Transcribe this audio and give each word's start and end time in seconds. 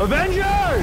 Avengers! 0.00 0.82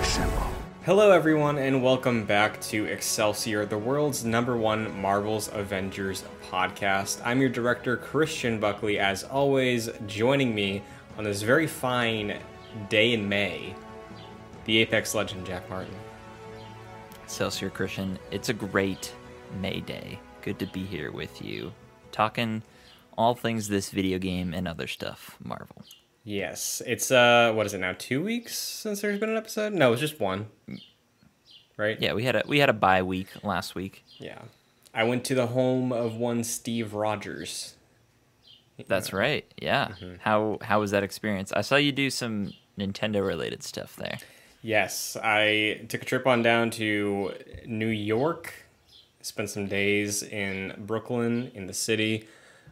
Assemble. 0.00 0.42
Hello, 0.84 1.12
everyone, 1.12 1.56
and 1.56 1.80
welcome 1.80 2.24
back 2.24 2.60
to 2.62 2.86
Excelsior, 2.86 3.64
the 3.64 3.78
world's 3.78 4.24
number 4.24 4.56
one 4.56 5.00
Marvel's 5.00 5.48
Avengers 5.52 6.24
podcast. 6.50 7.22
I'm 7.24 7.40
your 7.40 7.48
director, 7.48 7.96
Christian 7.96 8.58
Buckley, 8.58 8.98
as 8.98 9.22
always, 9.22 9.88
joining 10.08 10.52
me 10.52 10.82
on 11.16 11.22
this 11.22 11.42
very 11.42 11.68
fine 11.68 12.40
day 12.88 13.12
in 13.12 13.28
May, 13.28 13.72
the 14.64 14.78
Apex 14.78 15.14
legend, 15.14 15.46
Jack 15.46 15.70
Martin. 15.70 15.94
Excelsior 17.22 17.70
Christian, 17.70 18.18
it's 18.32 18.48
a 18.48 18.52
great 18.52 19.14
May 19.60 19.78
Day. 19.78 20.18
Good 20.40 20.58
to 20.58 20.66
be 20.66 20.84
here 20.84 21.12
with 21.12 21.40
you, 21.40 21.72
talking 22.10 22.64
all 23.16 23.36
things 23.36 23.68
this 23.68 23.90
video 23.90 24.18
game 24.18 24.52
and 24.52 24.66
other 24.66 24.88
stuff, 24.88 25.36
Marvel. 25.40 25.84
Yes, 26.24 26.80
it's 26.86 27.10
uh, 27.10 27.52
what 27.54 27.66
is 27.66 27.74
it 27.74 27.78
now? 27.78 27.94
Two 27.98 28.22
weeks 28.22 28.56
since 28.56 29.00
there's 29.00 29.18
been 29.18 29.30
an 29.30 29.36
episode? 29.36 29.72
No, 29.72 29.92
it's 29.92 30.00
just 30.00 30.20
one. 30.20 30.46
Right? 31.76 32.00
Yeah, 32.00 32.12
we 32.12 32.24
had 32.24 32.36
a 32.36 32.42
we 32.46 32.58
had 32.58 32.68
a 32.68 32.74
bye 32.74 33.02
week 33.02 33.28
last 33.42 33.74
week. 33.74 34.04
Yeah. 34.18 34.38
I 34.94 35.04
went 35.04 35.24
to 35.26 35.34
the 35.34 35.48
home 35.48 35.90
of 35.90 36.16
one 36.16 36.44
Steve 36.44 36.94
Rogers. 36.94 37.76
That's 38.88 39.12
right. 39.12 39.50
Yeah. 39.60 39.88
Mm-hmm. 39.88 40.16
How 40.20 40.58
how 40.62 40.80
was 40.80 40.92
that 40.92 41.02
experience? 41.02 41.52
I 41.52 41.62
saw 41.62 41.76
you 41.76 41.92
do 41.92 42.10
some 42.10 42.52
Nintendo 42.78 43.26
related 43.26 43.62
stuff 43.62 43.96
there. 43.96 44.18
Yes, 44.62 45.16
I 45.20 45.84
took 45.88 46.02
a 46.02 46.04
trip 46.04 46.26
on 46.26 46.42
down 46.42 46.70
to 46.72 47.34
New 47.66 47.88
York, 47.88 48.54
spent 49.20 49.50
some 49.50 49.66
days 49.66 50.22
in 50.22 50.74
Brooklyn, 50.78 51.50
in 51.54 51.66
the 51.66 51.74
city. 51.74 52.28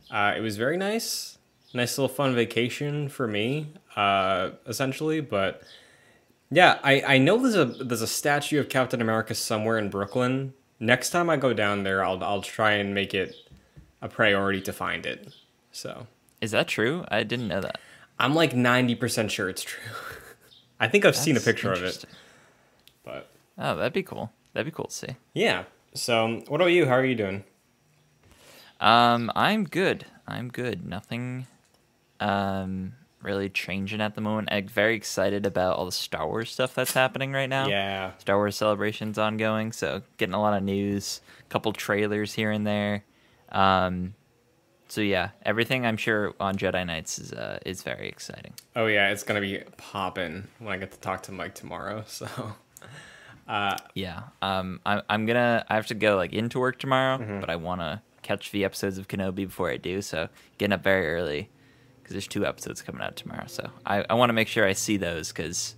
Uh, 0.08 0.34
it 0.36 0.40
was 0.40 0.56
very 0.56 0.76
nice. 0.76 1.38
Nice 1.72 1.96
little 1.98 2.14
fun 2.14 2.34
vacation 2.34 3.08
for 3.08 3.28
me, 3.28 3.72
uh, 3.96 4.50
essentially. 4.66 5.20
But 5.20 5.62
yeah, 6.50 6.78
I, 6.82 7.02
I 7.02 7.18
know 7.18 7.38
there's 7.38 7.54
a 7.54 7.64
there's 7.84 8.02
a 8.02 8.06
statue 8.08 8.58
of 8.58 8.68
Captain 8.68 9.00
America 9.00 9.34
somewhere 9.34 9.78
in 9.78 9.88
Brooklyn. 9.90 10.52
Next 10.80 11.10
time 11.10 11.30
I 11.30 11.36
go 11.36 11.52
down 11.52 11.84
there, 11.84 12.04
I'll 12.04 12.22
I'll 12.24 12.42
try 12.42 12.72
and 12.72 12.92
make 12.94 13.14
it 13.14 13.34
a 14.02 14.08
priority 14.08 14.60
to 14.62 14.72
find 14.72 15.06
it. 15.06 15.32
So 15.72 16.06
Is 16.40 16.50
that 16.50 16.66
true? 16.66 17.04
I 17.08 17.22
didn't 17.22 17.46
know 17.48 17.60
that. 17.60 17.78
I'm 18.18 18.34
like 18.34 18.54
ninety 18.54 18.94
percent 18.96 19.30
sure 19.30 19.48
it's 19.48 19.62
true. 19.62 19.82
I 20.80 20.88
think 20.88 21.04
I've 21.04 21.14
seen 21.16 21.36
a 21.36 21.40
picture 21.40 21.72
of 21.72 21.82
it, 21.84 22.04
but 23.04 23.30
Oh, 23.58 23.76
that'd 23.76 23.92
be 23.92 24.02
cool. 24.02 24.32
That'd 24.54 24.66
be 24.66 24.74
cool 24.74 24.86
to 24.86 24.94
see. 24.94 25.16
yeah. 25.34 25.64
So 25.94 26.42
what 26.48 26.60
about 26.60 26.68
you? 26.72 26.86
How 26.86 26.94
are 26.94 27.04
you 27.04 27.14
doing? 27.14 27.44
Um, 28.80 29.30
I'm 29.34 29.64
good. 29.64 30.06
I'm 30.26 30.48
good. 30.48 30.86
Nothing 30.86 31.46
um 32.20 32.92
really 33.22 33.50
changing 33.50 34.00
at 34.00 34.14
the 34.14 34.20
moment. 34.22 34.48
I'm 34.50 34.66
very 34.66 34.94
excited 34.94 35.44
about 35.44 35.76
all 35.76 35.84
the 35.84 35.92
Star 35.92 36.26
Wars 36.26 36.50
stuff 36.50 36.74
that's 36.74 36.94
happening 36.94 37.32
right 37.32 37.48
now. 37.50 37.68
Yeah. 37.68 38.12
Star 38.18 38.36
Wars 38.36 38.56
celebrations 38.56 39.18
ongoing, 39.18 39.72
so 39.72 40.00
getting 40.16 40.34
a 40.34 40.40
lot 40.40 40.56
of 40.56 40.62
news, 40.62 41.20
a 41.40 41.48
couple 41.50 41.72
trailers 41.72 42.32
here 42.34 42.50
and 42.50 42.66
there. 42.66 43.04
Um 43.50 44.14
so 44.88 45.00
yeah, 45.02 45.30
everything 45.44 45.86
I'm 45.86 45.96
sure 45.96 46.34
on 46.40 46.56
Jedi 46.56 46.84
Knights 46.86 47.18
is 47.18 47.32
uh, 47.32 47.58
is 47.66 47.82
very 47.82 48.08
exciting. 48.08 48.54
Oh 48.74 48.86
yeah, 48.86 49.10
it's 49.10 49.22
gonna 49.22 49.40
be 49.40 49.62
popping 49.76 50.48
when 50.58 50.72
I 50.72 50.78
get 50.78 50.90
to 50.92 50.98
talk 51.00 51.22
to 51.24 51.32
Mike 51.32 51.54
tomorrow. 51.54 52.04
So 52.06 52.26
Yeah. 53.94 54.22
Um 54.42 54.80
I 54.86 55.02
I'm 55.08 55.26
gonna 55.26 55.64
I 55.68 55.74
have 55.74 55.86
to 55.88 55.94
go 55.94 56.16
like 56.16 56.32
into 56.32 56.58
work 56.58 56.78
tomorrow, 56.78 57.18
Mm-hmm. 57.18 57.40
but 57.40 57.50
I 57.50 57.56
wanna 57.56 58.02
catch 58.22 58.50
the 58.52 58.64
episodes 58.64 58.96
of 58.98 59.08
Kenobi 59.08 59.36
before 59.46 59.70
I 59.70 59.76
do, 59.76 60.02
so 60.02 60.28
getting 60.58 60.72
up 60.72 60.82
very 60.82 61.06
early 61.14 61.50
because 62.10 62.24
there's 62.24 62.28
two 62.28 62.44
episodes 62.44 62.82
coming 62.82 63.02
out 63.02 63.14
tomorrow. 63.14 63.44
So 63.46 63.70
I, 63.86 64.04
I 64.10 64.14
want 64.14 64.30
to 64.30 64.32
make 64.32 64.48
sure 64.48 64.66
I 64.66 64.72
see 64.72 64.96
those 64.96 65.28
because 65.28 65.76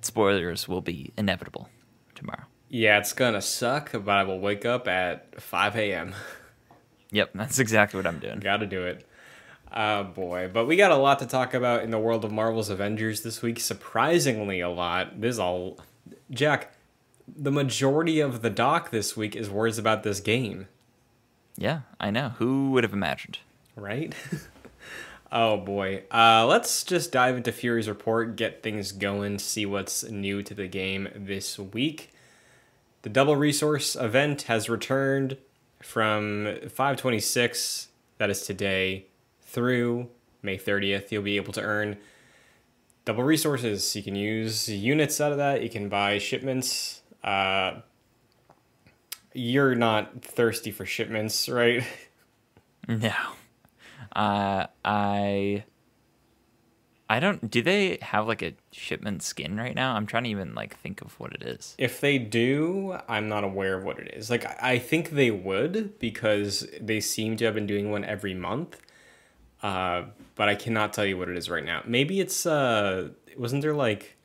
spoilers 0.00 0.66
will 0.66 0.80
be 0.80 1.12
inevitable 1.16 1.68
tomorrow. 2.16 2.42
yeah, 2.68 2.98
it's 2.98 3.12
gonna 3.12 3.40
suck, 3.40 3.92
but 3.92 4.08
I 4.08 4.24
will 4.24 4.40
wake 4.40 4.64
up 4.64 4.88
at 4.88 5.40
five 5.40 5.76
a.m. 5.76 6.14
Yep, 7.12 7.30
that's 7.36 7.60
exactly 7.60 7.98
what 7.98 8.06
I'm 8.06 8.18
doing. 8.18 8.40
Got 8.40 8.56
to 8.58 8.66
do 8.66 8.82
it. 8.84 9.06
Oh 9.72 10.02
boy, 10.02 10.50
but 10.52 10.66
we 10.66 10.74
got 10.74 10.90
a 10.90 10.96
lot 10.96 11.20
to 11.20 11.26
talk 11.26 11.54
about 11.54 11.84
in 11.84 11.92
the 11.92 12.00
world 12.00 12.24
of 12.24 12.32
Marvel's 12.32 12.68
Avengers 12.68 13.22
this 13.22 13.40
week. 13.42 13.60
Surprisingly, 13.60 14.58
a 14.60 14.68
lot. 14.68 15.20
This 15.20 15.34
is 15.34 15.38
all, 15.38 15.78
Jack. 16.32 16.74
The 17.28 17.52
majority 17.52 18.18
of 18.18 18.42
the 18.42 18.50
doc 18.50 18.90
this 18.90 19.16
week 19.16 19.36
is 19.36 19.48
words 19.48 19.78
about 19.78 20.02
this 20.02 20.18
game. 20.18 20.66
Yeah, 21.56 21.82
I 22.00 22.10
know. 22.10 22.30
Who 22.38 22.72
would 22.72 22.82
have 22.82 22.92
imagined? 22.92 23.38
right? 23.76 24.12
oh 25.30 25.56
boy. 25.56 26.04
Uh, 26.10 26.46
let's 26.46 26.84
just 26.84 27.12
dive 27.12 27.36
into 27.36 27.52
Fury's 27.52 27.88
report, 27.88 28.36
get 28.36 28.62
things 28.62 28.92
going, 28.92 29.38
see 29.38 29.66
what's 29.66 30.04
new 30.04 30.42
to 30.42 30.54
the 30.54 30.66
game 30.68 31.08
this 31.14 31.58
week. 31.58 32.12
The 33.02 33.08
double 33.08 33.36
resource 33.36 33.94
event 33.94 34.42
has 34.42 34.68
returned 34.68 35.36
from 35.82 36.56
526, 36.62 37.88
that 38.18 38.30
is 38.30 38.42
today, 38.42 39.06
through 39.42 40.08
May 40.42 40.58
30th. 40.58 41.12
You'll 41.12 41.22
be 41.22 41.36
able 41.36 41.52
to 41.52 41.62
earn 41.62 41.96
double 43.04 43.22
resources. 43.22 43.94
You 43.94 44.02
can 44.02 44.16
use 44.16 44.68
units 44.68 45.20
out 45.20 45.32
of 45.32 45.38
that, 45.38 45.62
you 45.62 45.70
can 45.70 45.88
buy 45.88 46.18
shipments. 46.18 47.02
Uh, 47.22 47.80
you're 49.32 49.74
not 49.74 50.22
thirsty 50.22 50.70
for 50.70 50.86
shipments, 50.86 51.48
right? 51.48 51.84
No. 52.88 53.12
Uh, 54.16 54.66
I. 54.84 55.64
I 57.08 57.20
don't. 57.20 57.48
Do 57.48 57.62
they 57.62 57.98
have 58.02 58.26
like 58.26 58.42
a 58.42 58.54
shipment 58.72 59.22
skin 59.22 59.56
right 59.56 59.76
now? 59.76 59.94
I'm 59.94 60.06
trying 60.06 60.24
to 60.24 60.30
even 60.30 60.56
like 60.56 60.76
think 60.78 61.02
of 61.02 61.20
what 61.20 61.32
it 61.34 61.42
is. 61.42 61.76
If 61.78 62.00
they 62.00 62.18
do, 62.18 62.98
I'm 63.08 63.28
not 63.28 63.44
aware 63.44 63.78
of 63.78 63.84
what 63.84 64.00
it 64.00 64.12
is. 64.14 64.28
Like, 64.28 64.44
I 64.60 64.78
think 64.80 65.10
they 65.10 65.30
would 65.30 66.00
because 66.00 66.66
they 66.80 66.98
seem 66.98 67.36
to 67.36 67.44
have 67.44 67.54
been 67.54 67.66
doing 67.66 67.92
one 67.92 68.04
every 68.04 68.34
month. 68.34 68.80
Uh, 69.62 70.04
but 70.34 70.48
I 70.48 70.56
cannot 70.56 70.92
tell 70.92 71.06
you 71.06 71.16
what 71.16 71.28
it 71.28 71.36
is 71.36 71.48
right 71.48 71.64
now. 71.64 71.82
Maybe 71.86 72.20
it's 72.20 72.44
uh, 72.44 73.10
wasn't 73.36 73.62
there 73.62 73.74
like 73.74 74.16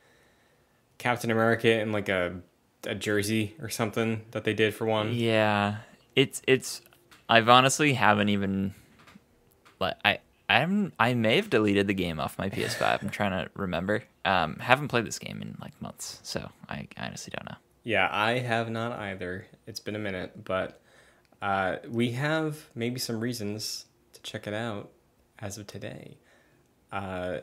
Captain 0.98 1.30
America 1.30 1.80
in 1.80 1.92
like 1.92 2.08
a 2.08 2.40
a 2.84 2.94
jersey 2.94 3.54
or 3.60 3.68
something 3.68 4.22
that 4.32 4.44
they 4.44 4.54
did 4.54 4.74
for 4.74 4.86
one? 4.86 5.14
Yeah, 5.14 5.76
it's 6.16 6.42
it's. 6.48 6.82
I've 7.28 7.48
honestly 7.48 7.92
haven't 7.92 8.28
even. 8.28 8.74
Like 9.82 9.96
I 10.04 10.18
I'm 10.48 10.92
I 10.98 11.14
may 11.14 11.36
have 11.36 11.50
deleted 11.50 11.86
the 11.86 11.94
game 11.94 12.20
off 12.20 12.38
my 12.38 12.48
PS5. 12.48 13.02
I'm 13.02 13.10
trying 13.10 13.32
to 13.32 13.50
remember. 13.54 14.02
Um, 14.24 14.56
haven't 14.56 14.88
played 14.88 15.06
this 15.06 15.18
game 15.18 15.42
in 15.42 15.56
like 15.60 15.80
months, 15.82 16.20
so 16.22 16.50
I, 16.68 16.86
I 16.96 17.06
honestly 17.06 17.32
don't 17.36 17.48
know. 17.50 17.56
Yeah, 17.84 18.08
I 18.10 18.38
have 18.38 18.70
not 18.70 18.92
either. 18.92 19.46
It's 19.66 19.80
been 19.80 19.96
a 19.96 19.98
minute, 19.98 20.44
but 20.44 20.80
uh, 21.40 21.76
we 21.88 22.12
have 22.12 22.68
maybe 22.74 23.00
some 23.00 23.20
reasons 23.20 23.86
to 24.12 24.22
check 24.22 24.46
it 24.46 24.54
out 24.54 24.90
as 25.38 25.58
of 25.58 25.66
today. 25.66 26.16
Uh, 26.92 27.38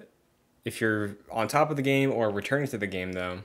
if 0.64 0.80
you're 0.80 1.18
on 1.32 1.48
top 1.48 1.70
of 1.70 1.76
the 1.76 1.82
game 1.82 2.12
or 2.12 2.30
returning 2.30 2.68
to 2.68 2.78
the 2.78 2.88
game, 2.88 3.12
though, 3.12 3.40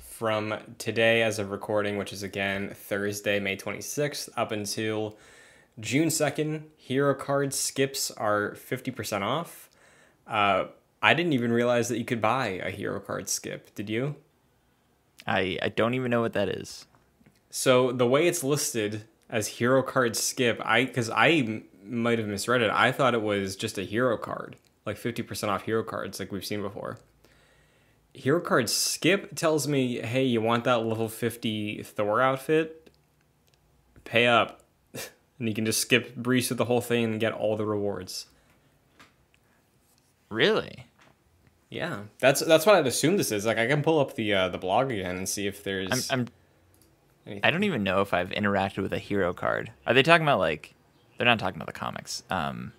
from 0.00 0.54
today 0.78 1.22
as 1.22 1.38
of 1.38 1.50
recording, 1.50 1.96
which 1.96 2.12
is 2.12 2.22
again 2.22 2.70
Thursday, 2.74 3.40
May 3.40 3.56
26th, 3.56 4.28
up 4.36 4.52
until 4.52 5.16
June 5.80 6.08
2nd, 6.08 6.64
hero 6.76 7.14
card 7.14 7.52
skips 7.52 8.10
are 8.12 8.52
50% 8.52 9.22
off. 9.22 9.68
Uh, 10.26 10.66
I 11.02 11.14
didn't 11.14 11.32
even 11.34 11.52
realize 11.52 11.88
that 11.88 11.98
you 11.98 12.04
could 12.04 12.20
buy 12.20 12.60
a 12.64 12.70
hero 12.70 13.00
card 13.00 13.28
skip. 13.28 13.74
Did 13.74 13.90
you? 13.90 14.16
I 15.26 15.58
I 15.62 15.68
don't 15.68 15.94
even 15.94 16.10
know 16.10 16.20
what 16.20 16.32
that 16.32 16.48
is. 16.48 16.86
So 17.50 17.92
the 17.92 18.06
way 18.06 18.26
it's 18.26 18.42
listed 18.42 19.04
as 19.28 19.46
hero 19.46 19.82
card 19.82 20.16
skip, 20.16 20.60
I 20.64 20.84
because 20.84 21.10
I 21.10 21.30
m- 21.30 21.64
might 21.84 22.18
have 22.18 22.28
misread 22.28 22.62
it. 22.62 22.70
I 22.70 22.90
thought 22.90 23.14
it 23.14 23.22
was 23.22 23.54
just 23.56 23.78
a 23.78 23.82
hero 23.82 24.16
card, 24.16 24.56
like 24.86 24.96
fifty 24.96 25.22
percent 25.22 25.50
off 25.50 25.62
hero 25.62 25.82
cards, 25.82 26.18
like 26.18 26.32
we've 26.32 26.44
seen 26.44 26.62
before. 26.62 26.98
Hero 28.12 28.40
card 28.40 28.70
skip 28.70 29.34
tells 29.34 29.66
me, 29.68 30.00
hey, 30.00 30.24
you 30.24 30.40
want 30.40 30.64
that 30.64 30.84
level 30.84 31.08
fifty 31.08 31.82
Thor 31.82 32.20
outfit? 32.20 32.90
Pay 34.04 34.26
up, 34.26 34.63
and 35.38 35.48
you 35.48 35.54
can 35.54 35.64
just 35.64 35.80
skip 35.80 36.14
breeze 36.16 36.48
through 36.48 36.58
the 36.58 36.64
whole 36.66 36.80
thing 36.80 37.04
and 37.04 37.20
get 37.20 37.32
all 37.32 37.56
the 37.56 37.66
rewards. 37.66 38.26
Really? 40.30 40.86
Yeah, 41.70 42.02
that's 42.18 42.40
that's 42.40 42.66
what 42.66 42.76
I'd 42.76 42.86
assume 42.86 43.16
this 43.16 43.32
is. 43.32 43.44
Like, 43.46 43.58
I 43.58 43.66
can 43.66 43.82
pull 43.82 43.98
up 43.98 44.14
the 44.14 44.32
uh, 44.32 44.48
the 44.48 44.58
blog 44.58 44.92
again 44.92 45.16
and 45.16 45.28
see 45.28 45.46
if 45.46 45.64
there's. 45.64 46.10
I'm 46.10 46.20
I'm 46.20 46.28
anything. 47.26 47.40
I 47.44 47.50
don't 47.50 47.64
even 47.64 47.82
know 47.82 48.00
if 48.00 48.14
I've 48.14 48.30
interacted 48.30 48.82
with 48.82 48.92
a 48.92 48.98
hero 48.98 49.32
card. 49.32 49.72
Are 49.86 49.94
they 49.94 50.02
talking 50.02 50.24
about 50.24 50.38
like? 50.38 50.74
They're 51.18 51.26
not 51.26 51.38
talking 51.38 51.56
about 51.56 51.66
the 51.66 51.78
comics. 51.78 52.22
Um, 52.30 52.72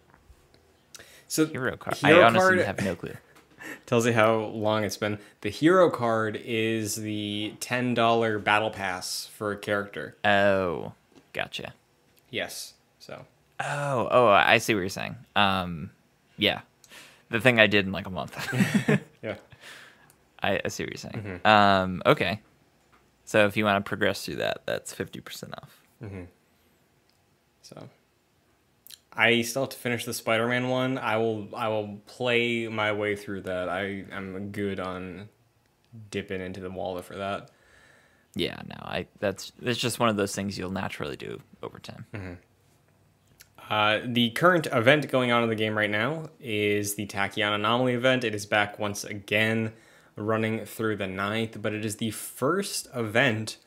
so 1.28 1.46
hero 1.46 1.76
card. 1.78 1.98
Hero 1.98 2.22
I 2.22 2.26
honestly 2.28 2.56
card- 2.58 2.66
have 2.66 2.84
no 2.84 2.96
clue. 2.96 3.14
tells 3.86 4.06
you 4.06 4.14
how 4.14 4.36
long 4.38 4.84
it's 4.84 4.98
been. 4.98 5.20
The 5.42 5.50
hero 5.50 5.90
card 5.90 6.40
is 6.46 6.96
the 6.96 7.54
ten 7.60 7.94
dollar 7.94 8.40
battle 8.40 8.70
pass 8.70 9.26
for 9.26 9.52
a 9.52 9.58
character. 9.58 10.16
Oh, 10.24 10.94
gotcha. 11.34 11.74
Yes. 12.36 12.74
So 13.00 13.26
Oh, 13.60 14.08
oh, 14.12 14.28
I 14.28 14.58
see 14.58 14.74
what 14.74 14.82
you're 14.82 14.90
saying. 14.90 15.16
Um, 15.36 15.92
yeah, 16.38 16.62
the 17.30 17.40
thing 17.40 17.60
I 17.60 17.68
did 17.68 17.86
in 17.86 17.92
like 17.92 18.08
a 18.08 18.12
month. 18.12 18.36
Yeah. 19.24 19.38
I, 20.44 20.62
I 20.64 20.68
see 20.68 20.84
what 20.84 20.92
you're 20.92 20.98
saying. 20.98 21.42
Mm-hmm. 21.44 21.48
Um, 21.48 22.04
okay. 22.06 22.42
So 23.24 23.48
if 23.48 23.58
you 23.58 23.66
want 23.66 23.84
to 23.84 23.90
progress 23.90 24.24
through 24.24 24.36
that, 24.36 24.62
that's 24.68 24.94
fifty 24.94 25.20
percent 25.20 25.56
off. 25.58 25.82
So 27.64 27.90
I 29.12 29.42
still 29.42 29.64
have 29.64 29.70
to 29.70 29.78
finish 29.78 30.06
the 30.06 30.14
Spider-Man 30.14 30.70
one. 30.70 31.00
I 31.00 31.18
will 31.18 31.48
I 31.56 31.70
will 31.70 32.02
play 32.06 32.68
my 32.68 32.92
way 32.92 33.16
through 33.16 33.42
that. 33.44 33.70
I 33.70 34.04
am 34.12 34.52
good 34.52 34.80
on 34.80 35.30
dipping 36.12 36.42
into 36.42 36.60
the 36.60 36.70
wallet 36.70 37.06
for 37.06 37.16
that. 37.16 37.50
Yeah, 38.36 38.62
no, 38.68 38.76
I 38.82 39.08
that's 39.20 39.54
it's 39.62 39.80
just 39.80 40.00
one 40.00 40.10
of 40.10 40.18
those 40.18 40.36
things 40.36 40.58
you'll 40.58 40.72
naturally 40.72 41.16
do 41.16 41.42
over 41.64 41.80
time. 41.80 42.06
Uh, 43.70 44.00
the 44.06 44.30
current 44.32 44.68
event 44.72 45.10
going 45.10 45.32
on 45.32 45.42
in 45.42 45.50
the 45.50 45.56
game 45.56 45.76
right 45.76 45.90
now 45.90 46.26
is 46.40 46.96
the 46.96 47.08
Tachyon 47.08 47.56
Anomaly 47.56 47.94
event. 47.94 48.24
It 48.24 48.36
is 48.36 48.46
back 48.46 48.78
once 48.78 49.04
again, 49.04 49.74
running 50.16 50.66
through 50.66 50.98
the 50.98 51.06
9th, 51.06 51.62
but 51.62 51.74
it 51.74 51.84
is 51.84 51.96
the 51.96 52.12
first 52.12 52.88
event 52.94 53.58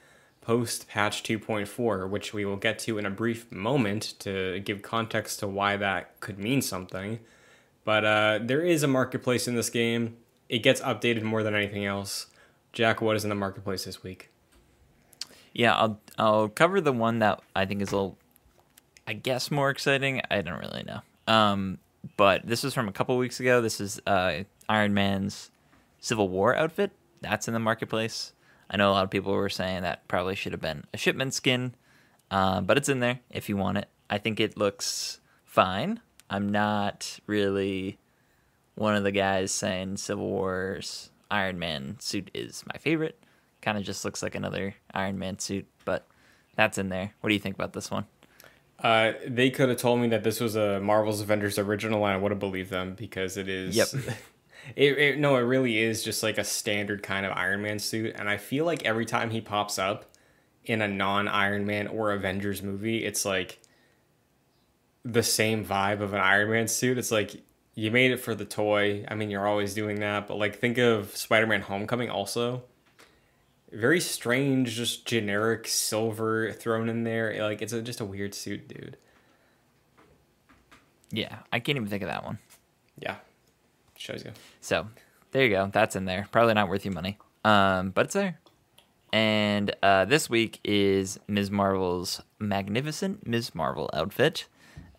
post 0.41 0.89
patch 0.89 1.23
2.4, 1.25 2.09
which 2.09 2.33
we 2.33 2.45
will 2.45 2.57
get 2.57 2.79
to 2.81 2.97
in 2.97 3.07
a 3.07 3.11
brief 3.11 3.51
moment 3.51 4.15
to 4.21 4.61
give 4.61 4.83
context 4.83 5.41
to 5.41 5.49
why 5.49 5.77
that 5.77 6.21
could 6.21 6.39
mean 6.39 6.63
something. 6.63 7.19
But 7.85 8.05
uh, 8.05 8.39
there 8.43 8.63
is 8.63 8.83
a 8.83 8.89
marketplace 8.89 9.49
in 9.49 9.57
this 9.57 9.71
game. 9.71 10.17
It 10.49 10.61
gets 10.61 10.81
updated 10.81 11.23
more 11.23 11.43
than 11.43 11.55
anything 11.55 11.85
else. 11.85 12.27
Jack, 12.73 13.01
what 13.01 13.17
is 13.17 13.25
in 13.25 13.31
the 13.31 13.35
marketplace 13.35 13.85
this 13.85 14.03
week? 14.03 14.31
Yeah, 15.59 15.75
I'll 15.75 16.01
I'll 16.17 16.49
cover 16.49 16.81
the 16.81 16.93
one 16.93 17.19
that 17.19 17.43
I 17.55 17.67
think 17.67 17.83
is 17.83 17.91
a 17.91 17.97
little, 17.97 18.17
I 19.09 19.13
guess, 19.13 19.51
more 19.51 19.71
exciting. 19.71 20.23
I 20.31 20.41
don't 20.41 20.61
really 20.61 20.85
know. 20.85 21.01
Um, 21.27 21.79
but 22.17 22.47
this 22.47 22.63
is 22.63 22.73
from 22.73 22.87
a 22.89 22.93
couple 22.93 23.19
weeks 23.19 23.41
ago. 23.41 23.61
This 23.61 23.81
is 23.81 24.01
uh, 24.07 24.45
Iron 24.69 24.95
Man's 24.95 25.51
Civil 25.99 26.29
War 26.29 26.55
outfit. 26.55 26.93
That's 27.23 27.49
in 27.49 27.55
the 27.55 27.61
marketplace. 27.61 28.33
I 28.71 28.77
know 28.77 28.89
a 28.89 28.93
lot 28.93 29.03
of 29.03 29.11
people 29.11 29.33
were 29.33 29.49
saying 29.49 29.83
that 29.83 30.07
probably 30.07 30.37
should 30.37 30.53
have 30.53 30.61
been 30.61 30.85
a 30.95 30.97
shipment 30.97 31.35
skin, 31.35 31.75
uh, 32.31 32.61
but 32.61 32.77
it's 32.77 32.89
in 32.89 33.01
there 33.01 33.19
if 33.29 33.49
you 33.49 33.57
want 33.57 33.79
it. 33.79 33.89
I 34.09 34.19
think 34.19 34.39
it 34.39 34.57
looks 34.57 35.19
fine. 35.45 35.99
I'm 36.31 36.51
not 36.51 37.19
really 37.27 37.99
one 38.77 38.95
of 38.95 39.03
the 39.03 39.11
guys 39.11 39.51
saying 39.51 39.97
Civil 39.97 40.29
War's 40.29 41.11
Iron 41.33 41.59
Man 41.59 41.97
suit 41.99 42.31
is 42.33 42.63
my 42.73 42.79
favorite. 42.79 43.19
Kind 43.61 43.79
of 43.79 43.85
just 43.85 44.05
looks 44.05 44.23
like 44.23 44.35
another 44.35 44.75
Iron 44.95 45.19
Man 45.19 45.39
suit, 45.39 45.67
but 45.85 46.07
that's 46.57 46.79
in 46.79 46.89
there. 46.89 47.13
What 47.21 47.29
do 47.29 47.35
you 47.35 47.41
think 47.41 47.55
about 47.55 47.73
this 47.73 47.91
one? 47.91 48.07
Uh, 48.79 49.13
they 49.27 49.51
could 49.51 49.69
have 49.69 49.79
told 49.79 50.01
me 50.01 50.09
that 50.09 50.23
this 50.23 50.39
was 50.39 50.55
a 50.55 50.79
Marvel's 50.81 51.21
Avengers 51.21 51.59
original, 51.59 52.05
and 52.07 52.15
I 52.15 52.17
would 52.17 52.31
have 52.31 52.39
believed 52.39 52.71
them 52.71 52.95
because 52.95 53.37
it 53.37 53.49
is. 53.49 53.77
Yep. 53.77 53.89
It, 54.77 54.99
it 54.99 55.19
no, 55.19 55.37
it 55.37 55.43
really 55.43 55.79
is 55.79 56.03
just 56.03 56.23
like 56.23 56.37
a 56.37 56.45
standard 56.45 57.03
kind 57.03 57.25
of 57.25 57.33
Iron 57.33 57.63
Man 57.63 57.79
suit, 57.79 58.15
and 58.19 58.29
I 58.29 58.37
feel 58.37 58.67
like 58.67 58.85
every 58.85 59.07
time 59.07 59.31
he 59.31 59.41
pops 59.41 59.79
up 59.79 60.05
in 60.65 60.83
a 60.83 60.89
non 60.89 61.27
Iron 61.27 61.65
Man 61.65 61.87
or 61.87 62.13
Avengers 62.13 62.63
movie, 62.63 63.05
it's 63.05 63.25
like 63.25 63.61
the 65.05 65.23
same 65.23 65.65
vibe 65.65 66.01
of 66.01 66.13
an 66.13 66.21
Iron 66.21 66.51
Man 66.51 66.69
suit. 66.69 66.99
It's 66.99 67.11
like 67.11 67.43
you 67.75 67.91
made 67.91 68.11
it 68.11 68.19
for 68.19 68.35
the 68.35 68.45
toy. 68.45 69.05
I 69.09 69.15
mean, 69.15 69.31
you're 69.31 69.47
always 69.47 69.73
doing 69.75 70.01
that, 70.01 70.27
but 70.29 70.37
like 70.37 70.59
think 70.59 70.79
of 70.79 71.17
Spider 71.17 71.47
Man 71.47 71.63
Homecoming 71.63 72.11
also. 72.11 72.65
Very 73.71 74.01
strange, 74.01 74.75
just 74.75 75.05
generic 75.05 75.67
silver 75.67 76.53
thrown 76.53 76.89
in 76.89 77.05
there. 77.05 77.43
Like 77.43 77.61
it's 77.61 77.73
a, 77.73 77.83
just 77.83 78.01
a 78.01 78.05
weird 78.05 78.35
suit, 78.35 78.67
dude. 78.69 78.97
Yeah, 81.11 81.39
I 81.53 81.61
can't 81.61 81.77
even 81.77 81.89
think 81.89 82.03
of 82.03 82.09
that 82.09 82.25
one. 82.25 82.39
Yeah. 82.99 83.17
Shows 83.97 84.25
you. 84.25 84.33
So 84.61 84.87
there 85.33 85.45
you 85.45 85.51
go. 85.51 85.71
That's 85.73 85.97
in 85.97 86.05
there. 86.05 86.29
Probably 86.31 86.55
not 86.55 86.69
worth 86.69 86.85
your 86.85 86.95
money, 86.95 87.19
um, 87.45 87.91
but 87.91 88.07
it's 88.07 88.15
there. 88.15 88.39
And 89.13 89.75
uh, 89.83 90.05
this 90.05 90.29
week 90.29 90.61
is 90.65 91.19
Ms. 91.29 91.51
Marvel's 91.51 92.23
magnificent 92.39 93.27
Ms. 93.27 93.55
Marvel 93.55 93.91
outfit. 93.93 94.47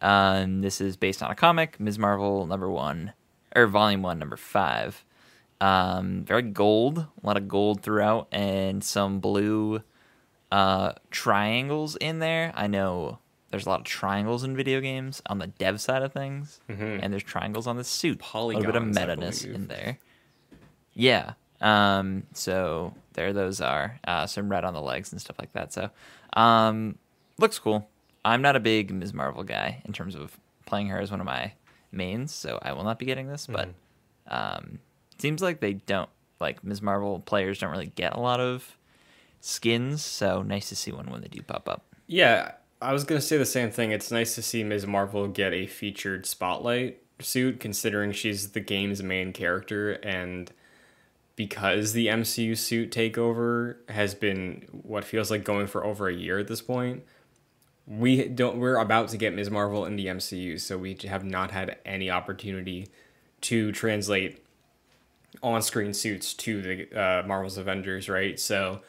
Um, 0.01 0.62
this 0.62 0.81
is 0.81 0.98
based 0.98 1.21
on 1.21 1.30
a 1.30 1.36
comic, 1.36 1.80
Ms. 1.80 2.00
Marvel 2.00 2.45
number 2.45 2.69
one, 2.69 3.13
or 3.56 3.68
volume 3.68 4.01
one, 4.01 4.18
number 4.18 4.38
five. 4.38 5.04
Um, 5.62 6.24
very 6.24 6.42
gold, 6.44 7.00
a 7.00 7.28
lot 7.28 7.36
of 7.38 7.48
gold 7.48 7.82
throughout, 7.84 8.28
and 8.32 8.84
some 8.84 9.20
blue 9.20 9.82
uh, 10.52 10.94
triangles 11.12 11.96
in 11.98 12.20
there. 12.20 12.54
I 12.56 12.68
know 12.68 13.20
there's 13.52 13.66
a 13.66 13.70
lot 13.70 13.80
of 13.82 13.86
triangles 13.86 14.44
in 14.44 14.56
video 14.56 14.80
games 14.80 15.22
on 15.26 15.40
the 15.40 15.48
dev 15.48 15.82
side 15.82 16.02
of 16.02 16.14
things, 16.14 16.60
and 16.68 17.12
there's 17.12 17.24
triangles 17.24 17.68
on 17.68 17.78
the 17.78 17.84
suit. 17.84 18.22
a 18.34 18.40
little 18.40 18.62
bit 18.62 18.76
of 18.76 18.84
Polygons, 18.84 18.96
meta 19.00 19.16
ness 19.16 19.44
in 19.44 19.68
there. 19.68 19.98
Yeah. 20.94 21.34
Um, 21.62 22.24
so 22.34 22.94
there 23.14 23.34
those 23.34 23.60
are. 23.60 24.00
Uh, 24.08 24.26
some 24.28 24.50
red 24.50 24.64
on 24.64 24.74
the 24.74 24.82
legs 24.82 25.12
and 25.12 25.20
stuff 25.20 25.38
like 25.40 25.52
that. 25.54 25.74
So 25.74 25.90
um, 26.34 26.98
looks 27.38 27.60
cool. 27.60 27.90
I'm 28.24 28.42
not 28.42 28.56
a 28.56 28.60
big 28.60 28.94
Ms. 28.94 29.14
Marvel 29.14 29.44
guy 29.44 29.82
in 29.86 29.94
terms 29.94 30.16
of 30.16 30.38
playing 30.66 30.88
her 30.88 31.00
as 31.00 31.12
one 31.12 31.20
of 31.20 31.26
my 31.26 31.54
mains, 31.92 32.34
so 32.34 32.60
I 32.62 32.74
will 32.74 32.84
not 32.84 32.98
be 33.00 33.06
getting 33.06 33.28
this. 33.28 33.48
But 33.48 33.70
um, 34.28 34.74
it 34.76 34.80
seems 35.21 35.42
like 35.42 35.60
they 35.60 35.74
don't 35.74 36.10
like 36.39 36.63
Ms. 36.63 36.81
Marvel 36.81 37.19
players 37.19 37.60
don't 37.60 37.71
really 37.71 37.92
get 37.95 38.16
a 38.16 38.19
lot 38.19 38.39
of 38.39 38.77
skins, 39.42 40.04
so 40.04 40.42
nice 40.42 40.69
to 40.69 40.75
see 40.75 40.92
one 40.92 41.10
when 41.10 41.21
they 41.21 41.27
do 41.27 41.42
pop 41.42 41.68
up. 41.68 41.83
Yeah, 42.07 42.54
I 42.81 42.94
was 42.94 43.04
gonna 43.04 43.21
say 43.21 43.38
the 43.38 43.45
same 43.45 43.71
thing. 43.71 43.92
It's 43.92 44.12
nice 44.12 44.36
to 44.36 44.42
see 44.42 44.63
Ms. 44.63 44.88
Marvel 44.88 45.27
get 45.27 45.54
a 45.54 45.68
featured 45.68 46.25
spotlight 46.25 47.01
suit, 47.19 47.60
considering 47.60 48.12
she's 48.12 48.51
the 48.51 48.60
game's 48.60 49.04
main 49.04 49.33
character, 49.33 49.94
and 49.94 50.51
because 51.36 51.94
the 51.94 52.07
MCU 52.07 52.57
suit 52.57 52.92
takeover 52.92 53.77
has 53.89 54.13
been 54.13 54.68
what 54.71 55.06
feels 55.06 55.31
like 55.31 55.44
going 55.44 55.68
for 55.68 55.86
over 55.86 56.10
a 56.10 56.13
year 56.13 56.38
at 56.39 56.48
this 56.48 56.62
point. 56.62 57.04
We 57.88 58.27
don't. 58.27 58.60
We're 58.60 58.77
about 58.77 59.07
to 59.10 59.18
get 59.18 59.33
Ms. 59.33 59.50
Marvel 59.50 59.86
in 59.86 59.95
the 59.95 60.07
MCU, 60.07 60.60
so 60.60 60.77
we 60.77 60.98
have 61.06 61.24
not 61.24 61.51
had 61.51 61.77
any 61.86 62.10
opportunity 62.10 62.88
to 63.42 63.71
translate 63.71 64.44
on-screen 65.42 65.94
suits 65.94 66.34
to 66.34 66.62
the 66.62 67.00
uh, 67.00 67.24
Marvel's 67.26 67.58
Avengers, 67.58 68.10
right? 68.10 68.40
So 68.40 68.81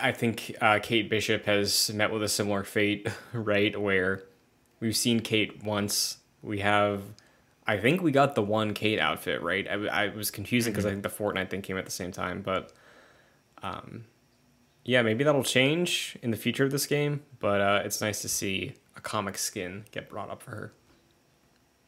I 0.00 0.12
think 0.12 0.56
uh, 0.60 0.78
Kate 0.82 1.08
Bishop 1.08 1.44
has 1.46 1.92
met 1.92 2.12
with 2.12 2.22
a 2.22 2.28
similar 2.28 2.64
fate, 2.64 3.08
right? 3.32 3.78
Where 3.80 4.24
we've 4.80 4.96
seen 4.96 5.20
Kate 5.20 5.62
once. 5.62 6.18
We 6.42 6.58
have, 6.60 7.02
I 7.66 7.78
think 7.78 8.02
we 8.02 8.10
got 8.10 8.34
the 8.34 8.42
one 8.42 8.74
Kate 8.74 8.98
outfit, 8.98 9.42
right? 9.42 9.66
I, 9.68 9.74
I 9.86 10.08
was 10.08 10.30
confusing 10.30 10.72
because 10.72 10.86
I 10.86 10.90
think 10.90 11.02
the 11.02 11.08
Fortnite 11.08 11.50
thing 11.50 11.62
came 11.62 11.78
at 11.78 11.84
the 11.84 11.90
same 11.90 12.10
time, 12.10 12.42
but 12.42 12.72
um, 13.62 14.04
yeah, 14.84 15.02
maybe 15.02 15.24
that'll 15.24 15.44
change 15.44 16.18
in 16.22 16.30
the 16.30 16.36
future 16.36 16.64
of 16.64 16.70
this 16.70 16.86
game. 16.86 17.22
But 17.38 17.60
uh, 17.60 17.82
it's 17.84 18.00
nice 18.00 18.22
to 18.22 18.28
see 18.28 18.74
a 18.96 19.00
comic 19.00 19.38
skin 19.38 19.84
get 19.92 20.08
brought 20.08 20.30
up 20.30 20.42
for 20.42 20.50
her. 20.50 20.72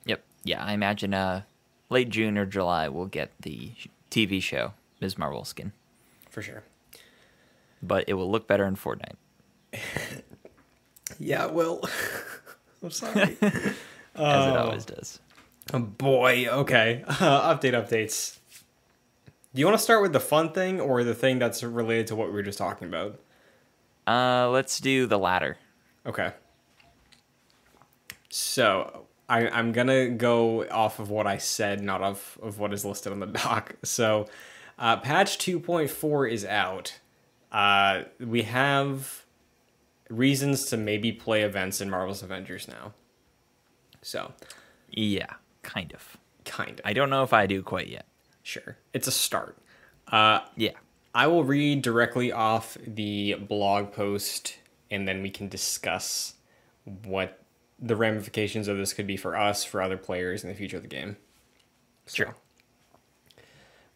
Yep. 0.07 0.23
Yeah, 0.45 0.65
I 0.65 0.73
imagine 0.73 1.15
uh, 1.15 1.43
late 1.91 2.09
June 2.09 2.37
or 2.39 2.47
July 2.47 2.89
we'll 2.89 3.07
get 3.07 3.31
the 3.41 3.73
TV 4.11 4.43
show 4.43 4.73
Ms. 5.01 5.19
Marvel 5.19 5.45
skin, 5.45 5.73
For 6.31 6.43
sure. 6.43 6.63
but 7.83 8.05
it 8.09 8.15
will 8.15 8.31
look 8.31 8.47
better 8.47 8.65
in 8.67 8.77
Fortnite. 8.77 9.15
Yeah, 11.19 11.47
well, 11.47 11.81
I'm 12.83 12.91
sorry. 12.91 13.37
as 13.41 13.75
it 14.17 14.57
always 14.57 14.85
does. 14.85 15.21
Oh 15.73 15.79
boy, 15.79 16.47
okay. 16.49 17.05
Uh, 17.07 17.55
update 17.55 17.73
updates. 17.75 18.39
Do 19.55 19.61
you 19.61 19.67
want 19.67 19.79
to 19.79 19.83
start 19.83 20.03
with 20.03 20.13
the 20.13 20.21
fun 20.21 20.53
thing 20.53 20.81
or 20.81 21.05
the 21.05 21.15
thing 21.15 21.39
that's 21.39 21.63
related 21.63 22.09
to 22.09 22.17
what 22.17 22.29
we 22.29 22.35
were 22.35 22.43
just 22.43 22.59
talking 22.59 22.89
about? 22.89 23.21
Uh, 24.07 24.49
let's 24.51 24.81
do 24.81 25.07
the 25.07 25.19
latter. 25.19 25.57
Okay. 26.05 26.33
So 28.31 29.04
I, 29.29 29.49
I'm 29.49 29.73
gonna 29.73 30.09
go 30.11 30.67
off 30.69 30.99
of 30.99 31.11
what 31.11 31.27
I 31.27 31.39
said, 31.39 31.83
not 31.83 32.03
off 32.03 32.39
of 32.43 32.59
what 32.59 32.73
is 32.73 32.85
listed 32.85 33.13
on 33.13 33.21
the 33.21 33.27
doc. 33.45 33.77
So, 33.83 34.27
uh, 34.79 34.97
patch 34.99 35.39
2.4 35.39 36.31
is 36.31 36.45
out. 36.45 36.99
Uh, 37.53 38.03
we 38.21 38.43
have 38.43 39.25
reasons 40.11 40.67
to 40.67 40.77
maybe 40.77 41.13
play 41.13 41.43
events 41.43 41.81
in 41.81 41.89
Marvel's 41.89 42.23
Avengers 42.23 42.69
now. 42.69 42.93
So, 44.03 44.33
Yeah, 44.91 45.35
kind 45.63 45.93
of. 45.95 46.17
kind 46.45 46.81
of. 46.81 46.87
I 46.87 46.93
don't 46.93 47.09
know 47.11 47.23
if 47.23 47.33
I 47.33 47.47
do 47.47 47.63
quite 47.63 47.89
yet. 47.89 48.05
Sure. 48.43 48.77
It's 48.93 49.07
a 49.09 49.13
start. 49.13 49.57
Uh, 50.09 50.41
Yeah. 50.57 50.73
I 51.15 51.29
will 51.29 51.45
read 51.45 51.83
directly 51.83 52.33
off 52.33 52.77
the 52.85 53.35
blog 53.35 53.93
post 53.93 54.59
and 54.91 55.07
then 55.07 55.23
we 55.23 55.31
can 55.31 55.49
discuss 55.49 56.35
what 57.05 57.41
the 57.85 57.97
ramifications 57.97 58.67
of 58.67 58.79
this 58.79 58.95
could 58.95 59.07
be 59.07 59.17
for 59.17 59.37
us, 59.37 59.63
for 59.63 59.83
other 59.83 59.99
players 59.99 60.43
in 60.43 60.49
the 60.49 60.55
future 60.55 60.79
of 60.79 60.83
the 60.83 60.89
game. 60.89 61.17
Sure. 62.07 62.35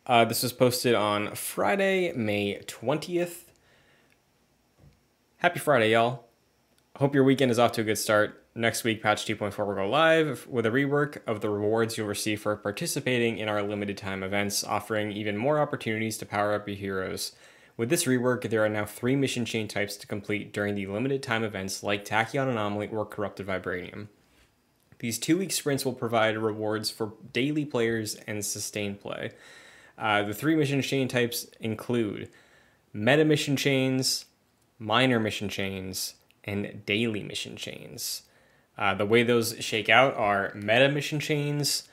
Uh, 0.07 0.25
this 0.25 0.42
was 0.42 0.52
posted 0.52 0.95
on 0.95 1.35
Friday, 1.35 2.12
May 2.12 2.61
20th. 2.66 3.45
Happy 5.38 5.59
Friday, 5.59 5.92
y'all. 5.92 6.26
Hope 6.97 7.14
your 7.14 7.25
weekend 7.25 7.50
is 7.50 7.59
off 7.59 7.73
to 7.73 7.80
a 7.80 7.85
good 7.85 7.99
start. 7.99 8.45
Next 8.54 8.85
week, 8.85 9.02
patch 9.02 9.25
2.4 9.25 9.66
will 9.66 9.75
go 9.75 9.88
live 9.88 10.47
with 10.49 10.66
a 10.66 10.71
rework 10.71 11.18
of 11.26 11.40
the 11.40 11.49
rewards 11.49 11.97
you'll 11.97 12.09
receive 12.09 12.40
for 12.40 12.57
participating 12.57 13.38
in 13.38 13.49
our 13.49 13.62
limited 13.62 13.97
time 13.97 14.23
events, 14.23 14.64
offering 14.64 15.12
even 15.12 15.37
more 15.37 15.61
opportunities 15.61 16.18
to 16.18 16.26
power 16.26 16.54
up 16.54 16.66
your 16.66 16.76
heroes. 16.76 17.33
With 17.78 17.90
this 17.90 18.06
rework, 18.06 18.50
there 18.50 18.64
are 18.64 18.68
now 18.68 18.85
three 18.85 19.14
mission 19.14 19.44
chain 19.44 19.68
types 19.68 19.97
to 19.97 20.06
complete 20.08 20.52
during 20.52 20.75
the 20.75 20.88
limited 20.88 21.23
time 21.23 21.44
events 21.44 21.85
like 21.85 22.04
Tachyon 22.04 22.50
Anomaly 22.50 22.88
or 22.88 23.06
Corrupted 23.06 23.47
Vibranium. 23.47 24.08
These 24.99 25.20
two 25.20 25.38
week 25.38 25.52
sprints 25.52 25.85
will 25.85 25.92
provide 25.92 26.37
rewards 26.37 26.90
for 26.90 27.12
daily 27.32 27.64
players 27.64 28.16
and 28.26 28.44
sustained 28.44 29.00
play. 29.00 29.30
Uh, 29.97 30.25
the 30.25 30.35
three 30.35 30.56
mission 30.56 30.82
chain 30.82 31.06
types 31.06 31.47
include 31.61 32.28
meta 32.92 33.25
mission 33.25 33.56
chains, 33.56 34.25
minor 34.80 35.20
mission 35.20 35.49
chains, 35.49 36.14
and 36.42 36.85
daily 36.85 37.23
mission 37.23 37.54
chains. 37.54 38.23
Uh, 38.76 38.92
the 38.94 39.06
way 39.06 39.23
those 39.23 39.54
shake 39.61 39.88
out 39.88 40.16
are 40.16 40.52
meta 40.56 40.88
mission 40.88 41.20
chains. 41.20 41.88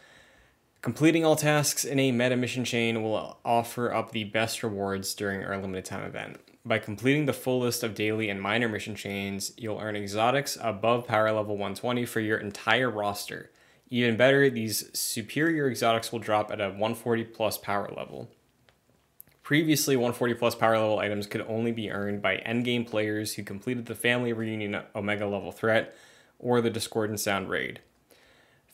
Completing 0.86 1.25
all 1.25 1.36
tasks 1.36 1.84
in 1.84 1.98
a 1.98 2.12
meta 2.12 2.38
mission 2.38 2.63
chain 2.63 3.01
will 3.01 3.39
offer 3.44 3.92
up 3.92 4.12
the 4.12 4.25
best 4.25 4.62
rewards 4.62 5.15
during 5.15 5.44
our 5.44 5.58
limited 5.58 5.84
time 5.84 6.04
event. 6.06 6.39
By 6.63 6.77
completing 6.77 7.25
the 7.25 7.34
full 7.34 7.62
list 7.62 7.82
of 7.82 7.96
daily 7.96 8.30
and 8.30 8.39
minor 8.39 8.70
mission 8.70 8.94
chains, 8.94 9.51
you'll 9.58 9.80
earn 9.80 9.96
exotics 9.96 10.60
above 10.62 11.08
power 11.08 11.32
level 11.32 11.56
120 11.56 12.06
for 12.06 12.20
your 12.20 12.38
entire 12.38 12.88
roster. 12.88 13.50
Even 13.89 14.15
better, 14.15 14.48
these 14.48 14.96
superior 14.96 15.68
exotics 15.68 16.12
will 16.12 16.20
drop 16.20 16.51
at 16.51 16.62
a 16.62 16.65
140 16.65 17.24
plus 17.24 17.58
power 17.58 17.89
level. 17.98 18.30
Previously, 19.42 19.96
140 19.96 20.36
plus 20.36 20.54
power 20.54 20.77
level 20.77 21.00
items 21.00 21.25
could 21.25 21.44
only 21.48 21.72
be 21.72 21.89
earned 21.89 22.22
by 22.22 22.44
endgame 22.46 22.88
players 22.88 23.34
who 23.34 23.42
completed 23.42 23.88
the 23.88 23.96
Family 23.96 24.34
Reunion 24.34 24.84
Omega 24.96 25.25
level 25.25 25.51
threat 25.51 25.96
or 26.38 26.62
the 26.62 26.70
Discordant 26.70 27.20
Sound 27.20 27.50
raid. 27.50 27.80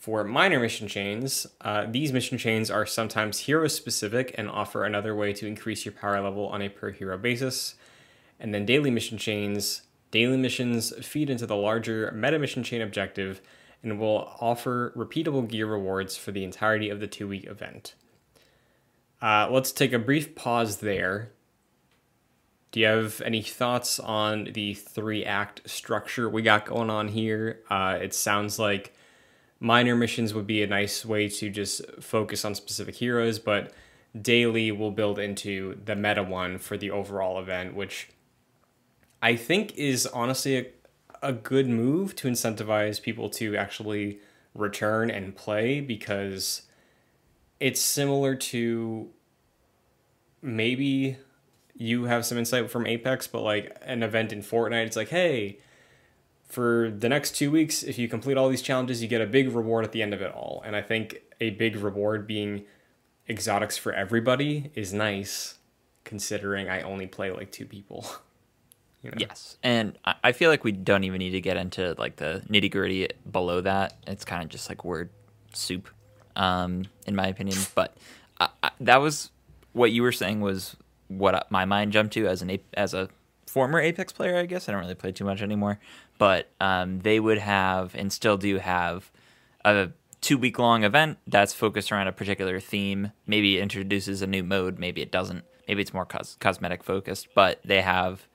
For 0.02 0.24
minor 0.24 0.58
mission 0.58 0.88
chains, 0.88 1.46
uh, 1.60 1.86
these 1.88 2.12
mission 2.12 2.36
chains 2.36 2.72
are 2.72 2.84
sometimes 2.84 3.38
hero 3.38 3.68
specific 3.68 4.34
and 4.36 4.50
offer 4.50 4.82
another 4.82 5.14
way 5.14 5.32
to 5.34 5.46
increase 5.46 5.84
your 5.84 5.92
power 5.92 6.20
level 6.20 6.48
on 6.48 6.60
a 6.60 6.68
per 6.68 6.90
hero 6.90 7.16
basis. 7.16 7.76
And 8.40 8.52
then 8.52 8.66
daily 8.66 8.90
mission 8.90 9.16
chains, 9.16 9.82
daily 10.10 10.36
missions 10.36 10.92
feed 11.06 11.30
into 11.30 11.46
the 11.46 11.54
larger 11.54 12.10
meta 12.16 12.40
mission 12.40 12.64
chain 12.64 12.82
objective 12.82 13.40
and 13.80 14.00
will 14.00 14.36
offer 14.40 14.92
repeatable 14.96 15.46
gear 15.46 15.68
rewards 15.68 16.16
for 16.16 16.32
the 16.32 16.42
entirety 16.42 16.90
of 16.90 16.98
the 16.98 17.06
two 17.06 17.28
week 17.28 17.46
event. 17.46 17.94
Uh, 19.20 19.46
let's 19.52 19.70
take 19.70 19.92
a 19.92 20.00
brief 20.00 20.34
pause 20.34 20.78
there. 20.78 21.30
Do 22.72 22.80
you 22.80 22.86
have 22.86 23.20
any 23.20 23.40
thoughts 23.40 24.00
on 24.00 24.48
the 24.52 24.74
three 24.74 25.24
act 25.24 25.70
structure 25.70 26.28
we 26.28 26.42
got 26.42 26.66
going 26.66 26.90
on 26.90 27.06
here? 27.06 27.60
Uh, 27.70 28.00
it 28.02 28.14
sounds 28.14 28.58
like 28.58 28.96
minor 29.62 29.94
missions 29.94 30.34
would 30.34 30.46
be 30.46 30.60
a 30.62 30.66
nice 30.66 31.06
way 31.06 31.28
to 31.28 31.48
just 31.48 31.82
focus 32.00 32.44
on 32.44 32.52
specific 32.52 32.96
heroes, 32.96 33.38
but 33.38 33.72
daily 34.20 34.72
will 34.72 34.90
build 34.90 35.20
into 35.20 35.78
the 35.84 35.94
meta 35.94 36.22
one 36.22 36.58
for 36.58 36.76
the 36.76 36.90
overall 36.90 37.38
event, 37.38 37.72
which 37.72 38.08
I 39.22 39.36
think 39.36 39.72
is 39.76 40.04
honestly 40.08 40.58
a, 40.58 40.66
a 41.22 41.32
good 41.32 41.68
move 41.68 42.16
to 42.16 42.28
incentivize 42.28 43.00
people 43.00 43.30
to 43.30 43.56
actually 43.56 44.18
return 44.52 45.10
and 45.10 45.36
play 45.36 45.80
because 45.80 46.62
it's 47.60 47.80
similar 47.80 48.34
to 48.34 49.10
maybe 50.42 51.18
you 51.76 52.04
have 52.04 52.26
some 52.26 52.36
insight 52.36 52.68
from 52.68 52.84
Apex, 52.84 53.28
but 53.28 53.42
like 53.42 53.76
an 53.82 54.02
event 54.02 54.32
in 54.32 54.42
Fortnite, 54.42 54.86
it's 54.86 54.96
like, 54.96 55.10
hey, 55.10 55.60
for 56.52 56.90
the 56.90 57.08
next 57.08 57.34
two 57.34 57.50
weeks, 57.50 57.82
if 57.82 57.98
you 57.98 58.08
complete 58.08 58.36
all 58.36 58.50
these 58.50 58.60
challenges, 58.60 59.00
you 59.00 59.08
get 59.08 59.22
a 59.22 59.26
big 59.26 59.48
reward 59.54 59.86
at 59.86 59.92
the 59.92 60.02
end 60.02 60.12
of 60.12 60.20
it 60.20 60.30
all. 60.32 60.62
And 60.66 60.76
I 60.76 60.82
think 60.82 61.22
a 61.40 61.48
big 61.48 61.76
reward 61.76 62.26
being 62.26 62.66
exotics 63.26 63.78
for 63.78 63.90
everybody 63.94 64.70
is 64.74 64.92
nice, 64.92 65.54
considering 66.04 66.68
I 66.68 66.82
only 66.82 67.06
play 67.06 67.30
like 67.30 67.50
two 67.50 67.66
people. 67.66 68.06
You 69.04 69.10
know? 69.10 69.16
Yes, 69.18 69.56
and 69.64 69.98
I 70.22 70.30
feel 70.30 70.48
like 70.48 70.62
we 70.62 70.70
don't 70.70 71.02
even 71.02 71.18
need 71.18 71.30
to 71.30 71.40
get 71.40 71.56
into 71.56 71.96
like 71.98 72.14
the 72.14 72.40
nitty 72.48 72.70
gritty 72.70 73.08
below 73.28 73.60
that. 73.60 73.94
It's 74.06 74.24
kind 74.24 74.44
of 74.44 74.48
just 74.48 74.68
like 74.68 74.84
word 74.84 75.10
soup, 75.52 75.88
um, 76.36 76.84
in 77.04 77.16
my 77.16 77.26
opinion. 77.26 77.58
But 77.74 77.96
I, 78.38 78.50
I, 78.62 78.70
that 78.78 78.98
was 78.98 79.32
what 79.72 79.90
you 79.90 80.02
were 80.02 80.12
saying 80.12 80.40
was 80.40 80.76
what 81.08 81.50
my 81.50 81.64
mind 81.64 81.90
jumped 81.90 82.12
to 82.12 82.28
as 82.28 82.42
an 82.42 82.56
as 82.74 82.94
a 82.94 83.08
former 83.52 83.80
Apex 83.80 84.12
player. 84.12 84.36
I 84.36 84.46
guess 84.46 84.68
I 84.68 84.72
don't 84.72 84.82
really 84.82 84.94
play 84.94 85.10
too 85.10 85.24
much 85.24 85.42
anymore, 85.42 85.80
but 86.22 86.52
um, 86.60 87.00
they 87.00 87.18
would 87.18 87.38
have 87.38 87.96
and 87.96 88.12
still 88.12 88.36
do 88.36 88.58
have 88.58 89.10
a 89.64 89.88
two 90.20 90.38
week 90.38 90.56
long 90.56 90.84
event 90.84 91.18
that's 91.26 91.52
focused 91.52 91.90
around 91.90 92.06
a 92.06 92.12
particular 92.12 92.60
theme. 92.60 93.10
Maybe 93.26 93.58
it 93.58 93.60
introduces 93.60 94.22
a 94.22 94.28
new 94.28 94.44
mode, 94.44 94.78
maybe 94.78 95.02
it 95.02 95.10
doesn't. 95.10 95.44
Maybe 95.66 95.82
it's 95.82 95.92
more 95.92 96.06
cos- 96.06 96.36
cosmetic 96.38 96.84
focused, 96.84 97.26
but 97.34 97.58
they 97.64 97.80
have 97.80 98.28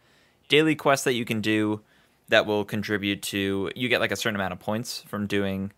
daily 0.49 0.75
quests 0.75 1.05
that 1.05 1.13
you 1.13 1.23
can 1.23 1.39
do 1.39 1.79
that 2.27 2.45
will 2.45 2.65
contribute 2.65 3.21
to 3.21 3.71
you 3.73 3.87
get 3.87 4.01
like 4.01 4.11
a 4.11 4.17
certain 4.17 4.35
amount 4.35 4.51
of 4.51 4.59
points 4.59 5.05
from 5.07 5.25
doing 5.25 5.71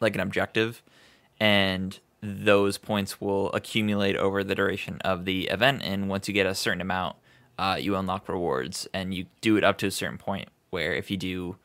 like 0.00 0.14
an 0.14 0.22
objective 0.22 0.82
and 1.38 1.98
those 2.22 2.78
points 2.78 3.20
will 3.20 3.52
accumulate 3.52 4.16
over 4.16 4.42
the 4.42 4.54
duration 4.54 5.02
of 5.02 5.26
the 5.26 5.48
event 5.48 5.82
and 5.84 6.08
once 6.08 6.28
you 6.28 6.32
get 6.32 6.46
a 6.46 6.54
certain 6.54 6.80
amount 6.80 7.14
uh, 7.58 7.76
you 7.78 7.94
unlock 7.94 8.26
rewards 8.26 8.88
and 8.94 9.12
you 9.12 9.26
do 9.42 9.58
it 9.58 9.64
up 9.64 9.76
to 9.76 9.86
a 9.86 9.90
certain 9.90 10.16
point 10.16 10.48
where 10.70 10.94
if 10.94 11.10
you 11.10 11.16
do 11.16 11.56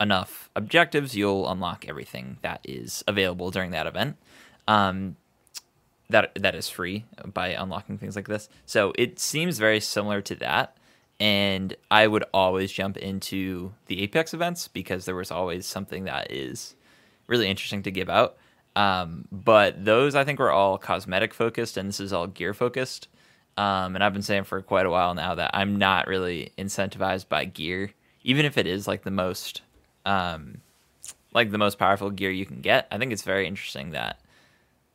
enough 0.00 0.50
objectives 0.56 1.14
you'll 1.16 1.48
unlock 1.48 1.86
everything 1.88 2.38
that 2.42 2.60
is 2.64 3.04
available 3.06 3.50
during 3.50 3.70
that 3.70 3.86
event 3.86 4.16
um, 4.66 5.16
that 6.10 6.32
that 6.34 6.54
is 6.54 6.68
free 6.68 7.04
by 7.32 7.48
unlocking 7.48 7.96
things 7.96 8.16
like 8.16 8.28
this 8.28 8.48
so 8.66 8.92
it 8.98 9.18
seems 9.18 9.58
very 9.58 9.80
similar 9.80 10.20
to 10.20 10.34
that 10.34 10.76
and 11.20 11.76
I 11.90 12.06
would 12.06 12.24
always 12.34 12.72
jump 12.72 12.96
into 12.96 13.72
the 13.86 14.02
Apex 14.02 14.34
events 14.34 14.68
because 14.68 15.04
there 15.04 15.14
was 15.14 15.30
always 15.30 15.66
something 15.66 16.04
that 16.04 16.30
is 16.30 16.74
really 17.26 17.48
interesting 17.48 17.82
to 17.84 17.90
give 17.90 18.08
out. 18.08 18.36
Um, 18.76 19.28
but 19.30 19.84
those 19.84 20.14
I 20.14 20.24
think 20.24 20.40
were 20.40 20.50
all 20.50 20.78
cosmetic 20.78 21.32
focused, 21.32 21.76
and 21.76 21.88
this 21.88 22.00
is 22.00 22.12
all 22.12 22.26
gear 22.26 22.52
focused. 22.52 23.08
Um, 23.56 23.94
and 23.94 24.02
I've 24.02 24.12
been 24.12 24.22
saying 24.22 24.44
for 24.44 24.60
quite 24.62 24.86
a 24.86 24.90
while 24.90 25.14
now 25.14 25.36
that 25.36 25.52
I'm 25.54 25.76
not 25.76 26.08
really 26.08 26.52
incentivized 26.58 27.28
by 27.28 27.44
gear, 27.44 27.92
even 28.24 28.44
if 28.44 28.58
it 28.58 28.66
is 28.66 28.88
like 28.88 29.04
the 29.04 29.10
most, 29.10 29.62
um, 30.04 30.58
like 31.32 31.50
the 31.50 31.58
most 31.58 31.78
powerful 31.78 32.10
gear 32.10 32.30
you 32.30 32.46
can 32.46 32.60
get. 32.60 32.88
I 32.90 32.98
think 32.98 33.12
it's 33.12 33.22
very 33.22 33.46
interesting 33.46 33.90
that 33.90 34.20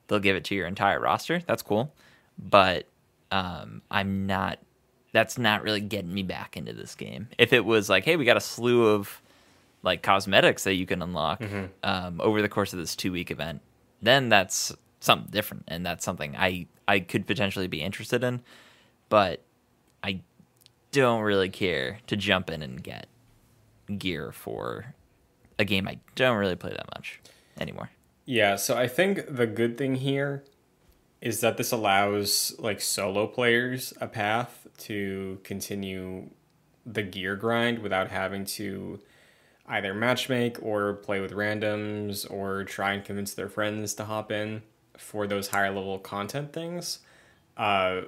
they'll 0.07 0.19
give 0.19 0.35
it 0.35 0.43
to 0.45 0.55
your 0.55 0.67
entire 0.67 0.99
roster. 0.99 1.41
That's 1.45 1.61
cool, 1.61 1.93
but 2.37 2.85
um, 3.31 3.81
I'm 3.89 4.25
not 4.25 4.59
that's 5.11 5.37
not 5.37 5.63
really 5.63 5.81
getting 5.81 6.13
me 6.13 6.23
back 6.23 6.55
into 6.55 6.73
this 6.73 6.95
game. 6.95 7.29
If 7.37 7.51
it 7.53 7.65
was 7.65 7.89
like, 7.89 8.05
hey, 8.05 8.15
we 8.15 8.25
got 8.25 8.37
a 8.37 8.41
slew 8.41 8.87
of 8.87 9.21
like 9.81 10.03
cosmetics 10.03 10.65
that 10.65 10.75
you 10.75 10.85
can 10.85 11.01
unlock 11.01 11.39
mm-hmm. 11.39 11.65
um, 11.83 12.21
over 12.21 12.41
the 12.41 12.49
course 12.49 12.73
of 12.73 12.79
this 12.79 12.95
two 12.95 13.11
week 13.11 13.31
event, 13.31 13.61
then 14.01 14.29
that's 14.29 14.75
something 14.99 15.31
different, 15.31 15.63
and 15.67 15.85
that's 15.85 16.03
something 16.03 16.35
I 16.35 16.67
I 16.87 16.99
could 16.99 17.27
potentially 17.27 17.67
be 17.67 17.81
interested 17.81 18.23
in. 18.23 18.41
But 19.09 19.41
I 20.03 20.21
don't 20.91 21.21
really 21.21 21.49
care 21.49 21.99
to 22.07 22.15
jump 22.15 22.49
in 22.49 22.61
and 22.61 22.81
get 22.83 23.07
gear 23.97 24.31
for 24.31 24.93
a 25.57 25.65
game 25.65 25.87
I 25.87 25.99
don't 26.15 26.37
really 26.37 26.55
play 26.55 26.71
that 26.71 26.87
much 26.95 27.19
anymore. 27.59 27.89
Yeah, 28.25 28.55
so 28.55 28.77
I 28.77 28.87
think 28.87 29.25
the 29.27 29.47
good 29.47 29.77
thing 29.77 29.95
here 29.95 30.43
is 31.21 31.41
that 31.41 31.57
this 31.57 31.71
allows 31.71 32.55
like 32.59 32.79
solo 32.79 33.27
players 33.27 33.93
a 33.99 34.07
path 34.07 34.67
to 34.77 35.39
continue 35.43 36.29
the 36.85 37.03
gear 37.03 37.35
grind 37.35 37.79
without 37.79 38.09
having 38.09 38.45
to 38.45 38.99
either 39.67 39.93
matchmake 39.93 40.57
or 40.63 40.93
play 40.93 41.19
with 41.19 41.31
randoms 41.31 42.29
or 42.31 42.63
try 42.63 42.93
and 42.93 43.03
convince 43.03 43.33
their 43.33 43.49
friends 43.49 43.93
to 43.93 44.05
hop 44.05 44.31
in 44.31 44.61
for 44.97 45.27
those 45.27 45.49
higher 45.49 45.69
level 45.69 45.99
content 45.99 46.53
things. 46.53 46.99
Uh, 47.57 48.01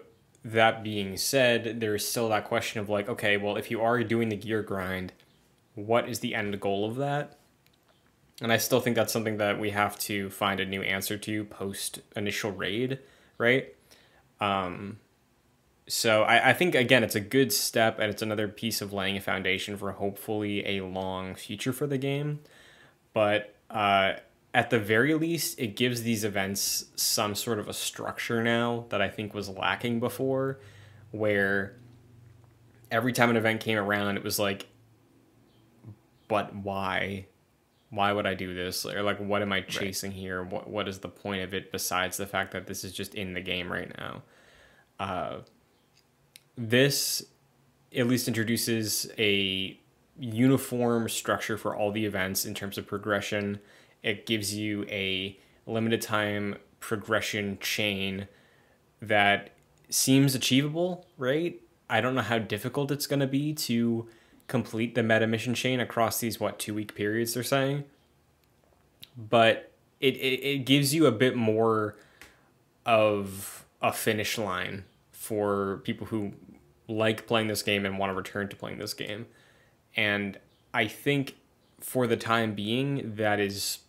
that 0.43 0.83
being 0.83 1.17
said, 1.17 1.79
there's 1.79 2.07
still 2.07 2.29
that 2.29 2.45
question 2.45 2.81
of 2.81 2.89
like, 2.89 3.07
okay, 3.07 3.37
well, 3.37 3.57
if 3.57 3.69
you 3.69 3.81
are 3.81 4.03
doing 4.03 4.29
the 4.29 4.35
gear 4.35 4.63
grind, 4.63 5.13
what 5.75 6.09
is 6.09 6.19
the 6.19 6.35
end 6.35 6.59
goal 6.59 6.85
of 6.85 6.97
that? 6.97 7.37
And 8.41 8.51
I 8.51 8.57
still 8.57 8.79
think 8.79 8.95
that's 8.95 9.13
something 9.13 9.37
that 9.37 9.59
we 9.59 9.69
have 9.69 9.97
to 9.99 10.29
find 10.29 10.59
a 10.59 10.65
new 10.65 10.81
answer 10.81 11.17
to 11.17 11.45
post 11.45 12.01
initial 12.15 12.51
raid, 12.51 12.99
right? 13.37 13.75
Um, 14.39 14.99
so 15.87 16.23
I, 16.23 16.49
I 16.49 16.53
think 16.53 16.73
again 16.73 17.03
it's 17.03 17.15
a 17.15 17.19
good 17.19 17.53
step 17.53 17.99
and 17.99 18.09
it's 18.09 18.21
another 18.21 18.47
piece 18.47 18.81
of 18.81 18.93
laying 18.93 19.17
a 19.17 19.21
foundation 19.21 19.77
for 19.77 19.91
hopefully 19.91 20.65
a 20.65 20.81
long 20.81 21.35
future 21.35 21.73
for 21.73 21.85
the 21.85 21.97
game. 21.97 22.39
But 23.13 23.55
uh, 23.69 24.13
at 24.53 24.69
the 24.69 24.79
very 24.79 25.13
least, 25.13 25.59
it 25.59 25.75
gives 25.75 26.03
these 26.03 26.23
events 26.23 26.85
some 26.95 27.35
sort 27.35 27.59
of 27.59 27.67
a 27.67 27.73
structure 27.73 28.43
now 28.43 28.85
that 28.89 29.01
I 29.01 29.09
think 29.09 29.33
was 29.33 29.49
lacking 29.49 29.99
before, 29.99 30.59
where 31.11 31.77
every 32.89 33.13
time 33.13 33.29
an 33.29 33.37
event 33.37 33.61
came 33.61 33.77
around, 33.77 34.17
it 34.17 34.23
was 34.23 34.39
like, 34.39 34.67
but 36.31 36.55
why? 36.55 37.27
why 37.91 38.13
would 38.13 38.25
I 38.25 38.33
do 38.33 38.55
this? 38.55 38.85
Or 38.85 39.03
like, 39.03 39.19
what 39.19 39.41
am 39.41 39.51
I 39.51 39.61
chasing 39.61 40.11
here? 40.11 40.43
What 40.43 40.69
what 40.69 40.87
is 40.87 40.99
the 40.99 41.09
point 41.09 41.43
of 41.43 41.53
it 41.53 41.71
besides 41.71 42.17
the 42.17 42.25
fact 42.25 42.53
that 42.53 42.65
this 42.65 42.83
is 42.83 42.93
just 42.93 43.13
in 43.13 43.33
the 43.33 43.41
game 43.41 43.71
right 43.71 43.93
now? 43.97 44.23
Uh, 44.99 45.39
this 46.57 47.23
at 47.95 48.07
least 48.07 48.29
introduces 48.29 49.11
a 49.19 49.77
uniform 50.17 51.09
structure 51.09 51.57
for 51.57 51.75
all 51.75 51.91
the 51.91 52.05
events 52.05 52.45
in 52.45 52.53
terms 52.53 52.77
of 52.77 52.87
progression. 52.87 53.59
It 54.03 54.25
gives 54.25 54.55
you 54.55 54.85
a 54.85 55.37
limited 55.67 56.01
time 56.01 56.55
progression 56.79 57.57
chain 57.59 58.29
that 59.01 59.51
seems 59.89 60.33
achievable, 60.33 61.05
right? 61.17 61.59
I 61.89 61.99
don't 61.99 62.15
know 62.15 62.21
how 62.21 62.39
difficult 62.39 62.89
it's 62.89 63.05
going 63.05 63.19
to 63.19 63.27
be 63.27 63.53
to 63.53 64.07
complete 64.51 64.93
the 64.95 65.01
meta 65.01 65.25
mission 65.25 65.55
chain 65.55 65.79
across 65.79 66.19
these 66.19 66.39
what 66.39 66.59
two 66.59 66.73
week 66.73 66.93
periods 66.93 67.33
they're 67.33 67.41
saying, 67.41 67.85
but 69.17 69.71
it, 69.99 70.15
it 70.17 70.43
it 70.43 70.65
gives 70.65 70.93
you 70.93 71.05
a 71.05 71.11
bit 71.11 71.35
more 71.35 71.95
of 72.85 73.65
a 73.81 73.93
finish 73.93 74.37
line 74.37 74.83
for 75.11 75.81
people 75.83 76.07
who 76.07 76.33
like 76.87 77.25
playing 77.25 77.47
this 77.47 77.63
game 77.63 77.85
and 77.85 77.97
want 77.97 78.09
to 78.09 78.13
return 78.13 78.49
to 78.49 78.55
playing 78.55 78.77
this 78.77 78.93
game. 78.93 79.25
And 79.95 80.37
I 80.73 80.87
think 80.87 81.37
for 81.79 82.05
the 82.05 82.17
time 82.17 82.53
being, 82.53 83.15
that 83.15 83.39
is 83.39 83.79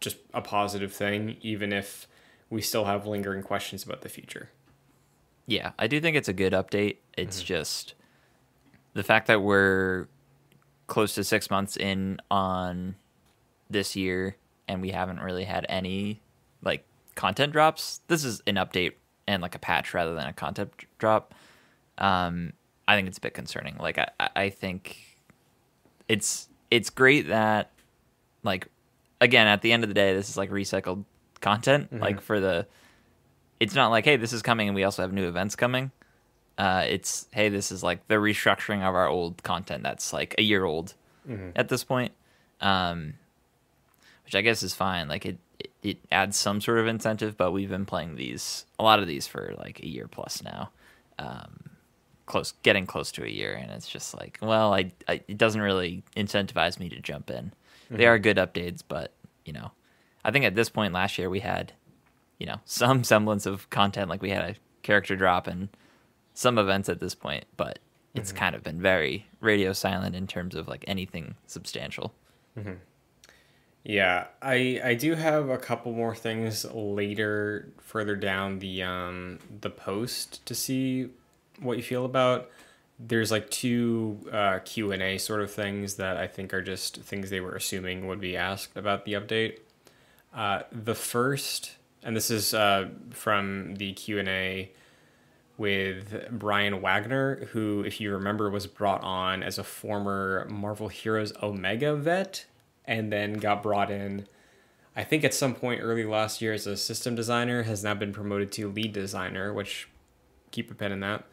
just 0.00 0.18
a 0.34 0.42
positive 0.42 0.92
thing, 0.92 1.36
even 1.40 1.72
if 1.72 2.06
we 2.50 2.60
still 2.60 2.84
have 2.84 3.06
lingering 3.06 3.42
questions 3.42 3.82
about 3.82 4.02
the 4.02 4.08
future. 4.08 4.50
Yeah, 5.46 5.72
I 5.78 5.86
do 5.86 6.00
think 6.00 6.16
it's 6.16 6.28
a 6.28 6.34
good 6.34 6.52
update. 6.52 6.98
It's 7.16 7.38
mm-hmm. 7.38 7.46
just 7.46 7.94
the 8.96 9.02
fact 9.02 9.26
that 9.26 9.42
we're 9.42 10.08
close 10.86 11.14
to 11.14 11.22
six 11.22 11.50
months 11.50 11.76
in 11.76 12.18
on 12.30 12.96
this 13.68 13.94
year 13.94 14.36
and 14.66 14.80
we 14.80 14.90
haven't 14.90 15.20
really 15.20 15.44
had 15.44 15.66
any 15.68 16.22
like 16.62 16.82
content 17.14 17.52
drops. 17.52 18.00
This 18.08 18.24
is 18.24 18.42
an 18.46 18.54
update 18.54 18.92
and 19.26 19.42
like 19.42 19.54
a 19.54 19.58
patch 19.58 19.92
rather 19.92 20.14
than 20.14 20.26
a 20.26 20.32
content 20.32 20.72
drop. 20.98 21.34
Um, 21.98 22.54
I 22.88 22.96
think 22.96 23.06
it's 23.08 23.18
a 23.18 23.20
bit 23.20 23.34
concerning. 23.34 23.76
Like 23.76 23.98
I, 23.98 24.08
I 24.34 24.48
think 24.48 24.96
it's 26.08 26.48
it's 26.70 26.88
great 26.88 27.28
that 27.28 27.72
like 28.44 28.68
again 29.20 29.46
at 29.46 29.60
the 29.60 29.72
end 29.72 29.84
of 29.84 29.88
the 29.88 29.94
day 29.94 30.14
this 30.14 30.30
is 30.30 30.38
like 30.38 30.50
recycled 30.50 31.04
content 31.40 31.90
mm-hmm. 31.90 32.02
like 32.02 32.20
for 32.20 32.40
the 32.40 32.66
it's 33.60 33.74
not 33.74 33.90
like 33.90 34.04
hey 34.04 34.16
this 34.16 34.32
is 34.32 34.40
coming 34.40 34.68
and 34.68 34.74
we 34.74 34.84
also 34.84 35.02
have 35.02 35.12
new 35.12 35.28
events 35.28 35.54
coming 35.54 35.90
uh, 36.58 36.84
it's 36.88 37.26
hey 37.32 37.48
this 37.48 37.70
is 37.70 37.82
like 37.82 38.06
the 38.08 38.14
restructuring 38.14 38.86
of 38.86 38.94
our 38.94 39.08
old 39.08 39.42
content 39.42 39.82
that's 39.82 40.12
like 40.12 40.34
a 40.38 40.42
year 40.42 40.64
old 40.64 40.94
mm-hmm. 41.28 41.50
at 41.54 41.68
this 41.68 41.84
point 41.84 42.12
um, 42.60 43.14
which 44.24 44.34
i 44.34 44.40
guess 44.40 44.62
is 44.62 44.74
fine 44.74 45.08
like 45.08 45.26
it, 45.26 45.38
it, 45.58 45.70
it 45.82 45.98
adds 46.10 46.36
some 46.36 46.60
sort 46.60 46.78
of 46.78 46.86
incentive 46.86 47.36
but 47.36 47.52
we've 47.52 47.68
been 47.68 47.86
playing 47.86 48.16
these 48.16 48.64
a 48.78 48.82
lot 48.82 49.00
of 49.00 49.06
these 49.06 49.26
for 49.26 49.54
like 49.58 49.80
a 49.80 49.88
year 49.88 50.08
plus 50.08 50.42
now 50.42 50.70
um, 51.18 51.70
close 52.24 52.52
getting 52.62 52.86
close 52.86 53.12
to 53.12 53.24
a 53.24 53.28
year 53.28 53.54
and 53.54 53.70
it's 53.70 53.88
just 53.88 54.16
like 54.16 54.38
well 54.40 54.72
I, 54.72 54.92
I 55.06 55.20
it 55.28 55.38
doesn't 55.38 55.60
really 55.60 56.02
incentivize 56.16 56.78
me 56.78 56.88
to 56.88 57.00
jump 57.00 57.30
in 57.30 57.52
mm-hmm. 57.86 57.96
they 57.96 58.06
are 58.06 58.18
good 58.18 58.36
updates 58.36 58.82
but 58.86 59.12
you 59.44 59.52
know 59.52 59.72
i 60.24 60.30
think 60.30 60.44
at 60.44 60.54
this 60.54 60.68
point 60.68 60.94
last 60.94 61.18
year 61.18 61.28
we 61.28 61.40
had 61.40 61.72
you 62.38 62.46
know 62.46 62.60
some 62.64 63.04
semblance 63.04 63.44
of 63.44 63.68
content 63.68 64.08
like 64.08 64.22
we 64.22 64.30
had 64.30 64.42
a 64.42 64.56
character 64.82 65.16
drop 65.16 65.46
and 65.46 65.68
some 66.36 66.58
events 66.58 66.88
at 66.88 67.00
this 67.00 67.14
point 67.14 67.44
but 67.56 67.78
it's 68.14 68.30
mm-hmm. 68.30 68.38
kind 68.38 68.54
of 68.54 68.62
been 68.62 68.80
very 68.80 69.26
radio 69.40 69.72
silent 69.72 70.14
in 70.14 70.26
terms 70.26 70.54
of 70.54 70.68
like 70.68 70.84
anything 70.86 71.34
substantial 71.46 72.14
mm-hmm. 72.58 72.74
yeah 73.84 74.26
i 74.42 74.80
i 74.84 74.94
do 74.94 75.14
have 75.14 75.48
a 75.48 75.58
couple 75.58 75.92
more 75.92 76.14
things 76.14 76.64
later 76.72 77.72
further 77.78 78.16
down 78.16 78.58
the 78.58 78.82
um 78.82 79.38
the 79.60 79.70
post 79.70 80.44
to 80.46 80.54
see 80.54 81.08
what 81.60 81.76
you 81.76 81.82
feel 81.82 82.04
about. 82.04 82.50
There's 82.98 83.30
like 83.30 83.50
two 83.50 84.18
uh, 84.32 84.60
Q 84.64 84.92
and 84.92 85.02
A 85.02 85.18
sort 85.18 85.42
of 85.42 85.50
things 85.50 85.96
that 85.96 86.16
I 86.16 86.26
think 86.26 86.54
are 86.54 86.62
just 86.62 87.00
things 87.02 87.30
they 87.30 87.40
were 87.40 87.54
assuming 87.54 88.06
would 88.06 88.20
be 88.20 88.36
asked 88.36 88.76
about 88.76 89.04
the 89.04 89.14
update. 89.14 89.58
Uh, 90.34 90.62
the 90.72 90.94
first, 90.94 91.72
and 92.02 92.16
this 92.16 92.30
is 92.30 92.54
uh, 92.54 92.88
from 93.10 93.74
the 93.76 93.92
Q 93.92 94.18
and 94.18 94.28
A 94.28 94.70
with 95.58 96.28
Brian 96.30 96.80
Wagner, 96.80 97.46
who, 97.52 97.82
if 97.82 98.00
you 98.00 98.12
remember, 98.12 98.50
was 98.50 98.66
brought 98.66 99.02
on 99.02 99.42
as 99.42 99.58
a 99.58 99.64
former 99.64 100.46
Marvel 100.50 100.88
Heroes 100.88 101.32
Omega 101.42 101.94
vet, 101.96 102.46
and 102.84 103.12
then 103.12 103.34
got 103.34 103.62
brought 103.62 103.90
in. 103.90 104.26
I 104.94 105.04
think 105.04 105.24
at 105.24 105.34
some 105.34 105.54
point 105.54 105.80
early 105.82 106.04
last 106.04 106.40
year 106.40 106.52
as 106.52 106.66
a 106.66 106.76
system 106.76 107.14
designer, 107.14 107.64
has 107.64 107.84
now 107.84 107.94
been 107.94 108.12
promoted 108.12 108.52
to 108.52 108.68
lead 108.68 108.92
designer, 108.92 109.52
which 109.52 109.88
keep 110.50 110.70
a 110.70 110.74
pen 110.74 110.92
in 110.92 111.00
that. 111.00 111.24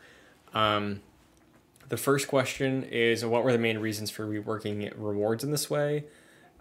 Um, 0.54 1.02
the 1.90 1.98
first 1.98 2.28
question 2.28 2.84
is 2.84 3.26
what 3.26 3.44
were 3.44 3.52
the 3.52 3.58
main 3.58 3.80
reasons 3.80 4.10
for 4.10 4.26
reworking 4.26 4.92
rewards 4.96 5.44
in 5.44 5.52
this 5.52 5.70
way? 5.70 6.06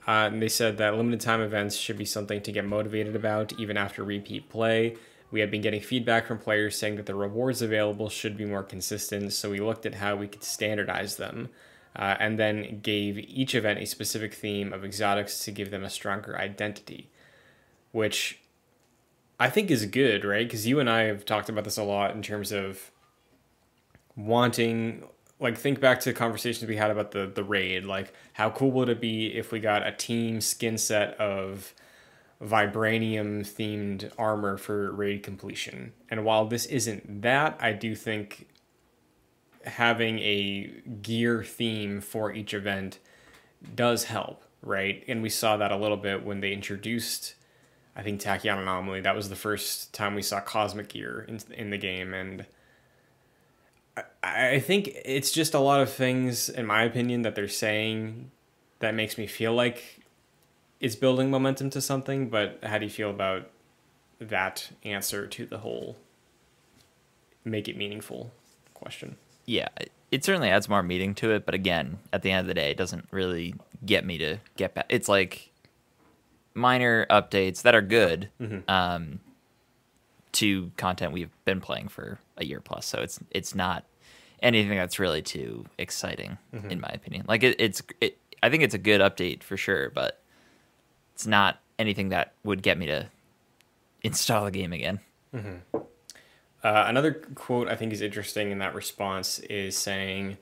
Uh, 0.07 0.29
and 0.33 0.42
they 0.42 0.48
said 0.48 0.79
that 0.79 0.96
limited 0.96 1.20
time 1.20 1.40
events 1.40 1.77
should 1.77 1.96
be 1.96 2.05
something 2.05 2.40
to 2.42 2.51
get 2.51 2.64
motivated 2.64 3.14
about 3.14 3.53
even 3.59 3.77
after 3.77 4.03
repeat 4.03 4.48
play. 4.48 4.96
We 5.33 5.40
had 5.40 5.51
been 5.51 5.62
getting 5.62 5.81
feedback 5.81 6.27
from 6.27 6.38
players 6.38 6.79
saying 6.79 6.97
that 6.97 7.07
the 7.07 7.14
rewards 7.16 7.62
available 7.62 8.09
should 8.09 8.37
be 8.37 8.45
more 8.45 8.62
consistent, 8.62 9.33
so 9.33 9.51
we 9.51 9.59
looked 9.59 9.87
at 9.87 9.97
how 9.97 10.14
we 10.14 10.29
could 10.29 10.45
standardize 10.45 11.16
them. 11.16 11.49
Uh, 11.95 12.16
and 12.21 12.38
then 12.38 12.81
gave 12.81 13.18
each 13.18 13.55
event 13.55 13.79
a 13.79 13.85
specific 13.85 14.33
theme 14.33 14.73
of 14.73 14.83
exotics 14.83 15.45
to 15.45 15.51
give 15.51 15.71
them 15.71 15.85
a 15.85 15.90
stronger 15.90 16.38
identity, 16.38 17.11
which 17.90 18.40
I 19.38 19.51
think 19.51 19.71
is 19.71 19.85
good, 19.85 20.25
right? 20.25 20.47
Because 20.47 20.66
you 20.66 20.81
and 20.81 20.88
I 20.88 21.03
have 21.03 21.27
talked 21.27 21.51
about 21.51 21.64
this 21.64 21.77
a 21.77 21.83
lot 21.83 22.14
in 22.14 22.23
terms 22.23 22.51
of 22.51 22.92
wanting 24.16 25.05
like 25.40 25.59
think 25.59 25.81
back 25.81 26.01
to 26.01 26.12
conversations 26.12 26.68
we 26.68 26.77
had 26.77 26.90
about 26.90 27.11
the 27.11 27.27
the 27.27 27.42
raid 27.42 27.85
like 27.85 28.12
how 28.35 28.51
cool 28.51 28.71
would 28.71 28.88
it 28.88 29.01
be 29.01 29.35
if 29.35 29.51
we 29.51 29.59
got 29.59 29.87
a 29.87 29.92
team 29.92 30.40
skin 30.40 30.79
set 30.79 31.18
of 31.18 31.75
vibranium 32.42 33.40
themed 33.40 34.11
armor 34.18 34.57
for 34.57 34.90
raid 34.92 35.22
completion. 35.22 35.92
And 36.11 36.24
while 36.24 36.46
this 36.46 36.66
isn't 36.66 37.22
that 37.22 37.57
i 37.61 37.72
do 37.72 37.94
think 37.94 38.48
having 39.64 40.18
a 40.18 40.83
gear 41.02 41.44
theme 41.44 42.00
for 42.00 42.33
each 42.33 42.52
event 42.52 42.98
does 43.74 44.05
help 44.05 44.44
right? 44.64 45.02
And 45.09 45.22
we 45.22 45.28
saw 45.28 45.57
that 45.57 45.72
a 45.72 45.76
little 45.76 45.96
bit 45.96 46.24
when 46.24 46.40
they 46.40 46.52
introduced 46.52 47.35
i 47.94 48.02
think 48.02 48.20
tachyon 48.20 48.59
anomaly 48.59 49.02
that 49.02 49.14
was 49.14 49.28
the 49.28 49.37
first 49.37 49.92
time 49.92 50.14
we 50.14 50.22
saw 50.22 50.40
cosmic 50.40 50.88
gear 50.88 51.26
in, 51.28 51.38
in 51.52 51.70
the 51.70 51.76
game. 51.76 52.14
And 52.14 52.46
I 54.22 54.61
think 54.61 54.90
it's 55.05 55.33
just 55.33 55.52
a 55.52 55.59
lot 55.59 55.81
of 55.81 55.92
things, 55.92 56.48
in 56.48 56.64
my 56.64 56.85
opinion, 56.85 57.22
that 57.22 57.35
they're 57.35 57.48
saying 57.48 58.31
that 58.78 58.94
makes 58.94 59.18
me 59.18 59.26
feel 59.26 59.52
like 59.52 60.02
it's 60.83 60.97
building 60.97 61.31
momentum 61.31 61.71
to 61.71 61.81
something. 61.81 62.29
But 62.29 62.59
how 62.62 62.77
do 62.77 62.85
you 62.85 62.90
feel 62.90 63.09
about 63.09 63.49
that 64.21 64.71
answer 64.85 65.27
to 65.27 65.47
the 65.47 65.59
whole 65.59 65.97
make 67.45 67.68
it 67.68 67.77
meaningful 67.77 68.33
question? 68.75 69.16
Yeah, 69.47 69.68
it 70.11 70.25
certainly 70.25 70.51
adds 70.51 70.68
more 70.68 70.83
meaning 70.83 71.14
to 71.16 71.31
it. 71.31 71.47
But 71.47 71.55
again, 71.55 71.99
at 72.12 72.21
the 72.23 72.31
end 72.31 72.40
of 72.40 72.47
the 72.47 72.55
day, 72.55 72.71
it 72.71 72.77
doesn't 72.77 73.09
really 73.11 73.55
get 73.87 74.05
me 74.05 74.18
to 74.18 74.38
get 74.57 74.75
back. 74.75 74.87
It's 74.90 75.09
like 75.09 75.51
minor 76.53 77.07
updates 77.07 77.62
that 77.62 77.75
are 77.75 77.81
good. 77.81 78.29
Mm-hmm. 78.38 78.71
Um, 78.71 79.21
to 80.33 80.73
content 80.77 81.12
we've 81.12 81.31
been 81.45 81.61
playing 81.61 81.88
for 81.88 82.18
a 82.37 82.45
year 82.45 82.61
plus. 82.61 82.87
So 82.87 83.01
it's 83.01 83.21
it's 83.31 83.55
not 83.55 83.85
anything 84.42 84.77
that's 84.77 84.99
really 84.99 85.23
too 85.23 85.66
exciting, 85.79 86.38
mm-hmm. 86.55 86.71
in 86.71 86.81
my 86.81 86.88
opinion. 86.88 87.27
Like 87.29 87.42
it, 87.42 87.57
it's 87.59 87.83
it, 88.01 88.18
I 88.42 88.51
think 88.51 88.62
it's 88.62 88.75
a 88.75 88.79
good 88.79 89.01
update 89.01 89.42
for 89.42 89.57
sure, 89.57 89.90
but 89.90 90.21
it's 91.14 91.27
not 91.27 91.61
anything 91.79 92.11
that 92.11 92.33
would 92.44 92.62
get 92.62 92.79
me 92.79 92.87
to 92.87 93.09
install 94.03 94.46
a 94.46 94.51
game 94.51 94.72
again. 94.72 95.01
Mm-hmm. 95.35 95.77
Uh, 96.64 96.85
another 96.87 97.12
quote 97.35 97.68
I 97.68 97.77
think 97.77 97.92
is 97.92 98.01
interesting 98.01 98.51
in 98.51 98.59
that 98.59 98.75
response 98.75 99.38
is 99.40 99.77
saying, 99.77 100.38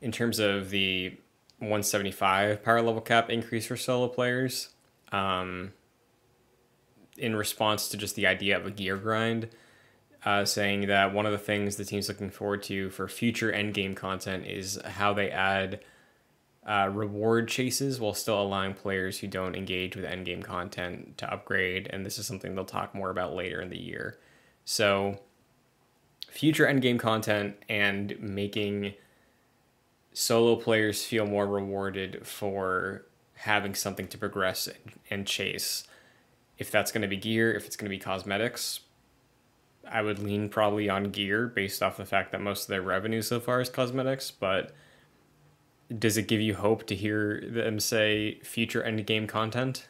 in 0.00 0.12
terms 0.12 0.38
of 0.38 0.70
the 0.70 1.16
175 1.58 2.62
power 2.62 2.82
level 2.82 3.00
cap 3.00 3.30
increase 3.30 3.66
for 3.66 3.76
solo 3.76 4.08
players, 4.08 4.70
um, 5.12 5.72
in 7.16 7.36
response 7.36 7.88
to 7.88 7.96
just 7.96 8.16
the 8.16 8.26
idea 8.26 8.56
of 8.56 8.66
a 8.66 8.70
gear 8.70 8.96
grind, 8.96 9.48
uh, 10.24 10.44
saying 10.44 10.86
that 10.88 11.12
one 11.12 11.26
of 11.26 11.32
the 11.32 11.38
things 11.38 11.76
the 11.76 11.84
team's 11.84 12.08
looking 12.08 12.30
forward 12.30 12.62
to 12.64 12.90
for 12.90 13.08
future 13.08 13.52
endgame 13.52 13.96
content 13.96 14.46
is 14.46 14.78
how 14.84 15.12
they 15.12 15.30
add 15.30 15.80
uh, 16.66 16.88
reward 16.92 17.48
chases 17.48 17.98
while 17.98 18.14
still 18.14 18.40
allowing 18.40 18.74
players 18.74 19.18
who 19.18 19.26
don't 19.26 19.56
engage 19.56 19.96
with 19.96 20.04
endgame 20.04 20.44
content 20.44 21.18
to 21.18 21.32
upgrade. 21.32 21.88
And 21.90 22.06
this 22.06 22.18
is 22.18 22.26
something 22.26 22.54
they'll 22.54 22.64
talk 22.64 22.94
more 22.94 23.10
about 23.10 23.34
later 23.34 23.60
in 23.60 23.68
the 23.68 23.80
year. 23.80 24.18
So, 24.64 25.18
future 26.30 26.66
endgame 26.66 26.98
content 26.98 27.56
and 27.68 28.18
making 28.20 28.94
solo 30.12 30.56
players 30.56 31.04
feel 31.04 31.26
more 31.26 31.46
rewarded 31.46 32.26
for 32.26 33.06
having 33.34 33.74
something 33.74 34.06
to 34.08 34.18
progress 34.18 34.68
and, 34.68 34.92
and 35.10 35.26
chase. 35.26 35.84
If 36.58 36.70
that's 36.70 36.92
going 36.92 37.02
to 37.02 37.08
be 37.08 37.16
gear, 37.16 37.52
if 37.52 37.66
it's 37.66 37.76
going 37.76 37.90
to 37.90 37.96
be 37.96 37.98
cosmetics, 37.98 38.80
I 39.90 40.02
would 40.02 40.20
lean 40.20 40.48
probably 40.48 40.88
on 40.88 41.10
gear 41.10 41.48
based 41.48 41.82
off 41.82 41.96
the 41.96 42.04
fact 42.04 42.30
that 42.32 42.40
most 42.40 42.62
of 42.62 42.68
their 42.68 42.82
revenue 42.82 43.20
so 43.20 43.40
far 43.40 43.60
is 43.60 43.68
cosmetics. 43.68 44.30
But 44.30 44.72
does 45.98 46.16
it 46.16 46.28
give 46.28 46.40
you 46.40 46.54
hope 46.54 46.86
to 46.86 46.94
hear 46.94 47.42
them 47.46 47.80
say 47.80 48.38
future 48.42 48.82
end 48.82 49.04
game 49.06 49.26
content? 49.26 49.88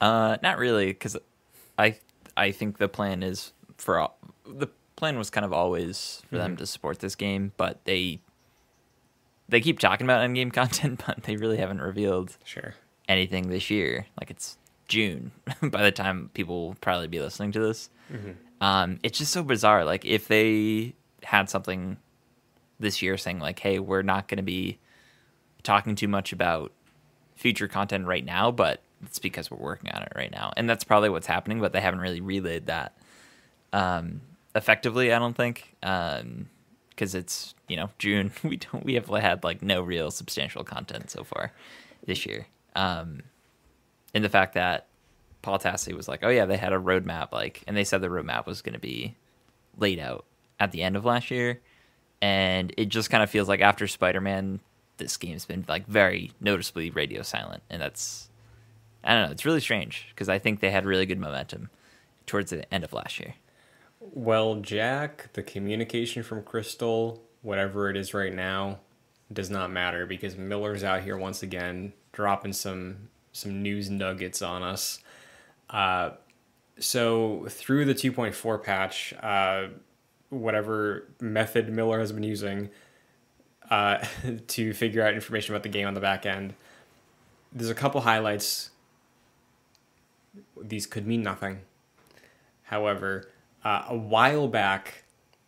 Uh, 0.00 0.36
not 0.42 0.58
really, 0.58 0.86
because 0.88 1.16
I 1.78 1.98
I 2.36 2.52
think 2.52 2.78
the 2.78 2.88
plan 2.88 3.22
is 3.22 3.52
for 3.78 3.98
all, 3.98 4.18
the 4.46 4.68
plan 4.96 5.16
was 5.18 5.30
kind 5.30 5.44
of 5.44 5.52
always 5.52 6.22
for 6.28 6.36
them 6.38 6.54
Mhm. 6.54 6.58
to 6.58 6.66
support 6.66 6.98
this 6.98 7.14
game, 7.14 7.52
but 7.56 7.84
they 7.84 8.20
they 9.48 9.60
keep 9.60 9.78
talking 9.78 10.04
about 10.06 10.28
endgame 10.28 10.52
content, 10.52 11.02
but 11.06 11.22
they 11.22 11.36
really 11.36 11.56
haven't 11.58 11.80
revealed 11.80 12.36
Sure. 12.44 12.74
anything 13.08 13.48
this 13.48 13.70
year. 13.70 14.06
Like 14.20 14.30
it's 14.30 14.58
June 14.88 15.32
by 15.62 15.82
the 15.82 15.92
time 15.92 16.30
people 16.34 16.66
will 16.68 16.74
probably 16.80 17.08
be 17.08 17.20
listening 17.20 17.52
to 17.52 17.60
this. 17.60 17.88
Um, 18.60 18.98
it's 19.02 19.18
just 19.18 19.32
so 19.32 19.42
bizarre. 19.42 19.84
Like 19.84 20.04
if 20.04 20.28
they 20.28 20.94
had 21.22 21.48
something 21.50 21.96
this 22.78 23.02
year 23.02 23.16
saying 23.16 23.38
like, 23.38 23.58
"Hey, 23.58 23.78
we're 23.78 24.02
not 24.02 24.28
going 24.28 24.38
to 24.38 24.42
be 24.42 24.78
talking 25.62 25.94
too 25.94 26.08
much 26.08 26.32
about 26.32 26.72
future 27.34 27.68
content 27.68 28.06
right 28.06 28.24
now, 28.24 28.50
but 28.50 28.82
it's 29.02 29.18
because 29.18 29.50
we're 29.50 29.58
working 29.58 29.90
on 29.92 30.02
it 30.02 30.12
right 30.14 30.30
now," 30.30 30.52
and 30.56 30.68
that's 30.68 30.84
probably 30.84 31.08
what's 31.08 31.26
happening. 31.26 31.60
But 31.60 31.72
they 31.72 31.80
haven't 31.80 32.00
really 32.00 32.20
relayed 32.20 32.66
that 32.66 32.96
um, 33.72 34.20
effectively. 34.54 35.12
I 35.12 35.18
don't 35.18 35.36
think 35.36 35.74
because 35.80 37.14
it's 37.14 37.54
you 37.68 37.76
know 37.76 37.90
June. 37.98 38.32
We 38.42 38.56
don't 38.56 38.84
we 38.84 38.94
have 38.94 39.08
had 39.08 39.44
like 39.44 39.62
no 39.62 39.82
real 39.82 40.10
substantial 40.10 40.64
content 40.64 41.10
so 41.10 41.24
far 41.24 41.52
this 42.06 42.26
year. 42.26 42.46
Um, 42.74 43.22
and 44.14 44.24
the 44.24 44.28
fact 44.28 44.54
that 44.54 44.86
Paul 45.42 45.58
Tassi 45.58 45.92
was 45.94 46.08
like, 46.08 46.20
"Oh 46.22 46.28
yeah, 46.28 46.46
they 46.46 46.56
had 46.56 46.72
a 46.72 46.78
roadmap," 46.78 47.32
like, 47.32 47.62
and 47.66 47.76
they 47.76 47.84
said 47.84 48.00
the 48.00 48.08
roadmap 48.08 48.46
was 48.46 48.62
going 48.62 48.74
to 48.74 48.80
be 48.80 49.14
laid 49.76 49.98
out 49.98 50.24
at 50.58 50.72
the 50.72 50.82
end 50.82 50.96
of 50.96 51.04
last 51.04 51.30
year, 51.30 51.60
and 52.20 52.72
it 52.76 52.88
just 52.88 53.10
kind 53.10 53.22
of 53.22 53.30
feels 53.30 53.48
like 53.48 53.60
after 53.60 53.86
Spider 53.86 54.20
Man, 54.20 54.60
this 54.96 55.16
game's 55.16 55.44
been 55.44 55.64
like 55.68 55.86
very 55.86 56.32
noticeably 56.40 56.90
radio 56.90 57.22
silent, 57.22 57.62
and 57.70 57.80
that's 57.80 58.28
I 59.04 59.14
don't 59.14 59.26
know, 59.26 59.30
it's 59.32 59.44
really 59.44 59.60
strange 59.60 60.06
because 60.10 60.28
I 60.28 60.38
think 60.38 60.60
they 60.60 60.70
had 60.70 60.84
really 60.84 61.06
good 61.06 61.20
momentum 61.20 61.70
towards 62.26 62.50
the 62.50 62.72
end 62.74 62.84
of 62.84 62.92
last 62.92 63.20
year. 63.20 63.34
Well, 64.00 64.56
Jack, 64.56 65.32
the 65.32 65.42
communication 65.42 66.22
from 66.22 66.42
Crystal, 66.42 67.22
whatever 67.42 67.88
it 67.88 67.96
is 67.96 68.12
right 68.14 68.34
now, 68.34 68.80
does 69.32 69.50
not 69.50 69.70
matter 69.70 70.06
because 70.06 70.36
Miller's 70.36 70.84
out 70.84 71.02
here 71.02 71.16
once 71.16 71.42
again 71.42 71.92
dropping 72.12 72.52
some 72.52 73.08
some 73.32 73.62
news 73.62 73.90
nuggets 73.90 74.40
on 74.42 74.62
us. 74.62 75.00
Uh, 75.68 76.10
so 76.78 77.46
through 77.48 77.84
the 77.84 77.94
2.4 77.94 78.62
patch, 78.62 79.14
uh, 79.22 79.68
whatever 80.30 81.08
method 81.20 81.72
Miller 81.72 82.00
has 82.00 82.12
been 82.12 82.22
using 82.22 82.70
uh, 83.70 84.04
to 84.48 84.72
figure 84.72 85.06
out 85.06 85.14
information 85.14 85.54
about 85.54 85.62
the 85.62 85.68
game 85.68 85.86
on 85.86 85.94
the 85.94 86.00
back 86.00 86.26
end, 86.26 86.54
there's 87.52 87.70
a 87.70 87.74
couple 87.74 88.00
highlights. 88.02 88.70
These 90.60 90.86
could 90.86 91.06
mean 91.06 91.22
nothing. 91.22 91.60
However, 92.64 93.30
uh, 93.64 93.84
a 93.88 93.96
while 93.96 94.48
back, 94.48 95.04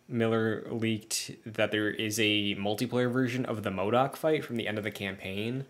Miller 0.07 0.65
leaked 0.69 1.31
that 1.45 1.71
there 1.71 1.89
is 1.89 2.19
a 2.19 2.55
multiplayer 2.55 3.11
version 3.11 3.45
of 3.45 3.63
the 3.63 3.69
MODOK 3.69 4.15
fight 4.15 4.43
from 4.43 4.57
the 4.57 4.67
end 4.67 4.77
of 4.77 4.83
the 4.83 4.91
campaign. 4.91 5.65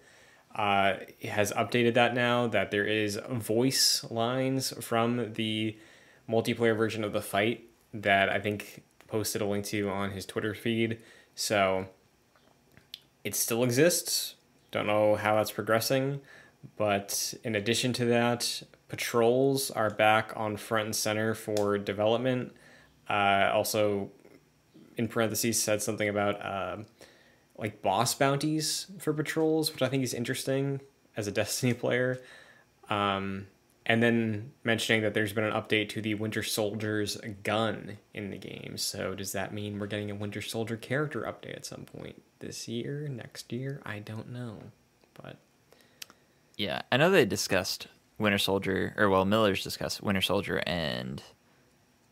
Uh, 0.55 0.95
has 1.23 1.51
updated 1.51 1.93
that 1.93 2.15
now 2.15 2.47
that 2.47 2.71
there 2.71 2.85
is 2.85 3.19
voice 3.29 4.03
lines 4.09 4.73
from 4.83 5.33
the 5.33 5.77
multiplayer 6.27 6.75
version 6.75 7.03
of 7.03 7.13
the 7.13 7.21
fight 7.21 7.65
that 7.93 8.29
I 8.29 8.39
think 8.39 8.83
posted 9.09 9.41
a 9.41 9.45
link 9.45 9.65
to 9.65 9.89
on 9.89 10.11
his 10.11 10.25
Twitter 10.25 10.53
feed. 10.53 10.99
So 11.35 11.87
it 13.23 13.35
still 13.35 13.63
exists. 13.63 14.35
Don't 14.71 14.87
know 14.87 15.15
how 15.15 15.35
that's 15.35 15.51
progressing, 15.51 16.21
but 16.77 17.33
in 17.43 17.55
addition 17.55 17.93
to 17.93 18.05
that, 18.05 18.63
patrols 18.87 19.71
are 19.71 19.89
back 19.89 20.33
on 20.35 20.57
front 20.57 20.85
and 20.85 20.95
center 20.95 21.33
for 21.33 21.77
development. 21.77 22.53
Uh, 23.09 23.49
also, 23.53 24.11
in 24.97 25.07
parentheses, 25.07 25.61
said 25.61 25.81
something 25.81 26.07
about 26.07 26.41
uh, 26.41 26.77
like 27.57 27.81
boss 27.81 28.13
bounties 28.13 28.87
for 28.99 29.13
patrols, 29.13 29.71
which 29.71 29.81
I 29.81 29.89
think 29.89 30.03
is 30.03 30.13
interesting 30.13 30.81
as 31.17 31.27
a 31.27 31.31
Destiny 31.39 31.73
player. 31.73 32.21
Um, 32.89 33.47
and 33.89 34.01
then 34.01 34.51
mentioning 34.63 35.01
that 35.01 35.13
there's 35.13 35.33
been 35.33 35.43
an 35.43 35.51
update 35.51 35.89
to 35.89 36.01
the 36.01 36.13
Winter 36.13 36.43
Soldier's 36.43 37.17
gun 37.43 37.97
in 38.13 38.29
the 38.29 38.37
game. 38.37 38.77
So 38.77 39.15
does 39.15 39.31
that 39.33 39.53
mean 39.53 39.79
we're 39.79 39.87
getting 39.87 40.11
a 40.11 40.15
Winter 40.15 40.41
Soldier 40.41 40.77
character 40.77 41.21
update 41.23 41.55
at 41.57 41.65
some 41.65 41.83
point 41.85 42.21
this 42.39 42.67
year, 42.67 43.07
next 43.09 43.51
year? 43.51 43.81
I 43.85 43.99
don't 43.99 44.29
know, 44.31 44.59
but 45.21 45.37
Yeah, 46.55 46.83
I 46.91 46.97
know 46.97 47.09
they 47.09 47.25
discussed 47.25 47.87
Winter 48.17 48.37
Soldier, 48.37 48.93
or 48.95 49.09
well, 49.09 49.25
Miller's 49.25 49.63
discussed 49.63 50.01
Winter 50.03 50.21
Soldier 50.21 50.61
and 50.67 51.23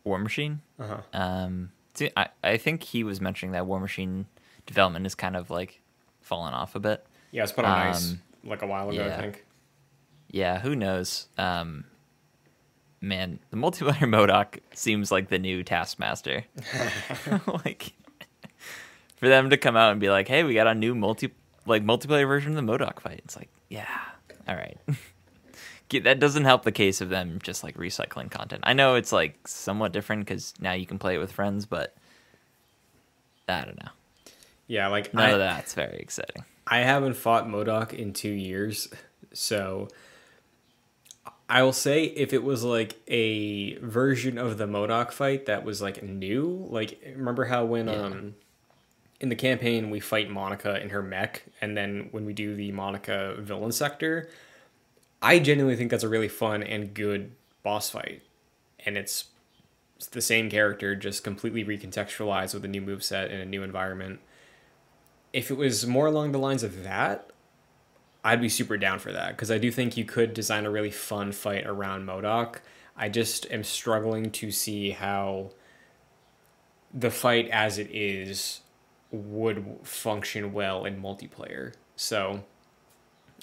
War 0.04 0.18
Machine. 0.18 0.60
uh-huh. 0.80 1.02
Um, 1.12 1.70
I 2.16 2.28
I 2.42 2.56
think 2.56 2.82
he 2.82 3.04
was 3.04 3.20
mentioning 3.20 3.52
that 3.52 3.66
War 3.66 3.78
Machine 3.80 4.26
development 4.66 5.06
is 5.06 5.14
kind 5.14 5.36
of 5.36 5.50
like 5.50 5.80
fallen 6.20 6.54
off 6.54 6.74
a 6.74 6.80
bit. 6.80 7.06
yeah, 7.30 7.42
it's 7.42 7.52
put 7.52 7.64
on 7.64 7.76
ice 7.78 8.12
Um, 8.12 8.22
like 8.44 8.62
a 8.62 8.66
while 8.66 8.88
ago, 8.90 9.04
yeah. 9.04 9.16
I 9.16 9.20
think. 9.20 9.44
Yeah, 10.30 10.60
who 10.60 10.76
knows? 10.76 11.28
Um, 11.38 11.84
man, 13.00 13.38
the 13.50 13.56
multiplayer 13.56 13.98
MODOK 14.08 14.60
seems 14.74 15.10
like 15.10 15.28
the 15.28 15.38
new 15.38 15.62
Taskmaster. 15.62 16.44
like 17.64 17.92
for 19.16 19.28
them 19.28 19.50
to 19.50 19.56
come 19.56 19.76
out 19.76 19.92
and 19.92 20.00
be 20.00 20.10
like, 20.10 20.28
"Hey, 20.28 20.44
we 20.44 20.54
got 20.54 20.66
a 20.66 20.74
new 20.74 20.94
multi 20.94 21.32
like 21.66 21.84
multiplayer 21.84 22.26
version 22.26 22.56
of 22.56 22.66
the 22.66 22.72
MODOK 22.72 23.00
fight." 23.00 23.20
It's 23.24 23.36
like, 23.36 23.48
yeah, 23.68 23.88
all 24.46 24.56
right. 24.56 24.78
That 25.90 26.20
doesn't 26.20 26.44
help 26.44 26.64
the 26.64 26.72
case 26.72 27.00
of 27.00 27.08
them 27.08 27.38
just 27.42 27.64
like 27.64 27.76
recycling 27.76 28.30
content. 28.30 28.62
I 28.66 28.74
know 28.74 28.96
it's 28.96 29.12
like 29.12 29.48
somewhat 29.48 29.92
different 29.92 30.26
because 30.26 30.52
now 30.60 30.72
you 30.72 30.84
can 30.84 30.98
play 30.98 31.14
it 31.14 31.18
with 31.18 31.32
friends, 31.32 31.64
but 31.64 31.96
I 33.48 33.64
don't 33.64 33.82
know. 33.82 33.90
Yeah, 34.66 34.88
like 34.88 35.14
None 35.14 35.24
I, 35.24 35.30
of 35.30 35.38
that's 35.38 35.72
very 35.72 35.96
exciting. 35.98 36.44
I 36.66 36.80
haven't 36.80 37.14
fought 37.14 37.48
Modoc 37.48 37.94
in 37.94 38.12
two 38.12 38.28
years, 38.28 38.88
so 39.32 39.88
I 41.48 41.62
will 41.62 41.72
say 41.72 42.04
if 42.04 42.32
it 42.32 42.42
was 42.44 42.62
like 42.62 43.00
a 43.08 43.76
version 43.78 44.36
of 44.36 44.58
the 44.58 44.66
MODOK 44.66 45.12
fight 45.12 45.46
that 45.46 45.64
was 45.64 45.80
like 45.80 46.02
new, 46.02 46.66
like 46.70 47.00
remember 47.16 47.46
how 47.46 47.64
when 47.64 47.88
Yeah. 47.88 48.02
um 48.02 48.34
in 49.20 49.30
the 49.30 49.36
campaign 49.36 49.90
we 49.90 49.98
fight 49.98 50.30
Monica 50.30 50.80
in 50.80 50.90
her 50.90 51.02
mech, 51.02 51.42
and 51.60 51.76
then 51.76 52.08
when 52.12 52.24
we 52.24 52.32
do 52.32 52.54
the 52.54 52.70
Monica 52.72 53.34
villain 53.40 53.72
sector, 53.72 54.28
I 55.20 55.38
genuinely 55.40 55.76
think 55.76 55.90
that's 55.90 56.04
a 56.04 56.08
really 56.08 56.28
fun 56.28 56.62
and 56.62 56.94
good 56.94 57.32
boss 57.62 57.90
fight, 57.90 58.22
and 58.84 58.96
it's 58.96 59.24
it's 59.96 60.06
the 60.06 60.20
same 60.20 60.48
character 60.50 60.94
just 60.94 61.24
completely 61.24 61.64
recontextualized 61.64 62.54
with 62.54 62.64
a 62.64 62.68
new 62.68 62.80
moveset 62.82 63.30
in 63.30 63.40
a 63.40 63.44
new 63.44 63.62
environment 63.64 64.20
if 65.32 65.50
it 65.50 65.56
was 65.58 65.86
more 65.86 66.06
along 66.06 66.32
the 66.32 66.38
lines 66.38 66.62
of 66.62 66.84
that, 66.84 67.30
I'd 68.28 68.42
be 68.42 68.50
super 68.50 68.76
down 68.76 68.98
for 68.98 69.10
that 69.10 69.30
because 69.30 69.50
I 69.50 69.56
do 69.56 69.70
think 69.70 69.96
you 69.96 70.04
could 70.04 70.34
design 70.34 70.66
a 70.66 70.70
really 70.70 70.90
fun 70.90 71.32
fight 71.32 71.66
around 71.66 72.06
MODOK. 72.06 72.56
I 72.94 73.08
just 73.08 73.50
am 73.50 73.64
struggling 73.64 74.30
to 74.32 74.50
see 74.50 74.90
how 74.90 75.52
the 76.92 77.10
fight 77.10 77.48
as 77.48 77.78
it 77.78 77.88
is 77.90 78.60
would 79.10 79.78
function 79.82 80.52
well 80.52 80.84
in 80.84 81.00
multiplayer. 81.00 81.72
So 81.96 82.44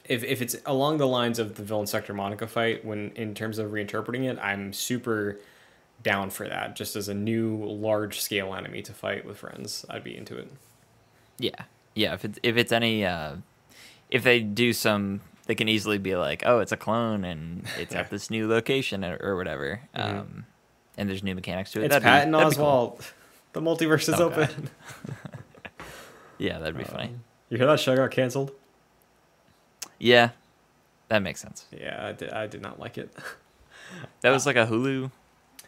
if, 0.03 0.23
if 0.23 0.39
it's 0.39 0.55
along 0.67 0.97
the 0.97 1.07
lines 1.07 1.39
of 1.39 1.55
the 1.55 1.63
villain 1.63 1.87
sector 1.87 2.13
Monica 2.13 2.45
fight, 2.45 2.85
when 2.85 3.09
in 3.15 3.33
terms 3.33 3.57
of 3.57 3.71
reinterpreting 3.71 4.25
it, 4.25 4.37
I'm 4.37 4.71
super 4.71 5.39
down 6.03 6.29
for 6.29 6.47
that. 6.47 6.75
Just 6.75 6.95
as 6.95 7.09
a 7.09 7.15
new 7.15 7.65
large 7.65 8.21
scale 8.21 8.53
enemy 8.53 8.83
to 8.83 8.93
fight 8.93 9.25
with 9.25 9.37
friends, 9.37 9.83
I'd 9.89 10.03
be 10.03 10.15
into 10.15 10.37
it. 10.37 10.51
Yeah, 11.39 11.63
yeah. 11.95 12.13
If 12.13 12.23
it's 12.23 12.39
if 12.43 12.55
it's 12.55 12.71
any, 12.71 13.03
uh, 13.03 13.37
if 14.15 14.23
they 14.23 14.39
do 14.39 14.71
some, 14.73 15.19
they 15.45 15.55
can 15.55 15.67
easily 15.67 15.97
be 15.97 16.15
like, 16.15 16.43
oh, 16.45 16.59
it's 16.59 16.71
a 16.71 16.77
clone 16.77 17.25
and 17.25 17.65
it's 17.77 17.93
at 17.93 18.09
this 18.09 18.29
new 18.29 18.47
location 18.47 19.03
or, 19.03 19.17
or 19.21 19.35
whatever. 19.35 19.81
Mhm. 19.95 20.19
Um, 20.19 20.45
and 20.97 21.09
there's 21.09 21.21
new 21.23 21.35
mechanics 21.35 21.71
to 21.73 21.81
it. 21.81 21.85
It's 21.85 21.91
That'd 21.93 22.03
Patton 22.05 22.31
be 22.31 22.55
cool. 22.55 22.97
Oswalt. 22.99 23.11
The 23.53 23.61
multiverse 23.61 24.09
is 24.13 24.19
Oh, 24.19 24.25
open. 24.25 24.49
Yeah, 26.37 26.59
that'd 26.59 26.77
be 26.77 26.83
funny. 26.83 27.05
Um, 27.07 27.23
You 27.49 27.57
hear 27.57 27.67
that 27.67 27.79
show 27.79 27.95
got 27.95 28.11
canceled? 28.11 28.51
Yeah, 29.99 30.29
that 31.07 31.19
makes 31.21 31.39
sense. 31.41 31.65
Yeah, 31.71 32.05
I 32.07 32.11
did, 32.11 32.29
I 32.31 32.47
did 32.47 32.61
not 32.61 32.79
like 32.79 32.97
it. 32.97 33.09
That 34.21 34.31
was 34.31 34.45
like 34.47 34.55
a 34.55 34.65
Hulu 34.65 35.11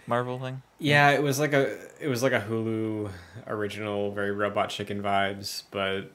Marvel 0.08 0.40
thing. 0.40 0.64
Yeah, 0.80 1.12
it 1.12 1.22
was 1.22 1.40
like 1.40 1.54
a 1.54 1.78
it 2.00 2.08
was 2.08 2.24
like 2.24 2.34
a 2.34 2.42
Hulu 2.42 3.12
original, 3.46 4.12
very 4.12 4.32
Robot 4.32 4.70
Chicken 4.70 5.04
vibes, 5.04 5.64
but 5.72 6.12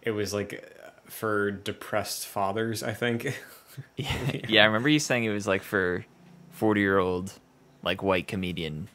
it 0.00 0.12
was 0.12 0.32
like 0.32 0.75
for 1.06 1.50
depressed 1.50 2.26
fathers. 2.26 2.82
I 2.82 2.92
think. 2.92 3.38
Yeah, 3.96 4.32
yeah. 4.48 4.62
I 4.62 4.64
remember 4.64 4.88
you 4.88 4.98
saying 4.98 5.24
it 5.24 5.28
was 5.34 5.46
like 5.46 5.62
for 5.62 6.06
forty-year-old, 6.50 7.30
like 7.82 8.02
white 8.02 8.26
comedian 8.26 8.88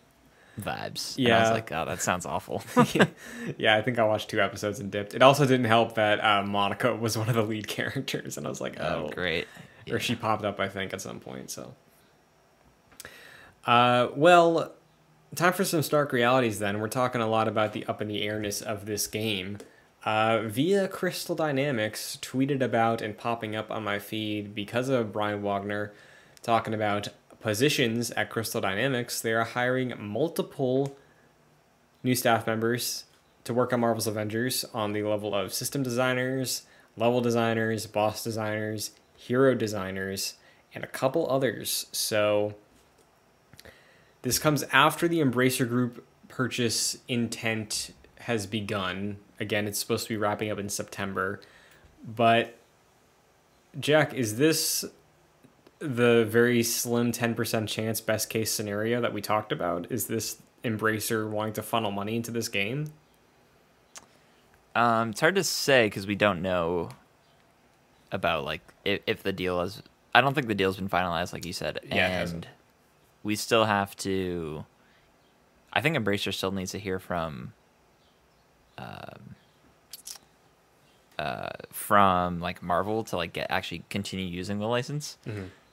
vibes. 0.59 1.17
And 1.17 1.33
I 1.33 1.41
was 1.41 1.51
like, 1.51 1.71
oh, 1.71 1.85
that 1.85 2.01
sounds 2.01 2.25
awful. 2.25 2.63
yeah, 3.57 3.75
I 3.75 3.81
think 3.81 3.99
I 3.99 4.03
watched 4.03 4.29
two 4.29 4.41
episodes 4.41 4.79
and 4.79 4.91
dipped. 4.91 5.13
It 5.13 5.21
also 5.21 5.45
didn't 5.45 5.65
help 5.65 5.95
that 5.95 6.23
uh, 6.23 6.43
Monica 6.43 6.95
was 6.95 7.17
one 7.17 7.29
of 7.29 7.35
the 7.35 7.43
lead 7.43 7.67
characters, 7.67 8.37
and 8.37 8.45
I 8.45 8.49
was 8.49 8.61
like, 8.61 8.79
oh, 8.79 9.07
oh, 9.07 9.09
great. 9.13 9.47
or 9.89 9.99
she 9.99 10.15
popped 10.15 10.43
up, 10.45 10.59
I 10.59 10.67
think, 10.67 10.93
at 10.93 11.01
some 11.01 11.19
point. 11.19 11.49
So, 11.51 11.73
uh, 13.65 14.07
well, 14.15 14.73
time 15.35 15.53
for 15.53 15.63
some 15.63 15.81
stark 15.81 16.11
realities. 16.11 16.59
Then 16.59 16.79
we're 16.79 16.87
talking 16.87 17.21
a 17.21 17.27
lot 17.27 17.47
about 17.47 17.73
the 17.73 17.85
up 17.85 18.01
in 18.01 18.07
the 18.07 18.23
airness 18.23 18.61
of 18.61 18.85
this 18.85 19.07
game. 19.07 19.59
Uh, 20.03 20.41
via 20.43 20.87
Crystal 20.87 21.35
Dynamics 21.35 22.17
tweeted 22.21 22.61
about 22.61 23.01
and 23.01 23.17
popping 23.17 23.55
up 23.55 23.69
on 23.69 23.83
my 23.83 23.99
feed 23.99 24.55
because 24.55 24.89
of 24.89 25.13
Brian 25.13 25.43
Wagner 25.43 25.93
talking 26.41 26.73
about 26.73 27.09
positions 27.39 28.09
at 28.11 28.29
Crystal 28.29 28.61
Dynamics. 28.61 29.21
They 29.21 29.33
are 29.33 29.43
hiring 29.43 29.93
multiple 29.99 30.97
new 32.03 32.15
staff 32.15 32.47
members 32.47 33.05
to 33.43 33.53
work 33.53 33.73
on 33.73 33.81
Marvel's 33.81 34.07
Avengers 34.07 34.65
on 34.73 34.93
the 34.93 35.03
level 35.03 35.35
of 35.35 35.53
system 35.53 35.83
designers, 35.83 36.63
level 36.97 37.21
designers, 37.21 37.85
boss 37.85 38.23
designers, 38.23 38.91
hero 39.15 39.53
designers, 39.53 40.35
and 40.73 40.83
a 40.83 40.87
couple 40.87 41.29
others. 41.29 41.85
So 41.91 42.55
this 44.23 44.39
comes 44.39 44.63
after 44.71 45.07
the 45.07 45.19
Embracer 45.19 45.67
Group 45.67 46.05
purchase 46.27 46.97
intent 47.07 47.93
has 48.21 48.45
begun. 48.47 49.17
Again, 49.41 49.67
it's 49.67 49.79
supposed 49.79 50.03
to 50.07 50.09
be 50.13 50.17
wrapping 50.17 50.49
up 50.51 50.59
in 50.59 50.69
September. 50.69 51.41
But 52.07 52.55
Jack, 53.79 54.13
is 54.13 54.37
this 54.37 54.85
the 55.79 56.25
very 56.29 56.61
slim 56.63 57.11
10% 57.11 57.67
chance 57.67 57.99
best 57.99 58.29
case 58.29 58.51
scenario 58.51 59.01
that 59.01 59.11
we 59.13 59.19
talked 59.21 59.51
about? 59.51 59.91
Is 59.91 60.07
this 60.07 60.37
Embracer 60.63 61.27
wanting 61.29 61.53
to 61.55 61.63
funnel 61.63 61.91
money 61.91 62.15
into 62.15 62.29
this 62.31 62.47
game? 62.47 62.93
Um, 64.75 65.09
it's 65.09 65.19
hard 65.19 65.35
to 65.35 65.43
say 65.43 65.87
because 65.87 66.07
we 66.07 66.15
don't 66.15 66.41
know 66.41 66.89
about 68.11 68.45
like 68.45 68.61
if, 68.85 69.01
if 69.07 69.23
the 69.23 69.33
deal 69.33 69.59
is. 69.61 69.81
I 70.13 70.21
don't 70.21 70.33
think 70.33 70.47
the 70.47 70.55
deal's 70.55 70.77
been 70.77 70.89
finalized, 70.89 71.33
like 71.33 71.45
you 71.45 71.53
said, 71.53 71.79
Yeah, 71.89 72.07
it 72.07 72.11
hasn't. 72.11 72.45
and 72.45 72.53
we 73.23 73.35
still 73.35 73.65
have 73.65 73.95
to. 73.97 74.65
I 75.73 75.81
think 75.81 75.97
Embracer 75.97 76.33
still 76.33 76.51
needs 76.51 76.71
to 76.71 76.79
hear 76.79 76.99
from. 76.99 77.53
Um, 78.77 79.35
uh, 81.19 81.49
from 81.71 82.39
like 82.39 82.63
Marvel 82.63 83.03
to 83.03 83.15
like 83.15 83.31
get 83.31 83.45
actually 83.51 83.83
continue 83.89 84.25
using 84.25 84.57
the 84.57 84.65
license. 84.67 85.17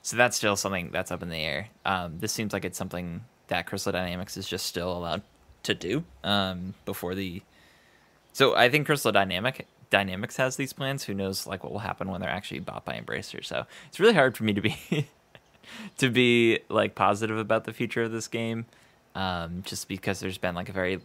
So 0.03 0.15
that's 0.15 0.37
still 0.37 0.55
something 0.55 0.91
that's 0.91 1.11
up 1.11 1.23
in 1.23 1.29
the 1.29 1.37
air. 1.37 1.69
Um, 1.85 2.19
this 2.19 2.31
seems 2.31 2.53
like 2.53 2.65
it's 2.65 2.77
something 2.77 3.23
that 3.47 3.65
Crystal 3.65 3.91
Dynamics 3.91 4.37
is 4.37 4.47
just 4.47 4.67
still 4.67 4.95
allowed 4.95 5.23
to 5.63 5.73
do 5.73 6.03
um, 6.23 6.75
before 6.85 7.15
the. 7.15 7.41
So 8.31 8.55
I 8.55 8.69
think 8.69 8.85
Crystal 8.85 9.11
Dynamic 9.11 9.65
Dynamics 9.89 10.37
has 10.37 10.55
these 10.55 10.71
plans. 10.71 11.05
Who 11.05 11.15
knows 11.15 11.47
like 11.47 11.63
what 11.63 11.71
will 11.71 11.79
happen 11.79 12.11
when 12.11 12.21
they're 12.21 12.29
actually 12.29 12.59
bought 12.59 12.85
by 12.85 12.99
Embracer? 12.99 13.43
So 13.43 13.65
it's 13.87 13.99
really 13.99 14.13
hard 14.13 14.37
for 14.37 14.43
me 14.43 14.53
to 14.53 14.61
be 14.61 14.77
to 15.97 16.09
be 16.11 16.59
like 16.69 16.93
positive 16.93 17.39
about 17.39 17.63
the 17.63 17.73
future 17.73 18.03
of 18.03 18.11
this 18.11 18.27
game, 18.27 18.67
um, 19.15 19.63
just 19.65 19.87
because 19.87 20.19
there's 20.19 20.37
been 20.37 20.53
like 20.53 20.69
a 20.69 20.73
very 20.73 21.01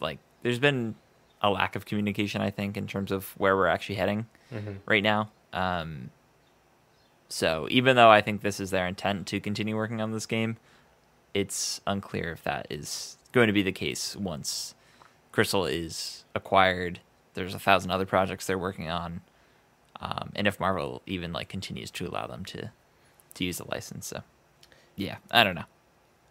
like 0.00 0.18
there's 0.42 0.58
been 0.58 0.96
a 1.44 1.50
lack 1.50 1.76
of 1.76 1.84
communication. 1.84 2.40
I 2.40 2.50
think 2.50 2.76
in 2.76 2.88
terms 2.88 3.12
of 3.12 3.26
where 3.38 3.54
we're 3.54 3.68
actually 3.68 3.96
heading 3.96 4.26
right 4.86 5.02
now. 5.02 5.30
Um, 5.52 6.10
so 7.28 7.68
even 7.70 7.94
though 7.96 8.10
I 8.10 8.20
think 8.20 8.40
this 8.40 8.58
is 8.58 8.70
their 8.70 8.86
intent 8.86 9.26
to 9.28 9.40
continue 9.40 9.76
working 9.76 10.00
on 10.00 10.10
this 10.10 10.26
game, 10.26 10.56
it's 11.34 11.80
unclear 11.86 12.32
if 12.32 12.42
that 12.44 12.66
is 12.70 13.18
going 13.32 13.48
to 13.48 13.52
be 13.52 13.62
the 13.62 13.72
case 13.72 14.16
once 14.16 14.74
Crystal 15.32 15.66
is 15.66 16.24
acquired. 16.34 17.00
There's 17.34 17.54
a 17.54 17.58
thousand 17.58 17.90
other 17.90 18.06
projects 18.06 18.46
they're 18.46 18.58
working 18.58 18.88
on, 18.88 19.20
um, 20.00 20.30
and 20.34 20.46
if 20.46 20.58
Marvel 20.60 21.02
even 21.06 21.32
like 21.32 21.48
continues 21.48 21.90
to 21.92 22.06
allow 22.06 22.26
them 22.26 22.44
to 22.46 22.70
to 23.34 23.44
use 23.44 23.58
the 23.58 23.68
license. 23.70 24.06
So 24.06 24.22
yeah, 24.96 25.16
I 25.30 25.44
don't 25.44 25.56
know. 25.56 25.64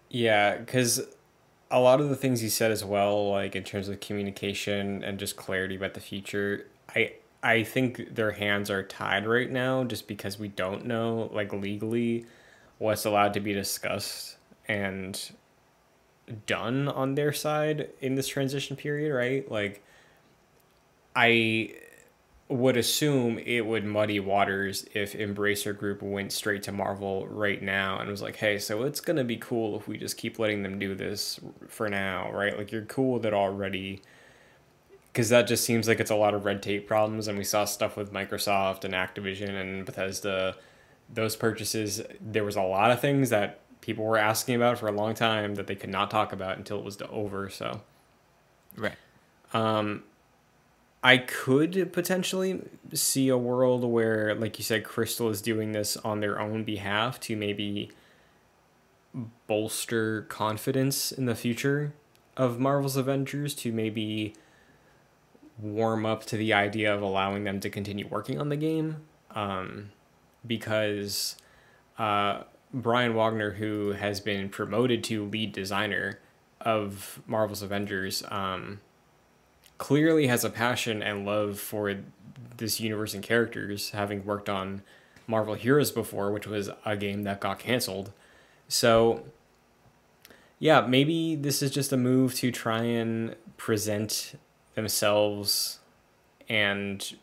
Yeah, 0.09 0.57
because 0.57 1.01
a 1.73 1.79
lot 1.79 1.99
of 1.99 2.07
the 2.07 2.15
things 2.15 2.43
you 2.43 2.49
said 2.49 2.71
as 2.71 2.85
well, 2.85 3.31
like 3.31 3.55
in 3.55 3.63
terms 3.63 3.89
of 3.89 3.99
communication 3.99 5.03
and 5.03 5.17
just 5.17 5.35
clarity 5.35 5.75
about 5.75 5.95
the 5.95 5.99
future, 5.99 6.67
I 6.95 7.13
I 7.41 7.63
think 7.63 8.15
their 8.15 8.31
hands 8.31 8.69
are 8.69 8.83
tied 8.83 9.25
right 9.27 9.51
now 9.51 9.83
just 9.83 10.07
because 10.07 10.37
we 10.39 10.47
don't 10.47 10.85
know 10.85 11.29
like 11.33 11.51
legally 11.51 12.27
what's 12.77 13.05
allowed 13.05 13.33
to 13.33 13.39
be 13.39 13.53
discussed 13.53 14.37
and 14.67 15.31
done 16.45 16.87
on 16.87 17.15
their 17.15 17.33
side 17.33 17.89
in 18.01 18.15
this 18.15 18.27
transition 18.27 18.77
period, 18.77 19.11
right? 19.13 19.49
Like 19.51 19.83
I 21.15 21.75
would 22.49 22.75
assume 22.77 23.39
it 23.39 23.65
would 23.65 23.85
muddy 23.85 24.19
waters 24.19 24.85
if 24.93 25.13
Embracer 25.13 25.77
Group 25.77 26.01
went 26.01 26.31
straight 26.31 26.63
to 26.63 26.71
Marvel 26.71 27.25
right 27.27 27.61
now 27.61 27.99
and 27.99 28.09
was 28.09 28.21
like, 28.21 28.35
hey, 28.35 28.59
so 28.59 28.83
it's 28.83 28.99
going 28.99 29.15
to 29.15 29.23
be 29.23 29.37
cool 29.37 29.77
if 29.77 29.87
we 29.87 29.97
just 29.97 30.17
keep 30.17 30.37
letting 30.39 30.61
them 30.61 30.77
do 30.77 30.93
this 30.93 31.39
for 31.67 31.89
now, 31.89 32.31
right? 32.31 32.57
Like, 32.57 32.71
you're 32.71 32.83
cool 32.83 33.13
with 33.13 33.25
it 33.25 33.33
already. 33.33 34.01
Because 35.11 35.29
that 35.29 35.47
just 35.47 35.63
seems 35.63 35.87
like 35.87 35.99
it's 35.99 36.11
a 36.11 36.15
lot 36.15 36.33
of 36.33 36.43
red 36.43 36.61
tape 36.61 36.87
problems. 36.87 37.27
And 37.27 37.37
we 37.37 37.43
saw 37.43 37.65
stuff 37.65 37.95
with 37.95 38.11
Microsoft 38.11 38.83
and 38.83 38.93
Activision 38.93 39.49
and 39.49 39.85
Bethesda. 39.85 40.55
Those 41.11 41.35
purchases, 41.35 42.01
there 42.19 42.43
was 42.43 42.55
a 42.55 42.61
lot 42.61 42.91
of 42.91 42.99
things 42.99 43.29
that 43.29 43.59
people 43.79 44.03
were 44.05 44.17
asking 44.17 44.55
about 44.55 44.79
for 44.79 44.87
a 44.87 44.91
long 44.91 45.13
time 45.13 45.55
that 45.55 45.67
they 45.67 45.75
could 45.75 45.89
not 45.89 46.11
talk 46.11 46.33
about 46.33 46.57
until 46.57 46.79
it 46.79 46.83
was 46.83 46.97
over. 47.09 47.49
So. 47.49 47.81
Right. 48.75 48.95
Um, 49.53 50.03
I 51.03 51.17
could 51.17 51.91
potentially 51.91 52.61
see 52.93 53.27
a 53.27 53.37
world 53.37 53.83
where, 53.83 54.33
like 54.35 54.57
you 54.57 54.63
said, 54.63 54.85
Crystal 54.85 55.29
is 55.29 55.41
doing 55.41 55.73
this 55.73 55.97
on 55.97 56.21
their 56.21 56.39
own 56.39 56.63
behalf 56.63 57.19
to 57.21 57.35
maybe 57.35 57.91
bolster 59.45 60.21
confidence 60.23 61.11
in 61.11 61.25
the 61.25 61.35
future 61.35 61.93
of 62.37 62.57
Marvel's 62.59 62.95
Avengers, 62.95 63.53
to 63.55 63.71
maybe 63.73 64.33
warm 65.59 66.05
up 66.05 66.25
to 66.25 66.37
the 66.37 66.53
idea 66.53 66.93
of 66.93 67.01
allowing 67.01 67.43
them 67.43 67.59
to 67.59 67.69
continue 67.69 68.07
working 68.07 68.39
on 68.39 68.47
the 68.47 68.55
game. 68.55 68.97
Um, 69.31 69.91
because 70.47 71.35
uh, 71.97 72.43
Brian 72.73 73.13
Wagner, 73.13 73.51
who 73.51 73.91
has 73.91 74.19
been 74.19 74.49
promoted 74.49 75.03
to 75.05 75.25
lead 75.25 75.51
designer 75.51 76.19
of 76.61 77.21
Marvel's 77.27 77.61
Avengers, 77.61 78.23
um, 78.29 78.79
clearly 79.83 80.27
has 80.27 80.45
a 80.45 80.49
passion 80.49 81.03
and 81.03 81.25
love 81.25 81.59
for 81.59 81.93
this 82.55 82.79
universe 82.79 83.13
and 83.13 83.21
characters, 83.21 83.89
having 83.89 84.23
worked 84.23 84.47
on 84.47 84.81
Marvel 85.27 85.55
Heroes 85.55 85.91
before, 85.91 86.31
which 86.31 86.47
was 86.47 86.69
a 86.85 86.95
game 86.95 87.23
that 87.23 87.41
got 87.41 87.59
canceled. 87.59 88.13
So, 88.69 89.25
yeah, 90.57 90.87
maybe 90.87 91.35
this 91.35 91.61
is 91.61 91.69
just 91.69 91.91
a 91.91 91.97
move 91.97 92.33
to 92.35 92.49
try 92.49 92.83
and 92.83 93.35
present 93.57 94.39
themselves 94.75 95.79
and 96.47 97.15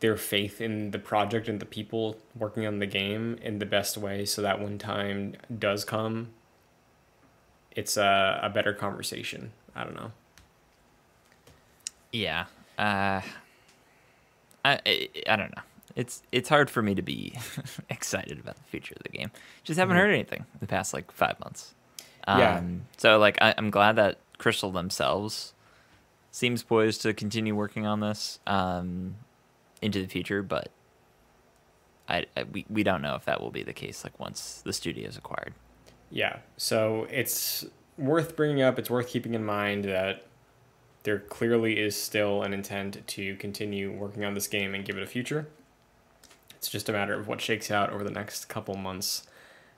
their 0.00 0.16
faith 0.16 0.60
in 0.60 0.90
the 0.90 0.98
project 0.98 1.46
and 1.46 1.60
the 1.60 1.64
people 1.64 2.16
working 2.36 2.66
on 2.66 2.80
the 2.80 2.86
game 2.86 3.38
in 3.40 3.60
the 3.60 3.66
best 3.66 3.96
way 3.96 4.24
so 4.24 4.42
that 4.42 4.60
when 4.60 4.78
time 4.78 5.36
does 5.56 5.84
come, 5.84 6.30
it's 7.70 7.96
a, 7.96 8.40
a 8.42 8.50
better 8.50 8.72
conversation. 8.72 9.52
I 9.76 9.84
don't 9.84 9.94
know. 9.94 10.10
Yeah. 12.12 12.46
Uh, 12.78 13.20
I, 14.64 14.80
I 14.84 15.08
I 15.28 15.36
don't 15.36 15.54
know. 15.54 15.62
It's 15.94 16.22
it's 16.32 16.48
hard 16.48 16.68
for 16.68 16.82
me 16.82 16.94
to 16.94 17.02
be 17.02 17.38
excited 17.90 18.38
about 18.38 18.56
the 18.56 18.64
future 18.64 18.94
of 18.96 19.02
the 19.02 19.16
game. 19.16 19.30
Just 19.64 19.78
haven't 19.78 19.96
heard 19.96 20.10
anything 20.10 20.40
in 20.40 20.60
the 20.60 20.66
past 20.66 20.92
like 20.92 21.10
five 21.10 21.38
months. 21.40 21.74
Um, 22.26 22.38
Yeah. 22.40 22.62
So 22.98 23.18
like 23.18 23.38
I, 23.40 23.54
I'm 23.56 23.70
glad 23.70 23.96
that 23.96 24.18
Crystal 24.38 24.70
themselves 24.70 25.54
seems 26.30 26.62
poised 26.62 27.00
to 27.02 27.14
continue 27.14 27.54
working 27.54 27.86
on 27.86 28.00
this 28.00 28.40
um, 28.46 29.16
into 29.80 30.02
the 30.02 30.06
future, 30.08 30.42
but 30.42 30.70
I, 32.08 32.26
I 32.36 32.42
we 32.44 32.66
we 32.68 32.82
don't 32.82 33.00
know 33.00 33.14
if 33.14 33.24
that 33.24 33.40
will 33.40 33.50
be 33.50 33.62
the 33.62 33.72
case. 33.72 34.04
Like 34.04 34.18
once 34.20 34.60
the 34.64 34.72
studio 34.72 35.08
is 35.08 35.16
acquired. 35.16 35.54
Yeah. 36.10 36.38
So 36.56 37.06
it's 37.10 37.64
worth 37.96 38.36
bringing 38.36 38.60
up. 38.60 38.78
It's 38.78 38.90
worth 38.90 39.08
keeping 39.08 39.34
in 39.34 39.44
mind 39.44 39.84
that 39.86 40.26
there 41.06 41.20
clearly 41.20 41.78
is 41.78 41.94
still 41.94 42.42
an 42.42 42.52
intent 42.52 43.06
to 43.06 43.36
continue 43.36 43.92
working 43.92 44.24
on 44.24 44.34
this 44.34 44.48
game 44.48 44.74
and 44.74 44.84
give 44.84 44.96
it 44.96 45.04
a 45.04 45.06
future. 45.06 45.46
It's 46.56 46.68
just 46.68 46.88
a 46.88 46.92
matter 46.92 47.14
of 47.14 47.28
what 47.28 47.40
shakes 47.40 47.70
out 47.70 47.90
over 47.92 48.02
the 48.02 48.10
next 48.10 48.46
couple 48.46 48.74
months 48.74 49.24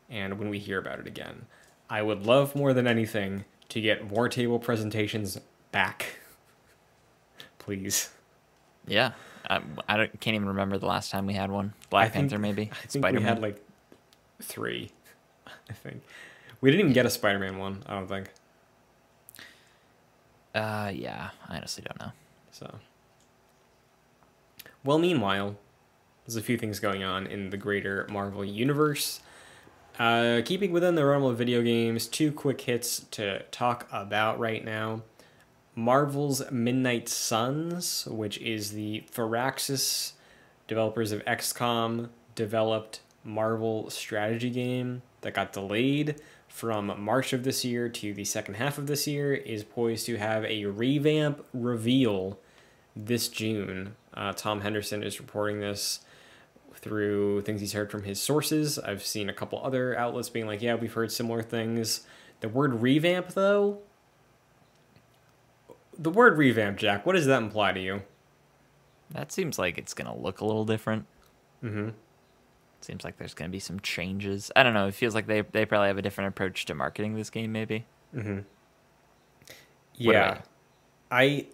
and 0.09 0.39
when 0.39 0.49
we 0.49 0.59
hear 0.59 0.79
about 0.79 1.01
it 1.01 1.07
again. 1.07 1.45
I 1.91 2.01
would 2.01 2.25
love 2.25 2.57
more 2.57 2.73
than 2.73 2.87
anything 2.87 3.45
to 3.69 3.79
get 3.79 4.07
War 4.07 4.31
Table 4.31 4.59
presentations 4.59 5.39
back. 5.71 6.19
Please. 7.59 8.09
Yeah. 8.87 9.13
I, 9.51 9.61
I 9.87 9.99
don't, 9.99 10.21
can't 10.21 10.35
even 10.35 10.49
remember 10.49 10.79
the 10.79 10.87
last 10.87 11.11
time 11.11 11.27
we 11.27 11.35
had 11.35 11.51
one. 11.51 11.75
Black 11.91 12.07
I 12.07 12.09
think- 12.09 12.31
Panther, 12.31 12.39
maybe. 12.39 12.71
I 12.73 12.87
think 12.87 13.03
Spider 13.05 13.19
we 13.19 13.25
had 13.25 13.43
like 13.43 13.63
three. 14.41 14.93
I 15.69 15.75
think 15.75 16.03
we 16.63 16.71
didn't 16.71 16.81
even 16.81 16.95
get 16.95 17.05
a 17.05 17.11
Spider-Man 17.11 17.59
one. 17.59 17.83
I 17.85 17.93
don't 17.97 18.09
think 18.09 18.31
uh, 20.59 20.91
yeah, 20.95 21.31
I 21.49 21.57
honestly 21.57 21.85
don't 21.87 22.01
know. 22.01 22.13
so. 22.51 22.79
Well, 24.85 24.99
meanwhile, 24.99 25.57
there's 26.27 26.37
a 26.37 26.43
few 26.43 26.57
things 26.57 26.81
going 26.81 27.03
on 27.03 27.27
in 27.27 27.51
the 27.51 27.57
greater 27.57 28.07
Marvel 28.11 28.45
universe. 28.45 29.21
Uh, 29.99 30.41
keeping 30.45 30.71
within 30.71 30.95
the 30.95 31.05
realm 31.05 31.25
of 31.25 31.37
video 31.37 31.63
games, 31.63 32.07
two 32.07 32.31
quick 32.31 32.61
hits 32.61 33.01
to 33.11 33.43
talk 33.51 33.89
about 33.93 34.39
right 34.39 34.65
now. 34.65 35.03
Marvel's 35.75 36.49
Midnight 36.51 37.09
Suns, 37.09 38.07
which 38.07 38.39
is 38.39 38.73
the 38.73 39.05
Firaxis 39.13 40.13
developers 40.67 41.13
of 41.13 41.25
XCOM 41.25 42.09
developed 42.35 43.01
Marvel 43.25 43.91
strategy 43.91 44.51
game 44.51 45.03
that 45.21 45.35
got 45.35 45.53
delayed 45.53 46.21
from 46.59 46.93
March 47.01 47.33
of 47.33 47.45
this 47.45 47.65
year 47.65 47.89
to 47.89 48.13
the 48.13 48.25
second 48.25 48.55
half 48.55 48.79
of 48.79 48.89
this 48.89 49.07
year, 49.07 49.33
is 49.33 49.63
poised 49.63 50.07
to 50.07 50.17
have 50.17 50.45
a 50.45 50.65
revamp 50.65 51.45
reveal 51.55 52.41
this 52.97 53.29
June. 53.29 53.95
Uh, 54.13 54.33
Tom 54.33 54.63
Henderson 54.63 55.05
is 55.05 55.21
reporting 55.21 55.61
this 55.61 56.01
through 56.75 57.43
things 57.43 57.61
he's 57.61 57.75
heard 57.75 57.93
from 57.93 58.03
his 58.03 58.21
sources. 58.21 58.77
I've 58.77 59.05
seen 59.05 59.29
a 59.29 59.33
couple 59.33 59.65
other 59.65 59.97
outlets 59.97 60.31
being 60.31 60.49
like, 60.49 60.61
yeah, 60.61 60.75
we've 60.75 60.93
heard 60.93 61.13
similar 61.13 61.43
things. 61.43 62.05
The 62.41 62.49
word 62.49 62.83
revamp, 62.83 63.35
though, 63.35 63.79
the 65.97 66.11
word 66.11 66.39
revamp, 66.39 66.79
Jack, 66.79 67.07
what 67.07 67.13
does 67.13 67.27
that 67.27 67.41
imply 67.41 67.73
to 67.73 67.81
you? 67.81 68.03
That 69.11 69.31
seems 69.31 69.61
like 69.61 69.79
it's 69.79 69.95
gonna 69.95 70.17
look 70.17 70.41
a 70.41 70.45
little 70.45 70.65
different. 70.65 71.07
Mm-hmm. 71.63 71.91
Seems 72.81 73.05
like 73.05 73.19
there's 73.19 73.35
gonna 73.35 73.51
be 73.51 73.59
some 73.59 73.81
changes. 73.81 74.51
I 74.55 74.63
don't 74.63 74.75
know. 74.75 74.87
It 74.87 74.95
feels 74.95 75.15
like 75.15 75.27
they 75.27 75.41
they 75.41 75.67
probably 75.67 75.89
have 75.89 75.99
a 75.99 76.03
different 76.03 76.29
approach 76.29 76.65
to 76.67 76.75
marketing 76.75 77.15
this 77.15 77.31
game. 77.31 77.53
Maybe. 77.53 77.85
Mm-hmm. 78.15 78.41
Yeah, 79.95 80.43
I 81.11 81.47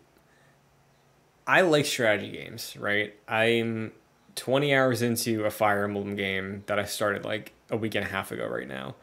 I 1.47 1.63
like 1.63 1.87
strategy 1.87 2.31
games. 2.31 2.77
Right, 2.79 3.15
I'm 3.27 3.93
20 4.37 4.75
hours 4.75 5.03
into 5.03 5.45
a 5.45 5.51
Fire 5.51 5.85
Emblem 5.85 6.15
game 6.17 6.65
that 6.67 6.79
I 6.79 6.85
started 6.85 7.25
like 7.25 7.53
a 7.71 7.77
week 7.77 7.95
and 7.95 8.05
a 8.05 8.09
half 8.09 8.31
ago. 8.31 8.47
Right 8.47 8.69
now, 8.69 8.97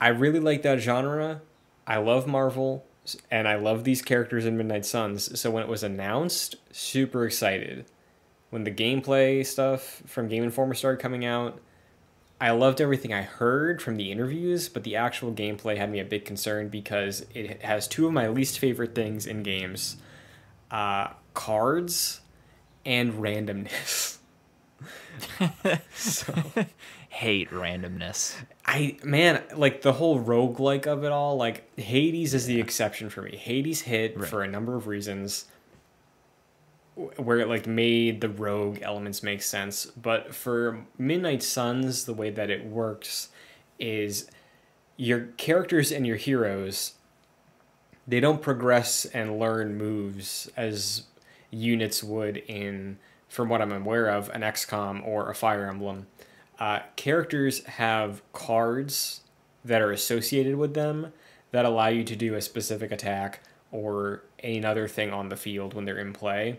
I 0.00 0.08
really 0.08 0.40
like 0.40 0.62
that 0.62 0.78
genre. 0.80 1.42
I 1.86 1.98
love 1.98 2.26
Marvel, 2.26 2.84
and 3.30 3.46
I 3.46 3.56
love 3.56 3.84
these 3.84 4.02
characters 4.02 4.46
in 4.46 4.56
Midnight 4.56 4.86
Suns. 4.86 5.38
So 5.38 5.50
when 5.50 5.62
it 5.62 5.68
was 5.68 5.82
announced, 5.82 6.56
super 6.72 7.26
excited. 7.26 7.84
When 8.56 8.64
the 8.64 8.70
gameplay 8.70 9.44
stuff 9.44 10.02
from 10.06 10.28
Game 10.28 10.42
Informer 10.42 10.72
started 10.72 10.98
coming 10.98 11.26
out, 11.26 11.60
I 12.40 12.52
loved 12.52 12.80
everything 12.80 13.12
I 13.12 13.20
heard 13.20 13.82
from 13.82 13.96
the 13.96 14.10
interviews, 14.10 14.70
but 14.70 14.82
the 14.82 14.96
actual 14.96 15.30
gameplay 15.30 15.76
had 15.76 15.90
me 15.90 16.00
a 16.00 16.06
bit 16.06 16.24
concerned 16.24 16.70
because 16.70 17.26
it 17.34 17.60
has 17.60 17.86
two 17.86 18.06
of 18.06 18.14
my 18.14 18.28
least 18.28 18.58
favorite 18.58 18.94
things 18.94 19.26
in 19.26 19.42
games 19.42 19.98
uh, 20.70 21.08
cards 21.34 22.22
and 22.86 23.12
randomness. 23.12 24.16
so, 25.94 26.32
Hate 27.10 27.50
randomness. 27.50 28.36
I, 28.64 28.96
man, 29.04 29.42
like 29.54 29.82
the 29.82 29.92
whole 29.92 30.18
roguelike 30.18 30.86
of 30.86 31.04
it 31.04 31.12
all, 31.12 31.36
like 31.36 31.78
Hades 31.78 32.32
is 32.32 32.46
the 32.46 32.58
exception 32.58 33.10
for 33.10 33.20
me. 33.20 33.36
Hades 33.36 33.82
hit 33.82 34.16
Right. 34.18 34.26
for 34.26 34.42
a 34.42 34.48
number 34.48 34.76
of 34.76 34.86
reasons 34.86 35.44
where 36.96 37.38
it 37.38 37.48
like 37.48 37.66
made 37.66 38.20
the 38.20 38.28
rogue 38.28 38.78
elements 38.82 39.22
make 39.22 39.42
sense. 39.42 39.86
But 39.86 40.34
for 40.34 40.84
midnight 40.98 41.42
suns 41.42 42.04
the 42.04 42.14
way 42.14 42.30
that 42.30 42.50
it 42.50 42.64
works 42.64 43.28
is 43.78 44.30
your 44.96 45.26
characters 45.36 45.92
and 45.92 46.06
your 46.06 46.16
heroes 46.16 46.94
they 48.06 48.20
don't 48.20 48.40
progress 48.40 49.04
and 49.06 49.38
learn 49.38 49.76
moves 49.76 50.48
as 50.56 51.04
units 51.50 52.02
would 52.04 52.36
in 52.48 52.98
from 53.28 53.48
what 53.48 53.60
i'm 53.60 53.72
aware 53.72 54.06
of 54.06 54.28
an 54.30 54.42
xcom 54.42 55.06
or 55.06 55.30
a 55.30 55.34
fire 55.34 55.68
emblem. 55.68 56.06
Uh, 56.58 56.80
characters 56.94 57.64
have 57.64 58.22
cards 58.32 59.20
that 59.64 59.82
are 59.82 59.92
associated 59.92 60.56
with 60.56 60.74
them 60.74 61.12
that 61.50 61.66
allow 61.66 61.88
you 61.88 62.02
to 62.04 62.16
do 62.16 62.34
a 62.34 62.40
specific 62.40 62.90
attack 62.90 63.40
or 63.72 64.22
another 64.42 64.88
thing 64.88 65.12
on 65.12 65.28
the 65.28 65.36
field 65.36 65.74
when 65.74 65.84
they're 65.84 65.98
in 65.98 66.12
play 66.12 66.58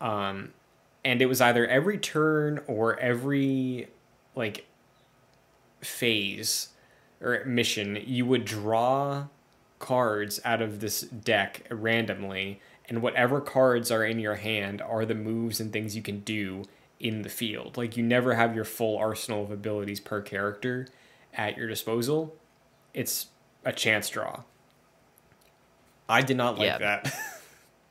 um, 0.00 0.52
and 1.04 1.20
it 1.22 1.26
was 1.26 1.40
either 1.40 1.66
every 1.66 1.98
turn 1.98 2.60
or 2.66 2.98
every 2.98 3.88
like 4.34 4.66
phase 5.80 6.68
or 7.22 7.42
mission 7.44 7.98
you 8.06 8.24
would 8.26 8.44
draw 8.44 9.26
cards 9.78 10.40
out 10.44 10.60
of 10.60 10.80
this 10.80 11.00
deck 11.02 11.62
randomly 11.70 12.60
and 12.88 13.00
whatever 13.02 13.40
cards 13.40 13.90
are 13.90 14.04
in 14.04 14.18
your 14.18 14.34
hand 14.36 14.82
are 14.82 15.04
the 15.06 15.14
moves 15.14 15.60
and 15.60 15.72
things 15.72 15.96
you 15.96 16.02
can 16.02 16.20
do 16.20 16.64
in 16.98 17.22
the 17.22 17.28
field. 17.28 17.76
Like 17.76 17.96
you 17.96 18.02
never 18.02 18.34
have 18.34 18.54
your 18.54 18.64
full 18.64 18.98
arsenal 18.98 19.42
of 19.44 19.50
abilities 19.50 20.00
per 20.00 20.20
character 20.20 20.86
at 21.32 21.56
your 21.56 21.68
disposal. 21.68 22.34
It's 22.92 23.28
a 23.64 23.72
chance 23.72 24.08
draw. 24.10 24.42
I 26.08 26.22
did 26.22 26.36
not 26.36 26.58
like 26.58 26.66
Yeah. 26.66 26.78
that 26.78 27.14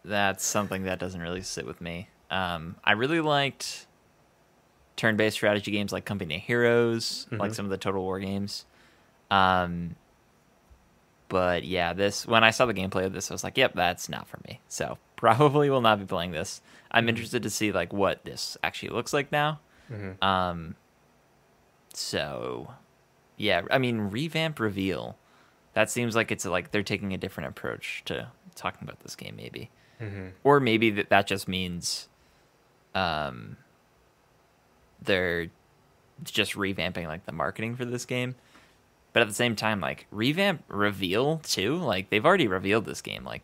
That's 0.05 0.45
something 0.45 0.83
that 0.83 0.99
doesn't 0.99 1.21
really 1.21 1.41
sit 1.41 1.65
with 1.65 1.81
me. 1.81 2.07
Um, 2.31 2.75
I 2.83 2.93
really 2.93 3.19
liked 3.21 3.85
turn-based 4.95 5.35
strategy 5.35 5.71
games 5.71 5.91
like 5.91 6.05
Company 6.05 6.35
of 6.38 6.41
Heroes, 6.41 7.27
like 7.31 7.51
Mhm. 7.51 7.55
some 7.55 7.65
of 7.65 7.69
the 7.71 7.77
Total 7.77 8.01
War 8.01 8.19
games. 8.19 8.65
Um, 9.31 9.95
but 11.27 11.63
yeah, 11.63 11.93
this 11.93 12.25
when 12.25 12.43
I 12.43 12.49
saw 12.51 12.65
the 12.65 12.73
gameplay 12.73 13.05
of 13.05 13.13
this, 13.13 13.29
I 13.29 13.33
was 13.33 13.43
like, 13.43 13.57
"Yep, 13.57 13.73
that's 13.75 14.09
not 14.09 14.27
for 14.27 14.39
me." 14.47 14.59
So 14.67 14.97
probably 15.15 15.69
will 15.69 15.81
not 15.81 15.99
be 15.99 16.05
playing 16.05 16.31
this. 16.31 16.62
I'm 16.91 17.07
interested 17.09 17.43
to 17.43 17.49
see 17.49 17.71
like 17.71 17.93
what 17.93 18.23
this 18.25 18.57
actually 18.63 18.89
looks 18.89 19.13
like 19.13 19.31
now. 19.31 19.59
Mhm. 19.91 20.21
Um, 20.23 20.75
so 21.93 22.73
yeah, 23.38 23.62
I 23.71 23.77
mean, 23.77 24.01
revamp 24.09 24.59
reveal. 24.59 25.17
That 25.73 25.89
seems 25.89 26.15
like 26.15 26.31
it's 26.31 26.45
like 26.45 26.71
they're 26.71 26.83
taking 26.83 27.13
a 27.13 27.17
different 27.17 27.49
approach 27.49 28.01
to 28.05 28.29
talking 28.55 28.81
about 28.88 28.99
this 29.01 29.15
game, 29.15 29.35
maybe 29.35 29.69
Mhm. 30.01 30.31
or 30.43 30.59
maybe 30.59 30.89
that 30.91 31.09
that 31.09 31.27
just 31.27 31.47
means 31.47 32.07
um 32.95 33.57
they're 35.01 35.47
just 36.23 36.53
revamping 36.53 37.07
like 37.07 37.25
the 37.25 37.31
marketing 37.31 37.75
for 37.75 37.85
this 37.85 38.05
game. 38.05 38.35
But 39.13 39.21
at 39.21 39.27
the 39.27 39.33
same 39.33 39.55
time 39.55 39.79
like 39.81 40.05
revamp 40.12 40.63
reveal 40.67 41.38
too? 41.39 41.75
Like 41.75 42.09
they've 42.09 42.25
already 42.25 42.47
revealed 42.47 42.85
this 42.85 43.01
game. 43.01 43.23
Like 43.23 43.41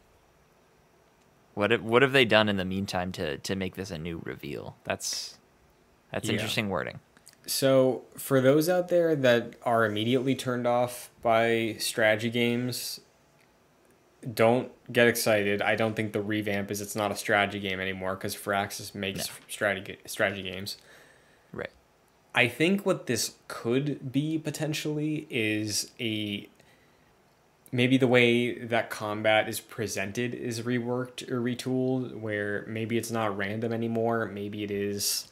what 1.54 1.72
have, 1.72 1.84
what 1.84 2.02
have 2.02 2.12
they 2.12 2.26
done 2.26 2.50
in 2.50 2.58
the 2.58 2.66
meantime 2.66 3.12
to 3.14 3.38
to 3.38 3.56
make 3.56 3.76
this 3.76 3.92
a 3.92 3.98
new 3.98 4.22
reveal? 4.24 4.76
That's 4.84 5.38
that's 6.12 6.28
Yeah. 6.28 6.34
interesting 6.34 6.70
wording. 6.70 7.00
So, 7.48 8.04
for 8.18 8.42
those 8.42 8.68
out 8.70 8.88
there 8.88 9.16
that 9.16 9.54
are 9.62 9.86
immediately 9.86 10.34
turned 10.34 10.66
off 10.66 11.12
by 11.22 11.76
strategy 11.78 12.32
games, 12.32 13.02
don't 14.34 14.72
get 14.92 15.08
excited. 15.08 15.62
I 15.62 15.76
don't 15.76 15.96
think 15.96 16.14
the 16.14 16.22
revamp 16.22 16.72
is 16.72 16.82
it's 16.82 16.96
not 16.96 17.12
a 17.12 17.16
strategy 17.16 17.60
game 17.60 17.80
anymore 17.80 18.16
because 18.16 18.36
Firaxis 18.36 18.96
makes 18.96 19.28
No. 19.28 19.34
strategy 19.48 19.98
strategy 20.06 20.44
games. 20.44 20.78
right 21.54 21.70
I 22.34 22.48
think 22.48 22.86
what 22.86 23.06
this 23.06 23.36
could 23.48 24.12
be 24.12 24.38
potentially 24.38 25.28
is 25.30 25.92
a 26.00 26.50
maybe 27.72 27.98
the 27.98 28.08
way 28.08 28.58
that 28.60 28.90
combat 28.90 29.50
is 29.50 29.60
presented 29.60 30.34
is 30.34 30.62
reworked 30.62 31.30
or 31.30 31.42
retooled 31.42 32.16
where 32.20 32.64
maybe 32.68 32.98
it's 32.98 33.12
not 33.12 33.36
random 33.36 33.74
anymore 33.74 34.26
maybe 34.28 34.64
it 34.64 34.72
is 34.72 35.28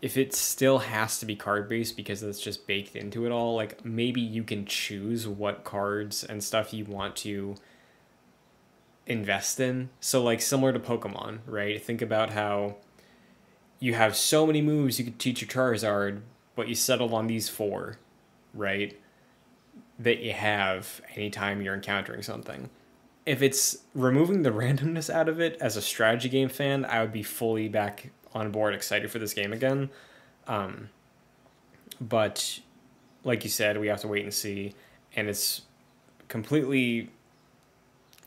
if 0.00 0.16
it 0.16 0.32
still 0.34 0.78
has 0.78 1.18
to 1.18 1.26
be 1.26 1.34
card 1.34 1.68
based 1.68 1.96
because 1.96 2.22
it's 2.22 2.40
just 2.40 2.66
baked 2.66 2.94
into 2.96 3.26
it 3.26 3.32
all 3.32 3.54
like 3.54 3.84
maybe 3.84 4.20
you 4.20 4.42
can 4.44 4.64
choose 4.64 5.26
what 5.26 5.64
cards 5.64 6.24
and 6.24 6.42
stuff 6.42 6.72
you 6.72 6.84
want 6.84 7.16
to 7.16 7.54
invest 9.08 9.58
in 9.58 9.88
so 9.98 10.22
like 10.22 10.40
similar 10.40 10.72
to 10.72 10.78
pokemon 10.78 11.38
right 11.46 11.82
think 11.82 12.00
about 12.00 12.30
how 12.30 12.76
you 13.80 13.94
have 13.94 14.16
so 14.16 14.46
many 14.46 14.60
moves 14.60 14.98
you 14.98 15.04
could 15.04 15.18
teach 15.18 15.40
your 15.40 15.48
Charizard, 15.48 16.20
but 16.56 16.68
you 16.68 16.74
settled 16.74 17.12
on 17.12 17.26
these 17.26 17.48
four, 17.48 17.98
right? 18.52 18.98
That 19.98 20.18
you 20.20 20.32
have 20.32 21.00
anytime 21.14 21.62
you're 21.62 21.74
encountering 21.74 22.22
something. 22.22 22.70
If 23.24 23.42
it's 23.42 23.78
removing 23.94 24.42
the 24.42 24.50
randomness 24.50 25.10
out 25.10 25.28
of 25.28 25.40
it 25.40 25.56
as 25.60 25.76
a 25.76 25.82
strategy 25.82 26.28
game 26.28 26.48
fan, 26.48 26.84
I 26.84 27.00
would 27.00 27.12
be 27.12 27.22
fully 27.22 27.68
back 27.68 28.10
on 28.34 28.50
board, 28.50 28.74
excited 28.74 29.10
for 29.10 29.18
this 29.18 29.34
game 29.34 29.52
again. 29.52 29.90
Um, 30.46 30.88
but 32.00 32.60
like 33.24 33.44
you 33.44 33.50
said, 33.50 33.78
we 33.78 33.88
have 33.88 34.00
to 34.00 34.08
wait 34.08 34.24
and 34.24 34.34
see, 34.34 34.74
and 35.14 35.28
it's 35.28 35.62
completely 36.28 37.10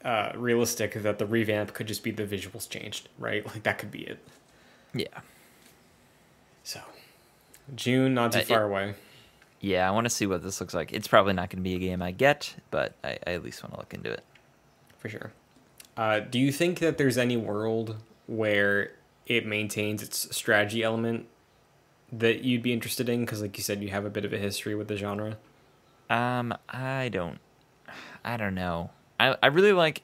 uh, 0.04 0.32
realistic 0.36 0.94
that 0.94 1.20
the 1.20 1.26
revamp 1.26 1.74
could 1.74 1.88
just 1.88 2.04
be 2.04 2.12
the 2.12 2.24
visuals 2.26 2.68
changed, 2.70 3.10
right? 3.20 3.46
Like 3.46 3.64
that 3.64 3.78
could 3.78 3.92
be 3.92 4.02
it. 4.02 4.20
Yeah. 4.94 5.08
So, 6.64 6.80
June, 7.76 8.14
not 8.14 8.32
too 8.34 8.40
Uh, 8.40 8.44
far 8.44 8.62
it- 8.64 8.66
away. 8.66 8.94
Yeah, 9.64 9.88
I 9.88 9.92
want 9.92 10.06
to 10.06 10.10
see 10.10 10.26
what 10.26 10.42
this 10.42 10.60
looks 10.60 10.74
like. 10.74 10.92
It's 10.92 11.08
probably 11.08 11.34
not 11.34 11.50
going 11.52 11.60
to 11.60 11.64
be 11.64 11.76
a 11.76 11.80
game 11.80 12.02
I 12.02 12.10
get, 12.12 12.56
but 12.72 12.96
I, 13.04 13.20
I 13.28 13.34
at 13.34 13.44
least 13.44 13.62
want 13.62 13.76
to 13.76 13.80
look 13.80 13.94
into 13.94 14.12
it. 14.12 14.24
For 14.98 15.08
sure. 15.08 15.32
Uh, 15.96 16.20
do 16.22 16.40
you 16.40 16.52
think 16.52 16.80
that 16.80 16.98
there's 16.98 17.16
any 17.18 17.38
world 17.38 17.98
where 18.26 18.94
it 19.28 19.46
maintains 19.46 20.02
its 20.02 20.36
strategy 20.36 20.82
element 20.82 21.28
that 22.12 22.44
you'd 22.44 22.64
be 22.64 22.74
interested 22.74 23.08
in? 23.08 23.20
Because, 23.22 23.40
like 23.44 23.56
you 23.56 23.64
said, 23.64 23.84
you 23.84 23.90
have 23.90 24.04
a 24.04 24.10
bit 24.10 24.26
of 24.26 24.34
a 24.34 24.38
history 24.40 24.74
with 24.74 24.88
the 24.88 24.98
genre. 24.98 25.38
Um, 26.10 26.56
I 26.68 27.10
don't, 27.10 27.38
I 28.26 28.38
don't 28.38 28.56
know. 28.56 28.90
I 29.30 29.38
I 29.44 29.48
really 29.48 29.74
like 29.74 30.02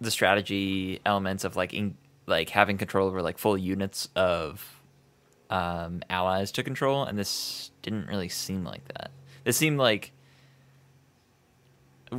the 0.00 0.10
strategy 0.10 1.00
elements 1.04 1.44
of 1.44 1.56
like 1.56 1.72
in, 1.74 1.96
like 2.26 2.50
having 2.50 2.78
control 2.78 3.08
over 3.08 3.22
like 3.22 3.38
full 3.38 3.56
units 3.56 4.08
of 4.14 4.80
um 5.48 6.02
allies 6.08 6.52
to 6.52 6.62
control, 6.62 7.04
and 7.04 7.18
this 7.18 7.70
didn't 7.82 8.06
really 8.06 8.28
seem 8.28 8.64
like 8.64 8.86
that. 8.94 9.10
This 9.44 9.56
seemed 9.56 9.78
like, 9.78 10.12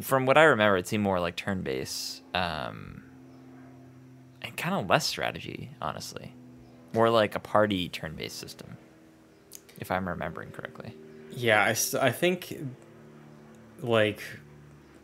from 0.02 0.26
what 0.26 0.38
I 0.38 0.44
remember, 0.44 0.78
it 0.78 0.88
seemed 0.88 1.04
more 1.04 1.20
like 1.20 1.36
turn 1.36 1.62
based, 1.62 2.24
um, 2.34 3.04
and 4.42 4.58
kind 4.58 4.76
of 4.76 4.90
less 4.90 5.06
strategy, 5.06 5.70
honestly. 5.82 6.34
More 6.94 7.10
like 7.10 7.36
a 7.36 7.40
party 7.40 7.88
turn 7.88 8.16
based 8.16 8.38
system, 8.38 8.76
if 9.80 9.92
I'm 9.92 10.10
remembering 10.10 10.52
correctly. 10.52 10.94
Yeah, 11.32 11.64
I, 11.64 11.76
I 12.06 12.12
think 12.12 12.58
like 13.82 14.22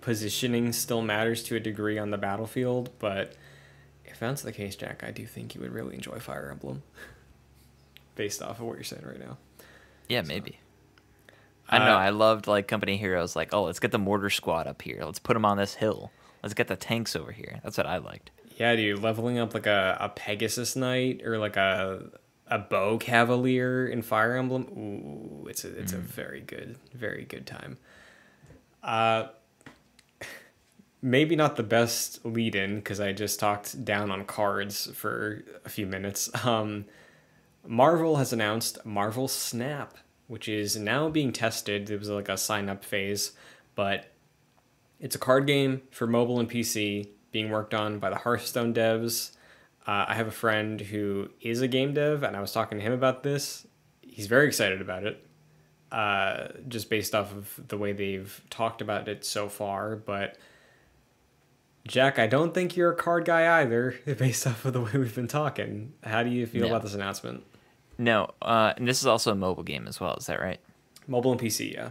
positioning 0.08 0.72
still 0.72 1.02
matters 1.02 1.44
to 1.44 1.58
a 1.58 1.60
degree 1.60 1.98
on 2.00 2.12
the 2.12 2.18
battlefield, 2.18 2.92
but 2.98 3.34
if 4.06 4.22
that's 4.22 4.42
the 4.42 4.54
case, 4.54 4.78
Jack, 4.78 5.04
I 5.04 5.12
do 5.12 5.26
think 5.26 5.54
you 5.54 5.60
would 5.60 5.74
really 5.74 5.96
enjoy 5.96 6.18
Fire 6.20 6.50
Emblem 6.50 6.82
based 8.16 8.42
off 8.42 8.62
of 8.62 8.68
what 8.68 8.76
you're 8.76 8.86
saying 8.86 9.04
right 9.06 9.20
now. 9.20 9.38
Yeah, 10.08 10.22
maybe. 10.22 10.62
I 11.68 11.78
don't 11.78 11.88
know. 11.88 11.96
Uh, 11.96 12.00
I 12.00 12.12
loved 12.12 12.48
like 12.48 12.70
company 12.70 12.96
heroes. 12.96 13.36
Like, 13.36 13.54
oh, 13.54 13.64
let's 13.64 13.82
get 13.82 13.92
the 13.92 14.00
mortar 14.00 14.30
squad 14.30 14.66
up 14.66 14.82
here. 14.82 15.02
Let's 15.04 15.20
put 15.20 15.34
them 15.34 15.44
on 15.44 15.58
this 15.58 15.74
hill. 15.74 16.14
Let's 16.42 16.54
get 16.54 16.70
the 16.70 16.78
tanks 16.78 17.14
over 17.14 17.34
here. 17.34 17.60
That's 17.62 17.78
what 17.78 17.86
I 17.86 17.98
liked. 17.98 18.32
Yeah, 18.56 18.78
dude, 18.78 19.02
leveling 19.02 19.40
up 19.40 19.54
like 19.54 19.68
a, 19.68 19.98
a 20.00 20.08
Pegasus 20.08 20.78
Knight 20.78 21.22
or 21.26 21.38
like 21.38 21.58
a 21.58 22.12
a 22.50 22.60
bow 22.60 22.98
cavalier 22.98 23.86
in 23.86 24.02
Fire 24.02 24.38
Emblem. 24.38 24.68
Ooh, 25.44 25.48
it's 25.50 25.66
a 25.66 25.78
it's 25.78 25.92
a 25.92 25.98
very 25.98 26.40
good, 26.40 26.78
very 26.94 27.26
good 27.26 27.46
time. 27.46 27.78
Uh 28.82 29.28
maybe 31.02 31.36
not 31.36 31.56
the 31.56 31.64
best 31.64 32.26
lead 32.26 32.56
in 32.56 32.78
because 32.78 33.00
I 33.00 33.14
just 33.14 33.40
talked 33.40 33.86
down 33.86 34.12
on 34.12 34.26
cards 34.26 34.90
for 34.94 35.44
a 35.66 35.70
few 35.70 35.86
minutes. 35.86 36.30
Um 36.46 36.86
Marvel 37.66 38.16
has 38.16 38.32
announced 38.32 38.86
Marvel 38.86 39.28
Snap, 39.28 39.98
which 40.28 40.48
is 40.48 40.78
now 40.78 41.10
being 41.10 41.34
tested. 41.34 41.90
It 41.90 42.00
was 42.00 42.10
like 42.10 42.30
a 42.30 42.38
sign 42.38 42.70
up 42.70 42.86
phase, 42.86 43.34
but 43.76 44.10
it's 45.00 45.16
a 45.16 45.20
card 45.20 45.48
game 45.48 45.82
for 45.92 46.08
mobile 46.08 46.40
and 46.40 46.50
PC 46.50 47.10
being 47.32 47.50
worked 47.50 47.74
on 47.74 48.00
by 48.00 48.10
the 48.10 48.16
Hearthstone 48.16 48.74
devs. 48.74 49.36
Uh, 49.86 50.06
I 50.08 50.16
have 50.16 50.28
a 50.28 50.32
friend 50.32 50.80
who 50.80 51.30
is 51.42 51.62
a 51.62 51.68
game 51.68 51.94
dev, 51.94 52.24
and 52.24 52.36
I 52.36 52.42
was 52.42 52.52
talking 52.52 52.78
to 52.78 52.84
him 52.84 52.94
about 52.94 53.24
this. 53.24 53.68
He's 54.02 54.28
very 54.28 54.48
excited 54.48 54.82
about 54.82 55.04
it, 55.04 55.26
uh, 55.92 56.48
just 56.68 56.90
based 56.90 57.14
off 57.14 57.34
of 57.34 57.68
the 57.68 57.78
way 57.78 57.94
they've 57.94 58.42
talked 58.50 58.82
about 58.82 59.08
it 59.08 59.24
so 59.24 59.48
far. 59.48 59.96
But 59.96 60.38
Jack, 61.88 62.20
I 62.20 62.28
don't 62.28 62.54
think 62.54 62.76
you're 62.76 62.92
a 62.92 62.96
card 62.96 63.26
guy 63.26 63.62
either, 63.62 63.96
based 64.06 64.46
off 64.46 64.66
of 64.66 64.74
the 64.74 64.82
way 64.82 64.92
we've 64.96 65.16
been 65.16 65.28
talking. 65.28 65.94
How 66.04 66.24
do 66.24 66.30
you 66.30 66.46
feel 66.46 66.62
No. 66.64 66.68
about 66.68 66.84
this 66.84 66.94
announcement? 66.94 67.44
No, 67.98 68.32
uh, 68.42 68.74
and 68.78 68.88
this 68.88 69.00
is 69.02 69.08
also 69.08 69.32
a 69.32 69.36
mobile 69.36 69.64
game 69.64 69.88
as 69.88 70.00
well. 70.00 70.14
Is 70.16 70.28
that 70.28 70.40
right? 70.40 70.60
Mobile 71.08 71.32
and 71.32 71.42
PC, 71.42 71.74
yeah. 71.74 71.90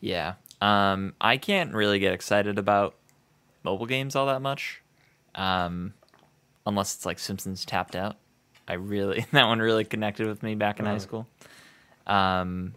Yeah. 0.00 0.34
Um, 0.60 1.14
I 1.20 1.36
can't 1.36 1.72
really 1.74 1.98
get 1.98 2.12
excited 2.12 2.58
about 2.58 2.94
mobile 3.62 3.86
games 3.86 4.16
all 4.16 4.26
that 4.26 4.40
much, 4.42 4.82
um, 5.34 5.94
unless 6.66 6.94
it's 6.96 7.06
like 7.06 7.18
Simpsons 7.18 7.64
Tapped 7.64 7.94
Out. 7.94 8.16
I 8.66 8.74
really 8.74 9.26
that 9.32 9.46
one 9.46 9.58
really 9.60 9.84
connected 9.84 10.26
with 10.26 10.42
me 10.42 10.54
back 10.54 10.80
in 10.80 10.86
high 10.86 10.92
Uh-huh. 10.92 10.98
school. 11.00 11.26
Um, 12.06 12.74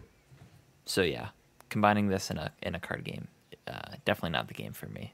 so 0.86 1.02
yeah, 1.02 1.28
combining 1.70 2.08
this 2.08 2.30
in 2.30 2.38
a 2.38 2.52
in 2.62 2.74
a 2.74 2.80
card 2.80 3.04
game, 3.04 3.28
uh, 3.66 3.96
definitely 4.04 4.30
not 4.30 4.48
the 4.48 4.54
game 4.54 4.72
for 4.72 4.86
me. 4.86 5.12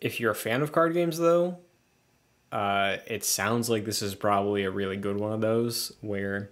If 0.00 0.20
you're 0.20 0.32
a 0.32 0.36
fan 0.36 0.62
of 0.62 0.72
card 0.72 0.92
games 0.92 1.18
though 1.18 1.58
uh, 2.54 2.98
it 3.08 3.24
sounds 3.24 3.68
like 3.68 3.84
this 3.84 4.00
is 4.00 4.14
probably 4.14 4.62
a 4.62 4.70
really 4.70 4.96
good 4.96 5.18
one 5.18 5.32
of 5.32 5.40
those 5.40 5.92
where 6.02 6.50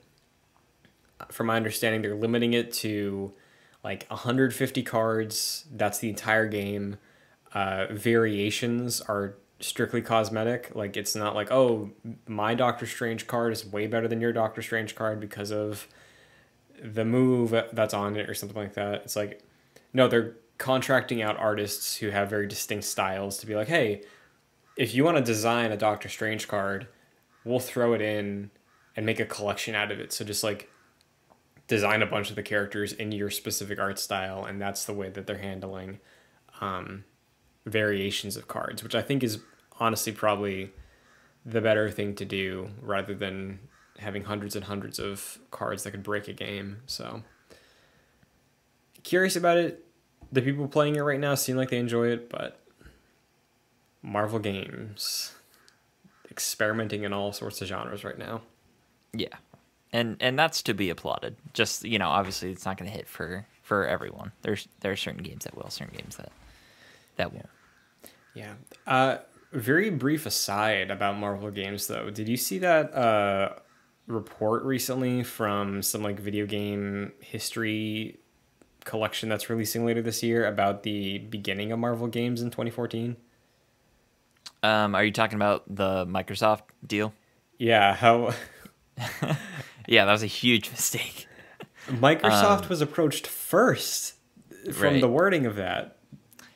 from 1.31 1.47
my 1.47 1.57
understanding 1.57 2.03
they're 2.03 2.17
limiting 2.17 2.55
it 2.55 2.73
to 2.73 3.33
like 3.85 4.07
150 4.09 4.83
cards. 4.83 5.65
That's 5.71 5.99
the 5.99 6.09
entire 6.09 6.47
game. 6.47 6.97
Uh, 7.55 7.87
variations 7.91 9.01
are 9.03 9.37
strictly 9.61 10.03
cosmetic. 10.03 10.73
Like 10.75 10.97
it's 10.97 11.15
not 11.15 11.37
like 11.37 11.53
oh 11.53 11.91
my 12.27 12.55
doctor 12.55 12.87
strange 12.87 13.29
card 13.29 13.53
is 13.53 13.65
way 13.65 13.87
better 13.87 14.09
than 14.09 14.21
your 14.21 14.33
doctor 14.33 14.61
strange 14.61 14.97
card 14.97 15.21
because 15.21 15.53
of 15.53 15.87
the 16.83 17.05
move 17.05 17.55
that's 17.73 17.95
on 17.95 18.17
it 18.17 18.29
or 18.29 18.35
something 18.35 18.61
like 18.61 18.75
that. 18.75 19.03
It's 19.05 19.15
like 19.15 19.41
no 19.93 20.09
they're 20.09 20.35
contracting 20.59 21.23
out 21.23 21.37
artists 21.39 21.97
who 21.97 22.11
have 22.11 22.31
very 22.31 22.47
distinct 22.47 22.85
styles 22.85 23.39
to 23.39 23.47
be 23.47 23.55
like 23.55 23.69
hey 23.69 24.03
if 24.77 24.95
you 24.95 25.05
want 25.05 25.17
to 25.17 25.23
design 25.23 25.73
a 25.73 25.77
doctor 25.77 26.09
strange 26.09 26.47
card 26.49 26.87
we'll 27.45 27.61
throw 27.61 27.93
it 27.93 28.01
in 28.01 28.51
and 28.95 29.07
make 29.07 29.19
a 29.19 29.25
collection 29.25 29.75
out 29.75 29.91
of 29.91 29.99
it. 29.99 30.13
So 30.13 30.25
just 30.25 30.45
like 30.45 30.71
design 31.67 32.03
a 32.03 32.07
bunch 32.07 32.31
of 32.31 32.37
the 32.37 32.43
characters 32.43 32.93
in 32.93 33.11
your 33.13 33.31
specific 33.31 33.81
art 33.81 33.99
style 33.99 34.45
and 34.45 34.61
that's 34.61 34.85
the 34.85 34.93
way 34.93 35.09
that 35.09 35.27
they're 35.27 35.39
handling 35.39 35.99
um, 36.61 37.05
variations 37.65 38.37
of 38.37 38.49
cards 38.49 38.83
which 38.83 38.95
i 38.95 39.01
think 39.01 39.23
is 39.23 39.39
honestly 39.79 40.13
probably 40.13 40.73
the 41.47 41.61
better 41.61 41.91
thing 41.91 42.15
to 42.15 42.25
do 42.25 42.69
rather 42.81 43.15
than 43.15 43.59
having 43.99 44.25
hundreds 44.25 44.57
and 44.57 44.65
hundreds 44.65 44.99
of 44.99 45.39
cards 45.51 45.83
that 45.83 45.93
could 45.93 46.03
break 46.03 46.29
a 46.29 46.33
game. 46.33 46.79
So 46.87 47.23
curious 49.03 49.37
about 49.37 49.59
it 49.59 49.85
the 50.33 50.43
people 50.43 50.67
playing 50.67 50.97
it 50.97 51.01
right 51.03 51.21
now 51.21 51.35
seem 51.35 51.57
like 51.57 51.71
they 51.71 51.79
enjoy 51.79 52.09
it 52.09 52.29
but 52.29 52.59
marvel 54.03 54.39
games 54.39 55.35
experimenting 56.31 57.05
in 57.05 57.13
all 57.13 57.33
sorts 57.33 57.61
of 57.63 57.69
genres 57.69 58.03
right 58.03 58.19
now 58.19 58.41
Yeah, 59.15 59.37
and 59.93 60.17
and 60.21 60.39
that's 60.39 60.63
to 60.63 60.73
be 60.75 60.89
applauded. 60.89 61.37
Just 61.53 61.85
you 61.85 61.99
know, 61.99 62.09
obviously, 62.09 62.51
it's 62.51 62.65
not 62.65 62.79
going 62.79 62.91
to 62.91 62.97
hit 62.97 63.07
for 63.07 63.47
for 63.63 63.87
everyone. 63.87 64.33
There's 64.41 64.67
there 64.81 64.93
are 64.93 64.97
certain 64.97 65.23
games 65.23 65.45
that 65.45 65.55
will, 65.55 65.69
certain 65.69 65.95
games 65.95 66.17
that 66.17 66.33
that 67.17 67.33
won't. 67.33 67.51
Yeah. 68.35 68.55
Uh, 68.87 69.19
very 69.53 69.91
brief 69.91 70.25
aside 70.25 70.91
about 70.91 71.19
Marvel 71.19 71.51
games, 71.51 71.87
though. 71.87 72.09
Did 72.09 72.27
you 72.27 72.39
see 72.39 72.59
that 72.61 72.95
uh, 72.95 73.57
report 74.07 74.63
recently 74.65 75.23
from 75.23 75.83
some 75.83 76.03
like 76.03 76.19
video 76.19 76.47
game 76.47 77.13
history 77.21 78.19
collection 78.85 79.29
that's 79.29 79.49
releasing 79.51 79.85
later 79.85 80.03
this 80.03 80.23
year 80.23 80.47
about 80.47 80.83
the 80.83 81.19
beginning 81.19 81.73
of 81.73 81.79
Marvel 81.79 82.07
games 82.07 82.41
in 82.43 82.51
2014? 82.51 83.17
Um, 84.63 84.95
are 84.95 85.05
you 85.05 85.11
talking 85.13 85.37
about 85.37 85.65
the 85.75 86.07
Microsoft 86.07 86.63
deal? 86.87 87.13
Yeah, 87.59 87.95
how 87.95 88.33
Yeah, 89.89 90.05
that 90.05 90.13
was 90.13 90.23
a 90.23 90.27
huge 90.29 90.71
mistake. 90.71 91.27
Microsoft 91.89 92.69
was 92.69 92.81
approached 92.81 93.27
first 93.27 94.15
from 94.73 94.83
Right. 94.95 95.01
the 95.01 95.09
wording 95.09 95.47
of 95.47 95.57
that. 95.57 95.97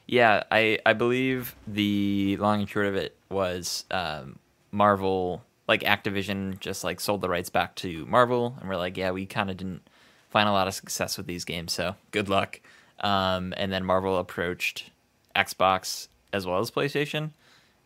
Yeah, 0.07 0.45
I 0.53 0.79
I 0.87 0.93
believe 0.93 1.57
the 1.67 2.37
long 2.39 2.61
and 2.61 2.69
short 2.69 2.87
of 2.87 2.95
it 2.95 3.17
was 3.29 3.85
um, 3.91 4.39
Marvel, 4.71 5.43
like 5.67 5.81
Activision, 5.83 6.61
just 6.61 6.85
like 6.85 7.01
sold 7.01 7.21
the 7.23 7.29
rights 7.29 7.51
back 7.51 7.75
to 7.77 8.07
Marvel, 8.07 8.57
and 8.61 8.69
we're 8.69 8.77
like, 8.77 8.97
yeah, 8.97 9.11
we 9.11 9.27
kind 9.27 9.51
of 9.51 9.57
didn't 9.57 9.89
find 10.37 10.49
a 10.49 10.53
lot 10.53 10.69
of 10.69 10.75
success 10.75 11.17
with 11.17 11.27
these 11.27 11.45
games, 11.47 11.73
so 11.73 11.95
good 12.11 12.29
luck. 12.29 12.61
Um, 13.01 13.55
and 13.57 13.73
then 13.73 13.85
Marvel 13.85 14.19
approached 14.19 14.91
Xbox 15.35 16.09
as 16.33 16.47
well 16.47 16.59
as 16.61 16.71
PlayStation, 16.71 17.31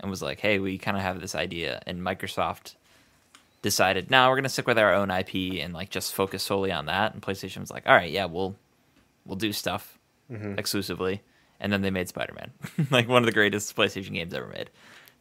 and 0.01 0.11
was 0.11 0.23
like, 0.23 0.41
hey, 0.41 0.59
we 0.59 0.79
kind 0.79 0.97
of 0.97 1.03
have 1.03 1.21
this 1.21 1.35
idea, 1.35 1.81
and 1.87 2.01
Microsoft 2.01 2.75
decided, 3.63 4.11
now 4.11 4.29
we're 4.31 4.37
gonna 4.37 4.49
stick 4.49 4.67
with 4.67 4.79
our 4.79 4.95
own 4.95 5.11
IP 5.11 5.63
and 5.63 5.73
like 5.75 5.91
just 5.91 6.15
focus 6.15 6.43
solely 6.43 6.73
on 6.73 6.87
that, 6.87 7.13
and 7.15 7.23
PlayStation 7.23 7.59
was 7.61 7.71
like, 7.71 7.85
all 7.87 7.95
right, 7.95 8.11
yeah, 8.11 8.25
we'll 8.25 8.57
we'll 9.27 9.37
do 9.37 9.53
stuff 9.53 9.99
exclusively. 10.59 11.23
And 11.63 11.71
then 11.73 11.83
they 11.83 11.91
made 11.91 12.09
Spider 12.09 12.33
Man, 12.35 12.51
like 12.91 13.07
one 13.09 13.23
of 13.23 13.27
the 13.27 13.33
greatest 13.33 13.77
PlayStation 13.77 14.15
games 14.15 14.33
ever 14.33 14.47
made. 14.47 14.71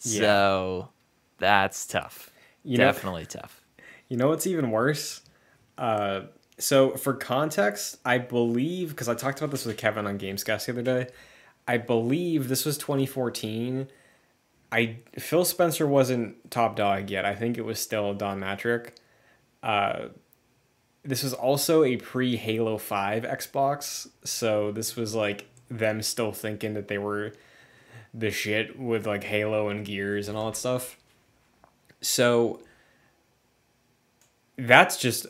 Yeah. 0.02 0.20
So 0.22 0.90
that's 1.38 1.86
tough. 1.86 2.32
You 2.64 2.78
know- 2.78 2.86
Definitely 2.86 3.26
tough. 3.26 3.62
You 4.08 4.18
know 4.18 4.30
what's 4.30 4.48
even 4.48 4.72
worse? 4.72 5.22
Uh, 5.78 6.22
so 6.60 6.92
for 6.92 7.14
context, 7.14 7.98
I 8.06 8.18
believe 8.18 8.90
because 8.90 9.10
I 9.10 9.16
talked 9.16 9.40
about 9.40 9.52
this 9.52 9.66
with 9.66 9.78
Kevin 9.78 10.06
on 10.06 10.20
Gamescast 10.20 10.66
the 10.66 10.74
other 10.74 10.82
day. 10.82 11.08
I 11.68 11.78
believe 11.78 12.48
this 12.48 12.66
was 12.66 12.78
2014. 12.78 13.88
I 14.72 14.98
Phil 15.18 15.46
Spencer 15.46 15.88
wasn't 15.88 16.52
top 16.52 16.76
dog 16.76 17.10
yet. 17.10 17.26
I 17.26 17.34
think 17.34 17.58
it 17.58 17.66
was 17.66 17.80
still 17.80 18.14
Don 18.14 18.40
Mattrick. 18.40 18.92
Uh, 19.64 20.10
this 21.04 21.24
was 21.24 21.34
also 21.34 21.84
a 21.84 21.98
pre 21.98 22.36
Halo 22.36 22.78
Five 22.78 23.24
Xbox, 23.24 24.10
so 24.24 24.72
this 24.72 24.96
was 24.96 25.16
like 25.16 25.48
them 25.70 26.02
still 26.02 26.32
thinking 26.32 26.74
that 26.74 26.88
they 26.88 26.98
were 26.98 27.34
the 28.14 28.32
shit 28.32 28.78
with 28.78 29.08
like 29.08 29.24
Halo 29.24 29.70
and 29.70 29.86
Gears 29.86 30.28
and 30.28 30.38
all 30.38 30.48
that 30.48 30.58
stuff. 30.58 30.98
So 32.02 32.62
that's 34.58 34.98
just 34.98 35.26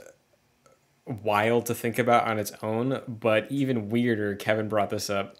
wild 1.10 1.66
to 1.66 1.76
think 1.76 1.98
about 1.98 2.28
on 2.28 2.40
its 2.40 2.52
own, 2.62 3.02
but 3.08 3.52
even 3.52 3.90
weirder, 3.90 4.36
Kevin 4.36 4.70
brought 4.70 4.90
this 4.90 5.10
up. 5.10 5.36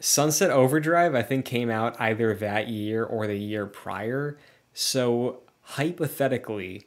Sunset 0.00 0.50
Overdrive, 0.50 1.14
I 1.14 1.22
think, 1.22 1.44
came 1.44 1.70
out 1.70 2.00
either 2.00 2.34
that 2.34 2.68
year 2.68 3.04
or 3.04 3.26
the 3.26 3.38
year 3.38 3.66
prior. 3.66 4.38
So 4.72 5.42
hypothetically, 5.60 6.86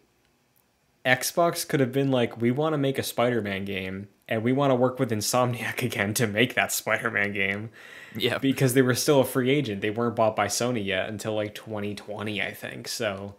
Xbox 1.06 1.68
could 1.68 1.80
have 1.80 1.92
been 1.92 2.12
like, 2.12 2.42
we 2.42 2.52
want 2.52 2.74
to 2.74 2.78
make 2.78 2.98
a 2.98 3.04
Spider 3.04 3.42
Man 3.42 3.64
game 3.64 4.10
and 4.28 4.44
we 4.44 4.52
want 4.52 4.72
to 4.72 4.76
work 4.76 5.00
with 5.00 5.12
Insomniac 5.12 5.82
again 5.84 6.14
to 6.16 6.28
make 6.28 6.56
that 6.56 6.72
Spider 6.72 7.12
Man 7.12 7.32
game. 7.32 7.70
Yeah. 8.18 8.38
Because 8.38 8.74
they 8.74 8.82
were 8.82 8.96
still 8.96 9.22
a 9.22 9.26
free 9.26 9.50
agent. 9.50 9.82
They 9.82 9.92
weren't 9.92 10.16
bought 10.16 10.36
by 10.36 10.48
Sony 10.48 10.84
yet 10.84 11.10
until 11.10 11.36
like 11.36 11.54
2020, 11.54 12.42
I 12.42 12.54
think. 12.54 12.88
So 12.88 13.36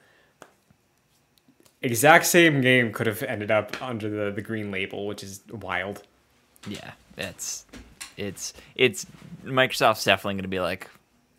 exact 1.82 2.26
same 2.26 2.60
game 2.60 2.92
could 2.92 3.06
have 3.06 3.22
ended 3.22 3.50
up 3.50 3.80
under 3.82 4.08
the, 4.08 4.30
the 4.32 4.42
green 4.42 4.70
label, 4.70 5.06
which 5.06 5.22
is 5.22 5.42
wild. 5.50 6.02
Yeah, 6.68 6.92
it's 7.16 7.64
it's 8.16 8.52
it's 8.74 9.06
Microsoft's 9.44 10.04
definitely 10.04 10.34
going 10.34 10.42
to 10.42 10.48
be 10.48 10.60
like 10.60 10.88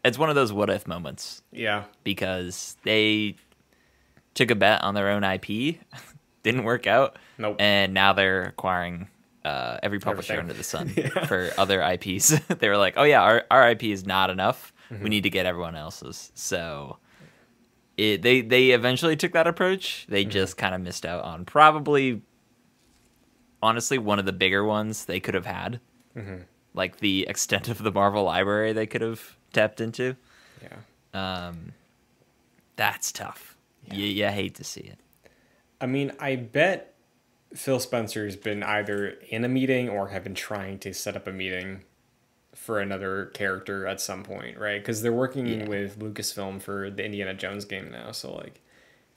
it's 0.05 0.17
one 0.17 0.29
of 0.29 0.35
those 0.35 0.53
what 0.53 0.69
if 0.69 0.88
moments 0.88 1.41
Yeah. 1.51 1.83
because 2.03 2.77
they 2.83 3.35
took 4.35 4.51
a 4.51 4.55
bet 4.55 4.83
on 4.83 4.93
their 4.93 5.09
own 5.09 5.23
IP, 5.23 5.79
didn't 6.43 6.63
work 6.63 6.88
out, 6.88 7.17
Nope. 7.38 7.57
and 7.59 7.93
now 7.93 8.13
they're 8.13 8.43
acquiring 8.43 9.07
uh, 9.43 9.79
every 9.83 9.99
publisher 9.99 10.33
Everything. 10.33 10.49
under 10.49 10.53
the 10.53 10.63
sun 10.63 11.25
for 11.27 11.51
other 11.57 11.81
IPs. 11.81 12.29
they 12.59 12.69
were 12.69 12.77
like, 12.77 12.93
oh 12.97 13.03
yeah, 13.03 13.21
our 13.21 13.43
our 13.51 13.71
IP 13.71 13.83
is 13.85 14.05
not 14.05 14.29
enough. 14.29 14.71
Mm-hmm. 14.91 15.03
We 15.03 15.09
need 15.09 15.23
to 15.23 15.29
get 15.29 15.45
everyone 15.45 15.75
else's. 15.75 16.31
So. 16.35 16.97
It, 17.97 18.21
they 18.21 18.41
they 18.41 18.69
eventually 18.71 19.15
took 19.15 19.33
that 19.33 19.47
approach. 19.47 20.05
They 20.07 20.21
Mm-hmm. 20.23 20.29
just 20.31 20.55
kind 20.57 20.75
of 20.75 20.81
missed 20.81 21.05
out 21.05 21.23
on 21.23 21.45
probably, 21.45 22.21
honestly, 23.61 23.97
one 23.97 24.19
of 24.19 24.25
the 24.25 24.33
bigger 24.33 24.63
ones 24.63 25.05
they 25.05 25.19
could 25.19 25.33
have 25.33 25.45
had 25.45 25.79
Mm-hmm. 26.15 26.41
like 26.73 26.97
the 26.97 27.27
extent 27.27 27.69
of 27.69 27.77
the 27.83 27.91
Marvel 27.91 28.23
library 28.23 28.73
they 28.73 28.87
could 28.87 29.01
have 29.01 29.37
tapped 29.53 29.81
into. 29.81 30.15
Yeah. 30.63 31.47
Um, 31.47 31.73
that's 32.75 33.11
tough. 33.11 33.55
You, 33.91 34.03
you 34.05 34.27
hate 34.27 34.55
to 34.55 34.63
see 34.63 34.81
it. 34.81 34.97
I 35.79 35.85
mean, 35.85 36.11
I 36.19 36.35
bet 36.35 36.95
Phil 37.55 37.79
Spencer's 37.79 38.35
been 38.35 38.63
either 38.63 39.09
in 39.29 39.45
a 39.45 39.47
meeting 39.47 39.89
or 39.89 40.07
have 40.09 40.23
been 40.23 40.33
trying 40.35 40.79
to 40.79 40.93
set 40.93 41.15
up 41.15 41.27
a 41.27 41.31
meeting 41.31 41.83
for 42.68 42.82
another 42.82 43.28
character 43.28 43.88
at 43.88 44.01
some 44.01 44.24
point, 44.24 44.57
right? 44.57 44.82
Because 44.82 45.01
they're 45.01 45.13
working 45.13 45.47
Yeah. 45.47 45.68
with 45.70 45.97
Lucasfilm 45.99 46.61
for 46.61 46.89
the 46.89 47.05
Indiana 47.05 47.34
Jones 47.34 47.63
game 47.63 47.89
now, 47.89 48.11
so 48.11 48.36
like 48.36 48.59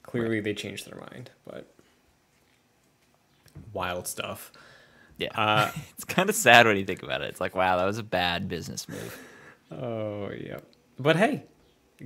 clearly 0.04 0.38
they 0.38 0.54
changed 0.54 0.86
their 0.88 1.00
mind, 1.00 1.32
but 1.44 1.66
wild 3.72 4.06
stuff. 4.06 4.52
Yeah, 5.18 5.28
Uh, 5.34 5.72
it's 5.90 6.04
kind 6.04 6.28
of 6.28 6.36
sad 6.36 6.66
when 6.66 6.76
you 6.76 6.84
think 6.84 7.02
about 7.02 7.22
it. 7.22 7.28
It's 7.28 7.40
like, 7.40 7.56
wow, 7.56 7.76
that 7.76 7.84
was 7.84 7.98
a 7.98 8.02
bad 8.04 8.48
business 8.48 8.88
move. 8.88 9.18
oh 9.72 10.30
yeah, 10.30 10.60
but 10.98 11.16
hey, 11.16 11.42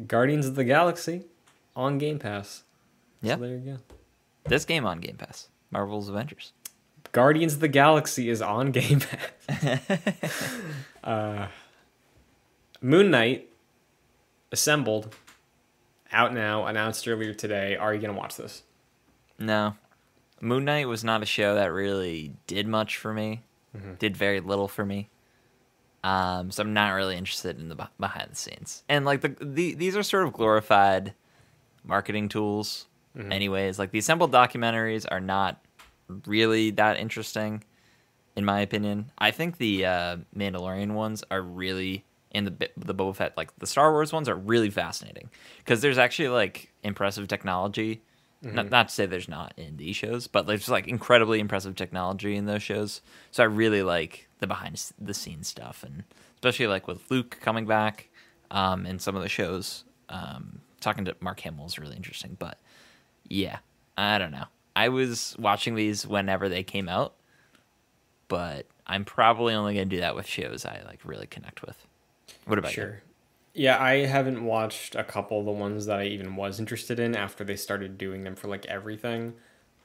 Guardians 0.07 0.47
of 0.47 0.55
the 0.55 0.65
Galaxy 0.65 1.25
on 1.77 1.99
Game 1.99 2.19
Pass. 2.19 2.63
Yeah, 3.23 3.35
so 3.37 3.43
there 3.43 3.51
you 3.57 3.59
go. 3.59 3.77
this 4.49 4.65
game 4.65 4.87
on 4.87 4.99
Game 5.01 5.17
Pass, 5.17 5.49
Marvel's 5.71 6.09
Avengers. 6.09 6.53
Guardians 7.15 7.55
of 7.55 7.61
the 7.61 7.69
Galaxy 7.69 8.29
is 8.29 8.43
on 8.43 8.73
Game 8.73 9.01
Pass. 9.49 9.81
uh, 11.05 11.47
Moon 12.83 13.11
Knight 13.13 13.49
assembled, 14.51 15.15
out 16.11 16.35
now, 16.35 16.67
announced 16.67 17.07
earlier 17.07 17.33
today. 17.33 17.77
Are 17.77 17.95
you 17.95 18.01
gonna 18.01 18.19
watch 18.19 18.37
this? 18.37 18.65
No, 19.39 19.77
Moon 20.41 20.65
Knight 20.65 20.89
was 20.89 21.05
not 21.05 21.23
a 21.23 21.27
show 21.27 21.55
that 21.55 21.73
really 21.73 22.33
did 22.49 22.67
much 22.67 22.97
for 22.97 23.15
me. 23.15 23.43
Did 23.99 24.17
very 24.17 24.41
little 24.41 24.69
for 24.69 24.85
me. 24.85 25.09
Um, 26.03 26.51
so 26.51 26.63
I'm 26.63 26.75
not 26.75 26.91
really 26.91 27.17
interested 27.17 27.61
in 27.61 27.69
the 27.69 27.89
behind 27.99 28.33
the 28.33 28.37
scenes. 28.37 28.83
And 28.89 29.05
like 29.05 29.21
the, 29.21 29.37
the 29.41 29.75
these 29.75 29.97
are 29.97 30.03
sort 30.03 30.27
of 30.27 30.33
glorified 30.33 31.15
marketing 31.85 32.29
tools. 32.29 32.87
Anyways, 33.17 33.79
like 33.79 33.93
the 33.93 34.01
assembled 34.01 34.33
documentaries 34.33 35.07
are 35.09 35.21
not 35.21 35.64
really 36.27 36.71
that 36.73 36.99
interesting, 36.99 37.65
in 38.37 38.45
my 38.45 38.61
opinion. 38.61 39.11
I 39.19 39.31
think 39.31 39.59
the 39.59 39.87
uh, 39.87 40.17
Mandalorian 40.37 40.93
ones 40.93 41.25
are 41.31 41.43
really 41.43 42.05
and 42.33 42.47
the 42.47 42.71
the 42.77 42.95
Boba 42.95 43.15
Fett 43.17 43.37
like 43.37 43.57
the 43.59 43.67
Star 43.67 43.93
Wars 43.93 44.13
ones 44.13 44.29
are 44.29 44.35
really 44.35 44.71
fascinating 44.71 45.31
because 45.59 45.81
there's 45.81 45.99
actually 45.99 46.29
like 46.29 46.73
impressive 46.83 47.29
technology. 47.29 48.03
Not, 48.43 48.69
not 48.69 48.89
to 48.89 48.95
say 48.95 49.07
there's 49.07 49.27
not 49.27 49.55
in 49.57 49.79
these 49.79 49.97
shows, 49.97 50.27
but 50.27 50.47
there's 50.47 50.69
like 50.69 50.87
incredibly 50.87 51.41
impressive 51.41 51.77
technology 51.77 52.37
in 52.37 52.45
those 52.45 52.63
shows. 52.63 53.01
So 53.31 53.43
I 53.43 53.47
really 53.47 53.83
like 53.83 54.29
the 54.41 54.47
behind 54.47 54.83
the 55.01 55.15
scenes 55.15 55.49
stuff, 55.49 55.83
and 55.83 56.05
especially 56.35 56.67
like 56.67 56.87
with 56.87 57.11
Luke 57.11 57.39
coming 57.41 57.65
back, 57.65 58.11
um, 58.51 58.85
and 58.85 59.01
some 59.01 59.17
of 59.17 59.23
the 59.23 59.31
shows. 59.31 59.85
Um, 60.11 60.61
talking 60.81 61.07
to 61.07 61.17
Mark 61.21 61.41
Hamill 61.41 61.65
is 61.65 61.79
really 61.79 61.97
interesting, 61.97 62.37
but 62.39 62.59
yeah, 63.27 63.61
I 63.97 64.19
don't 64.19 64.33
know. 64.33 64.45
I 64.77 64.89
was 64.89 65.37
watching 65.39 65.75
these 65.75 66.07
whenever 66.07 66.49
they 66.49 66.63
came 66.63 66.89
out, 66.89 67.15
but 68.29 68.67
I'm 68.87 69.05
probably 69.05 69.55
only 69.55 69.75
gonna 69.75 69.87
do 69.87 70.01
that 70.01 70.17
with 70.17 70.27
shows 70.27 70.65
I 70.65 70.83
like 70.87 71.01
really 71.05 71.27
connect 71.27 71.63
with. 71.63 71.87
What 72.47 72.59
about 72.59 72.73
you? 72.73 72.83
Sure. 72.83 73.03
Yeah, 73.55 73.81
I 73.81 74.07
haven't 74.07 74.45
watched 74.45 74.97
a 74.97 75.05
couple 75.05 75.39
of 75.39 75.47
the 75.47 75.53
ones 75.53 75.87
that 75.87 76.01
I 76.01 76.05
even 76.07 76.35
was 76.35 76.59
interested 76.59 76.99
in 76.99 77.15
after 77.15 77.45
they 77.45 77.55
started 77.55 77.97
doing 77.97 78.25
them 78.25 78.35
for 78.35 78.49
like 78.49 78.67
everything. 78.67 79.35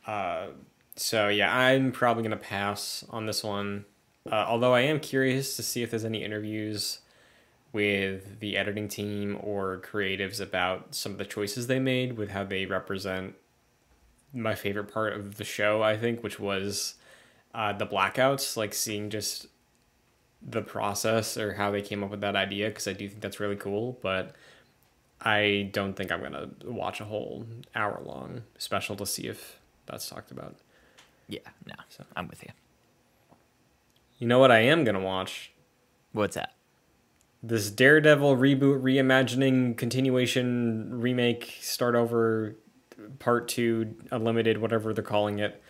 Uh, 0.07 0.47
so 0.95 1.27
yeah, 1.27 1.55
I'm 1.55 1.91
probably 1.91 2.23
gonna 2.23 2.37
pass 2.37 3.05
on 3.09 3.27
this 3.27 3.43
one. 3.43 3.85
Uh, 4.29 4.45
although 4.47 4.73
I 4.73 4.81
am 4.81 4.99
curious 4.99 5.55
to 5.55 5.63
see 5.63 5.83
if 5.83 5.91
there's 5.91 6.05
any 6.05 6.23
interviews 6.23 6.99
with 7.71 8.39
the 8.39 8.57
editing 8.57 8.87
team 8.87 9.37
or 9.41 9.81
creatives 9.85 10.41
about 10.41 10.95
some 10.95 11.11
of 11.11 11.17
the 11.19 11.25
choices 11.25 11.67
they 11.67 11.79
made 11.79 12.17
with 12.17 12.31
how 12.31 12.43
they 12.43 12.65
represent 12.65 13.35
my 14.33 14.55
favorite 14.55 14.91
part 14.91 15.13
of 15.13 15.35
the 15.35 15.43
show. 15.43 15.81
I 15.81 15.97
think, 15.97 16.23
which 16.23 16.39
was 16.39 16.95
uh, 17.53 17.73
the 17.73 17.85
blackouts, 17.85 18.57
like 18.57 18.73
seeing 18.73 19.09
just 19.09 19.47
the 20.41 20.61
process 20.61 21.37
or 21.37 21.53
how 21.53 21.71
they 21.71 21.81
came 21.81 22.03
up 22.03 22.09
with 22.09 22.21
that 22.21 22.35
idea 22.35 22.69
because 22.69 22.87
I 22.87 22.93
do 22.93 23.07
think 23.07 23.21
that's 23.21 23.39
really 23.39 23.55
cool, 23.55 23.99
but 24.01 24.35
I 25.21 25.69
don't 25.73 25.95
think 25.95 26.11
I'm 26.11 26.21
gonna 26.21 26.49
watch 26.63 27.01
a 27.01 27.05
whole 27.05 27.45
hour 27.75 28.01
long 28.05 28.43
special 28.57 28.95
to 28.97 29.05
see 29.05 29.27
if 29.27 29.59
that's 29.85 30.07
talked 30.07 30.31
about. 30.31 30.55
Yeah, 31.27 31.39
no, 31.65 31.75
so. 31.89 32.05
I'm 32.15 32.27
with 32.27 32.41
you. 32.43 32.51
You 34.17 34.27
know 34.27 34.39
what 34.39 34.51
I 34.51 34.59
am 34.59 34.83
gonna 34.83 34.99
watch? 34.99 35.51
What's 36.13 36.35
that? 36.35 36.53
This 37.41 37.69
Daredevil 37.69 38.35
reboot, 38.37 38.81
reimagining, 38.81 39.77
continuation, 39.77 40.99
remake, 40.99 41.57
start 41.61 41.95
over, 41.95 42.55
part 43.17 43.47
two, 43.47 43.95
unlimited, 44.11 44.59
whatever 44.59 44.93
they're 44.93 45.03
calling 45.03 45.39
it. 45.39 45.61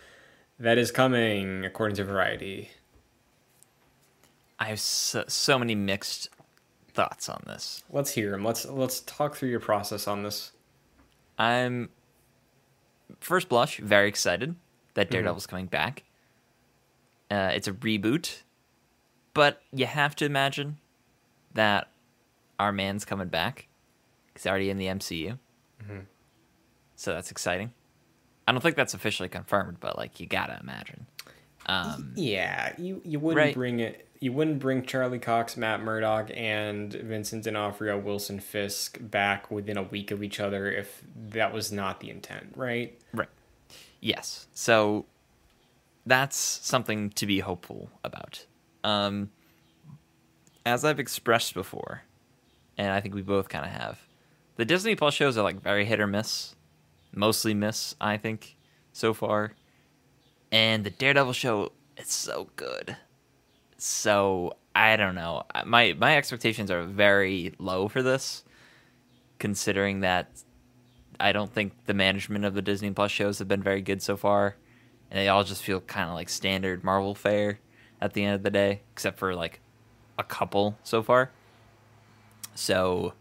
That 0.58 0.76
is 0.76 0.90
coming, 0.90 1.64
according 1.64 1.96
to 1.96 2.04
Variety. 2.04 2.70
I 4.58 4.66
have 4.66 4.80
so, 4.80 5.24
so 5.26 5.58
many 5.58 5.74
mixed 5.74 6.28
thoughts 6.92 7.28
on 7.30 7.42
this. 7.46 7.82
Let's 7.90 8.10
hear 8.10 8.30
them. 8.32 8.44
Let's 8.44 8.66
let's 8.66 9.00
talk 9.00 9.36
through 9.36 9.48
your 9.48 9.60
process 9.60 10.06
on 10.06 10.22
this. 10.22 10.52
I'm 11.38 11.88
first 13.20 13.48
blush 13.48 13.78
very 13.78 14.08
excited 14.08 14.54
that 14.94 15.10
Daredevil's 15.10 15.46
coming 15.46 15.66
back. 15.66 16.04
Uh, 17.30 17.52
it's 17.54 17.68
a 17.68 17.72
reboot, 17.72 18.42
but 19.32 19.62
you 19.72 19.86
have 19.86 20.14
to 20.16 20.26
imagine 20.26 20.78
that 21.54 21.88
our 22.58 22.72
man's 22.72 23.04
coming 23.04 23.28
back. 23.28 23.68
He's 24.34 24.46
already 24.46 24.68
in 24.68 24.76
the 24.76 24.86
MCU, 24.86 25.38
so 27.00 27.14
that's 27.14 27.30
exciting. 27.30 27.72
I 28.46 28.52
don't 28.52 28.60
think 28.60 28.76
that's 28.76 28.92
officially 28.94 29.28
confirmed, 29.30 29.78
but 29.80 29.96
like 29.96 30.20
you 30.20 30.26
gotta 30.26 30.58
imagine. 30.60 31.06
Um, 31.66 32.12
Yeah, 32.16 32.74
you 32.78 33.00
you 33.04 33.18
wouldn't 33.18 33.38
Right. 33.46 33.54
bring 33.54 33.80
it. 33.80 34.06
You 34.20 34.32
wouldn't 34.34 34.58
bring 34.58 34.84
Charlie 34.84 35.18
Cox, 35.18 35.56
Matt 35.56 35.80
Murdock, 35.80 36.30
and 36.34 36.92
Vincent 36.92 37.44
D'Onofrio, 37.44 37.98
Wilson 37.98 38.38
Fisk 38.38 38.98
back 39.00 39.50
within 39.50 39.78
a 39.78 39.82
week 39.82 40.10
of 40.10 40.22
each 40.22 40.38
other 40.40 40.70
if 40.70 41.02
that 41.30 41.54
was 41.54 41.72
not 41.72 42.00
the 42.00 42.10
intent, 42.10 42.52
right? 42.54 43.00
Right. 43.14 43.28
Yes. 44.00 44.46
So 44.52 45.06
that's 46.04 46.36
something 46.36 47.08
to 47.10 47.24
be 47.26 47.40
hopeful 47.40 47.90
about. 48.04 48.44
Um, 48.84 49.30
as 50.66 50.84
I've 50.84 51.00
expressed 51.00 51.54
before, 51.54 52.02
and 52.76 52.90
I 52.92 53.00
think 53.00 53.14
we 53.14 53.22
both 53.22 53.48
kind 53.48 53.64
of 53.64 53.70
have, 53.70 54.00
the 54.56 54.66
Disney 54.66 54.96
Plus 54.96 55.14
shows 55.14 55.38
are 55.38 55.42
like 55.42 55.62
very 55.62 55.86
hit 55.86 55.98
or 55.98 56.06
miss, 56.06 56.56
mostly 57.12 57.54
miss, 57.54 57.94
I 58.00 58.16
think, 58.16 58.56
so 58.92 59.14
far. 59.14 59.52
And 60.52 60.84
the 60.84 60.90
Daredevil 60.90 61.32
show, 61.32 61.72
it's 61.96 62.14
so 62.14 62.48
good. 62.56 62.96
So 63.76 64.56
I 64.74 64.96
don't 64.96 65.14
know. 65.14 65.44
My 65.64 65.94
my 65.98 66.16
expectations 66.16 66.70
are 66.70 66.84
very 66.84 67.54
low 67.58 67.88
for 67.88 68.02
this, 68.02 68.44
considering 69.38 70.00
that 70.00 70.28
I 71.18 71.32
don't 71.32 71.52
think 71.52 71.72
the 71.86 71.94
management 71.94 72.44
of 72.44 72.54
the 72.54 72.62
Disney 72.62 72.90
Plus 72.90 73.10
shows 73.10 73.38
have 73.38 73.48
been 73.48 73.62
very 73.62 73.82
good 73.82 74.02
so 74.02 74.16
far, 74.16 74.56
and 75.10 75.18
they 75.18 75.28
all 75.28 75.44
just 75.44 75.62
feel 75.62 75.80
kind 75.80 76.08
of 76.08 76.14
like 76.14 76.28
standard 76.28 76.84
Marvel 76.84 77.14
fare 77.14 77.58
at 78.00 78.14
the 78.14 78.24
end 78.24 78.34
of 78.34 78.42
the 78.42 78.50
day, 78.50 78.82
except 78.92 79.18
for 79.18 79.34
like 79.34 79.60
a 80.18 80.24
couple 80.24 80.78
so 80.82 81.02
far. 81.02 81.30
So 82.54 83.14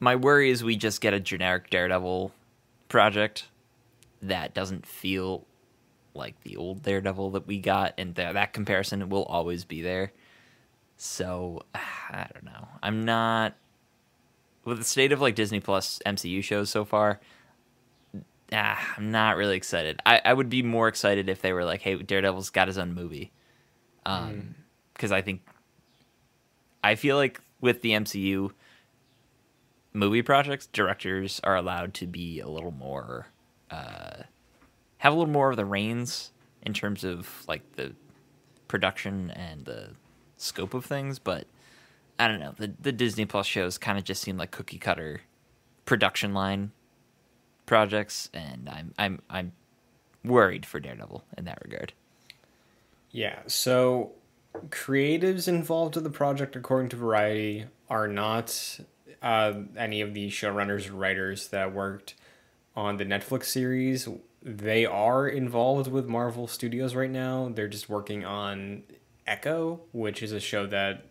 my 0.00 0.16
worry 0.16 0.50
is 0.50 0.62
we 0.62 0.76
just 0.76 1.00
get 1.00 1.14
a 1.14 1.20
generic 1.20 1.70
Daredevil 1.70 2.32
project 2.88 3.48
that 4.22 4.54
doesn't 4.54 4.86
feel 4.86 5.46
like 6.14 6.40
the 6.42 6.56
old 6.56 6.82
Daredevil 6.82 7.30
that 7.32 7.46
we 7.46 7.58
got, 7.58 7.94
and 7.98 8.16
th- 8.16 8.32
that 8.32 8.52
comparison 8.52 9.08
will 9.08 9.24
always 9.24 9.64
be 9.64 9.82
there. 9.82 10.12
So 10.96 11.62
I 11.74 12.26
don't 12.32 12.44
know. 12.44 12.68
I'm 12.82 13.04
not 13.04 13.54
with 14.64 14.78
the 14.78 14.84
state 14.84 15.12
of 15.12 15.20
like 15.20 15.34
Disney 15.34 15.60
Plus 15.60 16.00
MCU 16.06 16.42
shows 16.42 16.70
so 16.70 16.84
far. 16.84 17.20
Ah, 18.52 18.94
I'm 18.96 19.10
not 19.10 19.36
really 19.36 19.56
excited. 19.56 20.00
I, 20.06 20.20
I 20.24 20.32
would 20.32 20.48
be 20.48 20.62
more 20.62 20.88
excited 20.88 21.28
if 21.28 21.42
they 21.42 21.52
were 21.52 21.64
like, 21.64 21.82
"Hey, 21.82 21.96
Daredevil's 21.96 22.50
got 22.50 22.68
his 22.68 22.78
own 22.78 22.94
movie," 22.94 23.32
um, 24.06 24.54
because 24.94 25.12
I 25.12 25.20
think 25.20 25.42
I 26.82 26.94
feel 26.94 27.16
like 27.16 27.40
with 27.60 27.82
the 27.82 27.90
MCU 27.90 28.52
movie 29.96 30.22
projects, 30.22 30.66
directors 30.66 31.40
are 31.42 31.56
allowed 31.56 31.94
to 31.94 32.06
be 32.06 32.40
a 32.40 32.48
little 32.48 32.70
more, 32.70 33.26
uh, 33.70 34.22
have 34.98 35.12
a 35.12 35.16
little 35.16 35.32
more 35.32 35.50
of 35.50 35.56
the 35.56 35.64
reins 35.64 36.30
in 36.62 36.72
terms 36.72 37.02
of 37.02 37.44
like 37.48 37.62
the 37.76 37.94
production 38.68 39.30
and 39.30 39.64
the 39.64 39.90
scope 40.36 40.74
of 40.74 40.84
things. 40.84 41.18
But 41.18 41.46
I 42.18 42.28
don't 42.28 42.40
know. 42.40 42.54
The 42.56 42.72
the 42.80 42.92
Disney 42.92 43.24
Plus 43.24 43.46
shows 43.46 43.78
kind 43.78 43.98
of 43.98 44.04
just 44.04 44.22
seem 44.22 44.36
like 44.36 44.50
cookie 44.50 44.78
cutter 44.78 45.22
production 45.84 46.34
line 46.34 46.72
projects, 47.64 48.30
and 48.32 48.68
I'm 48.68 48.94
I'm 48.98 49.22
I'm 49.30 49.52
worried 50.24 50.66
for 50.66 50.80
Daredevil 50.80 51.24
in 51.36 51.44
that 51.44 51.58
regard. 51.64 51.92
Yeah, 53.10 53.38
so 53.46 54.12
creatives 54.68 55.48
involved 55.48 55.96
in 55.96 56.02
the 56.02 56.10
project, 56.10 56.56
according 56.56 56.90
to 56.90 56.96
Variety, 56.96 57.66
are 57.88 58.08
not 58.08 58.80
uh, 59.22 59.54
any 59.76 60.00
of 60.00 60.14
the 60.14 60.30
showrunners 60.30 60.88
or 60.88 60.94
writers 60.94 61.48
that 61.48 61.72
worked 61.72 62.14
on 62.74 62.96
the 62.96 63.04
Netflix 63.04 63.44
series. 63.44 64.08
They 64.42 64.86
are 64.86 65.26
involved 65.26 65.90
with 65.90 66.06
Marvel 66.06 66.46
Studios 66.46 66.94
right 66.94 67.10
now. 67.10 67.50
They're 67.52 67.68
just 67.68 67.88
working 67.88 68.24
on 68.24 68.84
Echo, 69.26 69.80
which 69.92 70.22
is 70.22 70.32
a 70.32 70.40
show 70.40 70.66
that, 70.66 71.06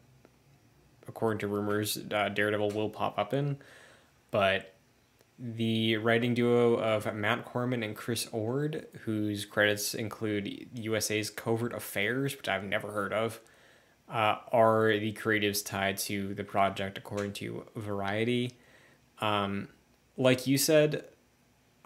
according 1.07 1.39
to 1.39 1.47
rumors, 1.47 1.97
uh, 2.11 2.29
Daredevil 2.29 2.71
will 2.71 2.89
pop 2.89 3.17
up 3.19 3.33
in. 3.33 3.57
But 4.31 4.75
the 5.37 5.97
writing 5.97 6.33
duo 6.33 6.75
of 6.75 7.13
Matt 7.13 7.43
Corman 7.43 7.83
and 7.83 7.95
Chris 7.95 8.27
Ord, 8.31 8.87
whose 9.01 9.43
credits 9.43 9.93
include 9.93 10.67
USA's 10.73 11.29
Covert 11.29 11.73
Affairs, 11.73 12.37
which 12.37 12.47
I've 12.47 12.63
never 12.63 12.91
heard 12.91 13.11
of, 13.11 13.41
uh, 14.09 14.37
are 14.51 14.97
the 14.97 15.13
creatives 15.13 15.65
tied 15.65 15.97
to 15.97 16.33
the 16.33 16.43
project, 16.43 16.97
according 16.97 17.33
to 17.33 17.65
Variety. 17.75 18.53
Um, 19.19 19.69
like 20.17 20.47
you 20.47 20.57
said, 20.57 21.05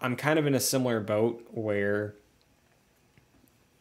I'm 0.00 0.16
kind 0.16 0.38
of 0.38 0.46
in 0.46 0.54
a 0.54 0.60
similar 0.60 1.00
boat 1.00 1.46
where, 1.50 2.14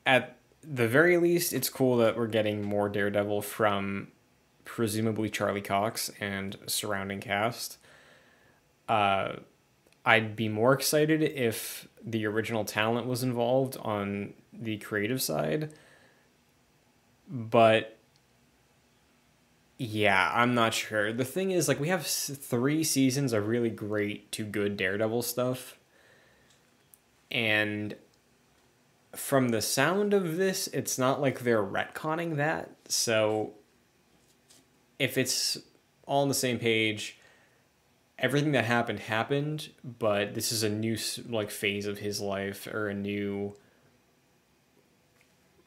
at 0.05 0.37
the 0.63 0.87
very 0.87 1.17
least, 1.17 1.53
it's 1.53 1.69
cool 1.69 1.97
that 1.97 2.17
we're 2.17 2.27
getting 2.27 2.63
more 2.63 2.89
Daredevil 2.89 3.41
from 3.41 4.09
presumably 4.65 5.29
Charlie 5.29 5.61
Cox 5.61 6.11
and 6.19 6.57
surrounding 6.67 7.19
cast. 7.19 7.77
Uh, 8.87 9.37
I'd 10.05 10.35
be 10.35 10.49
more 10.49 10.73
excited 10.73 11.21
if 11.21 11.87
the 12.03 12.25
original 12.25 12.65
talent 12.65 13.05
was 13.05 13.21
involved 13.21 13.77
on 13.81 14.33
the 14.51 14.77
creative 14.77 15.21
side. 15.21 15.71
But 17.27 17.98
yeah, 19.79 20.29
I'm 20.33 20.53
not 20.53 20.73
sure. 20.73 21.13
The 21.13 21.23
thing 21.23 21.51
is, 21.51 21.69
like, 21.69 21.79
we 21.79 21.87
have 21.87 22.05
three 22.05 22.83
seasons 22.83 23.31
of 23.31 23.47
really 23.47 23.69
great 23.69 24.29
to 24.33 24.43
good 24.43 24.75
Daredevil 24.75 25.21
stuff. 25.21 25.77
And 27.31 27.95
from 29.15 29.49
the 29.49 29.61
sound 29.61 30.13
of 30.13 30.35
this, 30.35 30.67
it's 30.67 30.97
not 30.97 31.21
like 31.21 31.39
they're 31.39 31.63
retconning 31.63 32.35
that. 32.35 32.71
So 32.89 33.53
if 34.99 35.17
it's 35.17 35.57
all 36.05 36.23
on 36.23 36.27
the 36.27 36.33
same 36.33 36.59
page, 36.59 37.17
everything 38.17 38.51
that 38.51 38.65
happened 38.65 38.99
happened, 38.99 39.69
but 39.83 40.33
this 40.33 40.51
is 40.51 40.61
a 40.61 40.69
new 40.69 40.97
like 41.29 41.49
phase 41.51 41.85
of 41.85 41.99
his 41.99 42.19
life 42.19 42.67
or 42.67 42.89
a 42.89 42.93
new 42.93 43.55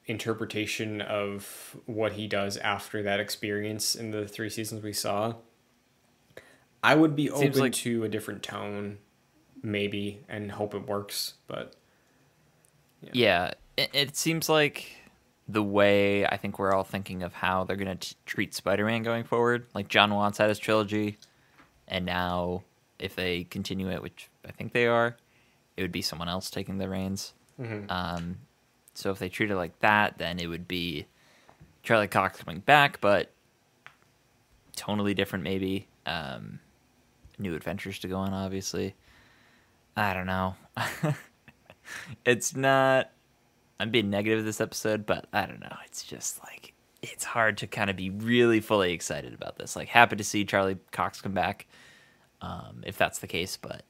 interpretation 0.07 1.01
of 1.01 1.77
what 1.87 2.13
he 2.13 2.27
does 2.27 2.57
after 2.59 3.03
that 3.03 3.21
experience 3.21 3.95
in 3.95 4.11
the 4.11 4.27
three 4.27 4.51
seasons 4.51 4.83
we 4.83 4.93
saw. 4.93 5.35
I 6.83 6.95
would 6.95 7.15
be 7.15 7.31
open 7.31 7.59
like... 7.61 7.73
to 7.75 8.05
a 8.05 8.09
different 8.09 8.43
tone, 8.43 8.99
maybe, 9.63 10.21
and 10.29 10.51
hope 10.51 10.75
it 10.75 10.87
works. 10.89 11.35
But 11.47 11.77
yeah, 13.01 13.11
yeah 13.77 13.87
it, 13.93 14.17
seems 14.17 14.49
like 14.49 14.97
the 15.49 15.63
way 15.63 16.27
I 16.27 16.37
think 16.37 16.59
we're 16.59 16.73
all 16.73 16.85
thinking 16.85 17.23
of 17.23 17.35
how 17.35 17.65
they're 17.65 17.77
going 17.77 17.97
to 17.97 18.15
treat 18.27 18.55
Spider-Man 18.55 19.03
going 19.05 19.25
forward. 19.25 19.67
Like 19.75 19.89
Jon 19.89 20.13
Watts 20.13 20.39
had 20.39 20.49
his 20.49 20.59
trilogy, 20.59 21.19
and 21.87 22.05
now 22.05 22.65
if 22.99 23.15
they 23.15 23.45
continue 23.45 23.91
it, 23.91 24.03
which 24.03 24.29
I 24.47 24.51
think 24.51 24.73
they 24.73 24.87
are, 24.87 25.17
it 25.77 25.83
would 25.83 25.93
be 25.93 26.03
someone 26.03 26.29
else 26.29 26.51
taking 26.51 26.79
the 26.79 26.89
reins. 26.89 27.33
Mm-hmm. 27.61 27.91
Um, 27.91 28.39
so 28.95 29.11
if 29.11 29.19
they 29.19 29.29
treat 29.29 29.51
it 29.51 29.57
like 29.57 29.79
that, 29.81 30.19
then 30.19 30.39
it 30.39 30.47
would 30.47 30.69
be 30.69 31.07
Charlie 31.83 32.09
Cox 32.09 32.41
coming 32.41 32.61
back, 32.61 33.01
but 33.01 33.33
tonally 34.77 35.15
different, 35.15 35.45
maybe. 35.45 35.89
Um, 36.07 36.61
new 37.39 37.55
adventures 37.55 37.99
to 38.01 38.09
go 38.09 38.17
on, 38.17 38.33
obviously. 38.33 38.95
I 39.97 40.15
don't 40.15 40.27
know. 40.27 40.57
it's 42.25 42.55
not. 42.55 43.11
I'm 43.81 43.91
being 43.91 44.11
negative 44.11 44.45
this 44.45 44.61
episode, 44.61 45.07
but 45.07 45.27
I 45.33 45.47
don't 45.47 45.61
know. 45.61 45.77
It's 45.87 46.05
just 46.05 46.43
like 46.45 46.73
it's 47.03 47.25
hard 47.25 47.59
to 47.59 47.67
kind 47.67 47.91
of 47.91 47.97
be 47.97 48.11
really 48.11 48.61
fully 48.61 48.93
excited 48.93 49.35
about 49.35 49.57
this. 49.59 49.75
Like 49.75 49.89
happy 49.89 50.17
to 50.17 50.25
see 50.25 50.45
Charlie 50.45 50.79
Cox 50.93 51.21
come 51.21 51.33
back, 51.33 51.67
um, 52.41 52.83
if 52.87 52.97
that's 52.97 53.19
the 53.19 53.27
case. 53.27 53.57
But 53.57 53.83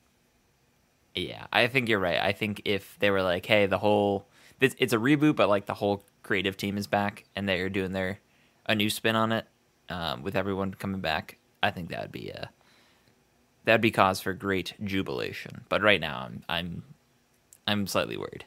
yeah, 1.14 1.46
I 1.52 1.66
think 1.66 1.88
you're 1.88 1.98
right. 1.98 2.18
I 2.18 2.32
think 2.32 2.62
if 2.64 2.96
they 3.00 3.10
were 3.10 3.22
like, 3.22 3.44
hey, 3.44 3.66
the 3.66 3.78
whole 3.78 4.26
it's, 4.64 4.74
it's 4.78 4.92
a 4.92 4.98
reboot, 4.98 5.36
but 5.36 5.48
like 5.48 5.66
the 5.66 5.74
whole 5.74 6.04
creative 6.22 6.56
team 6.56 6.78
is 6.78 6.86
back 6.86 7.24
and 7.34 7.48
they're 7.48 7.68
doing 7.68 7.92
their 7.92 8.20
a 8.66 8.74
new 8.74 8.88
spin 8.88 9.16
on 9.16 9.32
it 9.32 9.46
um, 9.88 10.22
with 10.22 10.36
everyone 10.36 10.74
coming 10.74 11.00
back. 11.00 11.38
I 11.62 11.70
think 11.70 11.90
that 11.90 12.02
would 12.02 12.12
be 12.12 12.28
a 12.28 12.50
that'd 13.64 13.80
be 13.80 13.90
cause 13.90 14.20
for 14.20 14.32
great 14.32 14.74
jubilation. 14.82 15.64
But 15.68 15.82
right 15.82 16.00
now, 16.00 16.18
I'm 16.26 16.42
I'm 16.48 16.82
I'm 17.66 17.86
slightly 17.86 18.16
worried. 18.16 18.44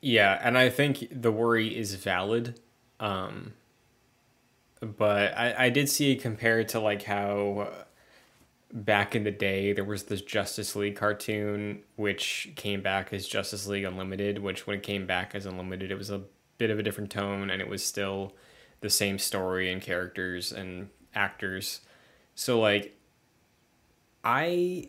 Yeah, 0.00 0.38
and 0.42 0.58
I 0.58 0.68
think 0.68 1.08
the 1.10 1.32
worry 1.32 1.76
is 1.76 1.94
valid. 1.94 2.60
Um, 3.00 3.54
but 4.80 5.36
I, 5.36 5.66
I 5.66 5.70
did 5.70 5.88
see 5.88 6.12
it 6.12 6.16
compared 6.20 6.68
to 6.70 6.80
like 6.80 7.02
how 7.02 7.83
back 8.74 9.14
in 9.14 9.22
the 9.22 9.30
day 9.30 9.72
there 9.72 9.84
was 9.84 10.04
this 10.04 10.20
Justice 10.20 10.74
League 10.74 10.96
cartoon 10.96 11.80
which 11.94 12.52
came 12.56 12.82
back 12.82 13.12
as 13.12 13.28
Justice 13.28 13.68
League 13.68 13.84
Unlimited, 13.84 14.40
which 14.40 14.66
when 14.66 14.76
it 14.76 14.82
came 14.82 15.06
back 15.06 15.34
as 15.34 15.46
Unlimited 15.46 15.92
it 15.92 15.98
was 15.98 16.10
a 16.10 16.22
bit 16.58 16.70
of 16.70 16.78
a 16.78 16.82
different 16.82 17.10
tone 17.10 17.50
and 17.50 17.62
it 17.62 17.68
was 17.68 17.84
still 17.84 18.34
the 18.80 18.90
same 18.90 19.18
story 19.18 19.70
and 19.72 19.80
characters 19.80 20.50
and 20.50 20.88
actors. 21.14 21.80
So 22.34 22.58
like 22.60 22.98
I 24.24 24.88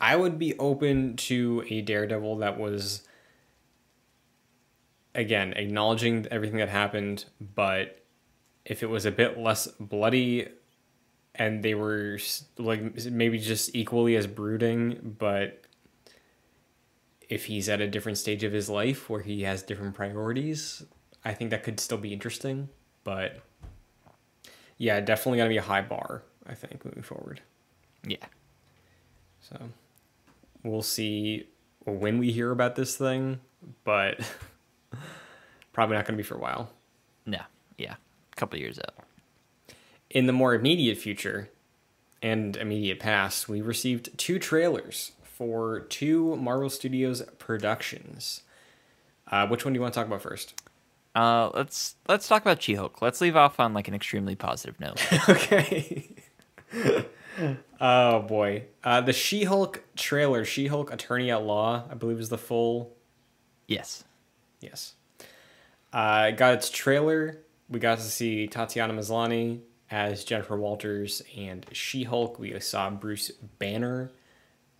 I 0.00 0.16
would 0.16 0.38
be 0.38 0.58
open 0.58 1.16
to 1.16 1.64
a 1.68 1.82
Daredevil 1.82 2.38
that 2.38 2.58
was 2.58 3.06
again 5.14 5.52
acknowledging 5.52 6.26
everything 6.30 6.56
that 6.56 6.70
happened, 6.70 7.26
but 7.54 8.02
if 8.64 8.82
it 8.82 8.88
was 8.88 9.04
a 9.04 9.10
bit 9.10 9.38
less 9.38 9.66
bloody 9.78 10.48
and 11.34 11.62
they 11.62 11.74
were 11.74 12.18
like 12.58 13.04
maybe 13.06 13.38
just 13.38 13.74
equally 13.74 14.16
as 14.16 14.26
brooding, 14.26 15.16
but 15.18 15.62
if 17.28 17.46
he's 17.46 17.68
at 17.68 17.80
a 17.80 17.88
different 17.88 18.18
stage 18.18 18.44
of 18.44 18.52
his 18.52 18.68
life 18.68 19.08
where 19.08 19.22
he 19.22 19.42
has 19.42 19.62
different 19.62 19.94
priorities, 19.94 20.84
I 21.24 21.32
think 21.32 21.50
that 21.50 21.62
could 21.62 21.80
still 21.80 21.98
be 21.98 22.12
interesting. 22.12 22.68
But 23.04 23.40
yeah, 24.76 25.00
definitely 25.00 25.38
gonna 25.38 25.50
be 25.50 25.56
a 25.56 25.62
high 25.62 25.82
bar. 25.82 26.22
I 26.46 26.54
think 26.54 26.84
moving 26.84 27.02
forward. 27.02 27.40
Yeah. 28.04 28.26
So 29.40 29.58
we'll 30.62 30.82
see 30.82 31.48
when 31.84 32.18
we 32.18 32.32
hear 32.32 32.50
about 32.50 32.76
this 32.76 32.96
thing, 32.96 33.40
but 33.84 34.20
probably 35.72 35.96
not 35.96 36.04
going 36.06 36.16
to 36.16 36.22
be 36.22 36.26
for 36.26 36.36
a 36.36 36.40
while. 36.40 36.70
No. 37.26 37.40
Yeah. 37.78 37.94
A 38.32 38.36
couple 38.36 38.58
years 38.58 38.78
out. 38.78 38.94
In 40.12 40.26
the 40.26 40.32
more 40.32 40.54
immediate 40.54 40.98
future 40.98 41.48
and 42.20 42.54
immediate 42.58 43.00
past, 43.00 43.48
we 43.48 43.62
received 43.62 44.16
two 44.18 44.38
trailers 44.38 45.12
for 45.22 45.80
two 45.80 46.36
Marvel 46.36 46.68
Studios 46.68 47.22
productions. 47.38 48.42
Uh, 49.26 49.46
which 49.46 49.64
one 49.64 49.72
do 49.72 49.78
you 49.78 49.80
want 49.80 49.94
to 49.94 49.98
talk 49.98 50.06
about 50.06 50.20
first? 50.20 50.60
Uh, 51.14 51.50
let's 51.54 51.96
let's 52.08 52.28
talk 52.28 52.42
about 52.42 52.62
She-Hulk. 52.62 53.00
Let's 53.00 53.22
leave 53.22 53.36
off 53.36 53.58
on 53.58 53.72
like 53.72 53.88
an 53.88 53.94
extremely 53.94 54.34
positive 54.36 54.78
note. 54.78 55.02
okay. 55.28 56.10
oh 57.80 58.20
boy, 58.20 58.64
uh, 58.84 59.00
the 59.00 59.14
She-Hulk 59.14 59.82
trailer, 59.96 60.44
She-Hulk 60.44 60.92
Attorney 60.92 61.30
at 61.30 61.42
Law, 61.42 61.84
I 61.90 61.94
believe 61.94 62.20
is 62.20 62.28
the 62.28 62.38
full. 62.38 62.92
yes. 63.66 64.04
Yes. 64.60 64.94
Uh, 65.92 66.30
got 66.30 66.54
its 66.54 66.70
trailer. 66.70 67.38
We 67.68 67.80
got 67.80 67.98
to 67.98 68.04
see 68.04 68.46
Tatiana 68.46 68.92
Maslany 68.94 69.60
as 69.92 70.24
Jennifer 70.24 70.56
Walters 70.56 71.22
and 71.36 71.66
She-Hulk. 71.70 72.38
We 72.38 72.58
saw 72.60 72.88
Bruce 72.90 73.30
Banner 73.58 74.10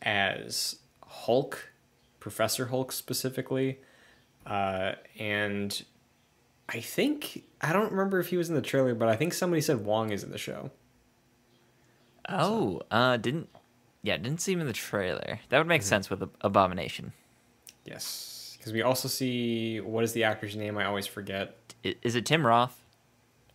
as 0.00 0.76
Hulk, 1.06 1.70
Professor 2.18 2.66
Hulk 2.66 2.90
specifically, 2.90 3.78
uh, 4.46 4.92
and 5.18 5.84
I 6.68 6.80
think 6.80 7.44
I 7.60 7.74
don't 7.74 7.92
remember 7.92 8.18
if 8.18 8.28
he 8.28 8.38
was 8.38 8.48
in 8.48 8.54
the 8.54 8.62
trailer, 8.62 8.94
but 8.94 9.08
I 9.08 9.14
think 9.14 9.34
somebody 9.34 9.60
said 9.60 9.84
Wong 9.84 10.10
is 10.10 10.24
in 10.24 10.32
the 10.32 10.38
show. 10.38 10.70
Oh, 12.28 12.80
uh, 12.90 13.18
didn't 13.18 13.50
yeah, 14.02 14.16
didn't 14.16 14.40
see 14.40 14.52
him 14.52 14.60
in 14.60 14.66
the 14.66 14.72
trailer. 14.72 15.40
That 15.50 15.58
would 15.58 15.66
make 15.66 15.82
sense 15.82 16.08
with 16.08 16.22
Abomination. 16.40 17.12
Yes, 17.84 18.56
because 18.56 18.72
we 18.72 18.80
also 18.80 19.08
see 19.08 19.78
what 19.80 20.04
is 20.04 20.14
the 20.14 20.24
actor's 20.24 20.56
name? 20.56 20.78
I 20.78 20.86
always 20.86 21.06
forget. 21.06 21.74
Is 21.84 22.14
it 22.14 22.24
Tim 22.24 22.46
Roth? 22.46 22.81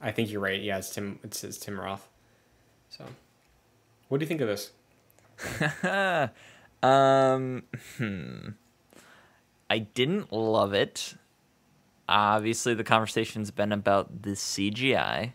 I 0.02 0.12
think 0.12 0.32
you're 0.32 0.42
right. 0.42 0.62
Yeah, 0.62 0.78
it's 0.78 0.94
Tim. 0.94 1.20
It's, 1.24 1.40
says 1.40 1.58
Tim 1.58 1.80
Roth. 1.80 2.08
So, 2.90 3.06
what 4.08 4.20
do 4.20 4.24
you 4.24 4.28
think 4.28 4.42
of 4.42 4.48
this? 4.48 4.72
um, 6.84 7.64
hmm. 7.98 8.50
I 9.70 9.80
didn't 9.80 10.32
love 10.32 10.74
it. 10.74 11.16
Obviously, 12.08 12.74
the 12.74 12.84
conversation's 12.84 13.52
been 13.52 13.72
about 13.72 14.22
the 14.22 14.32
CGI. 14.32 15.34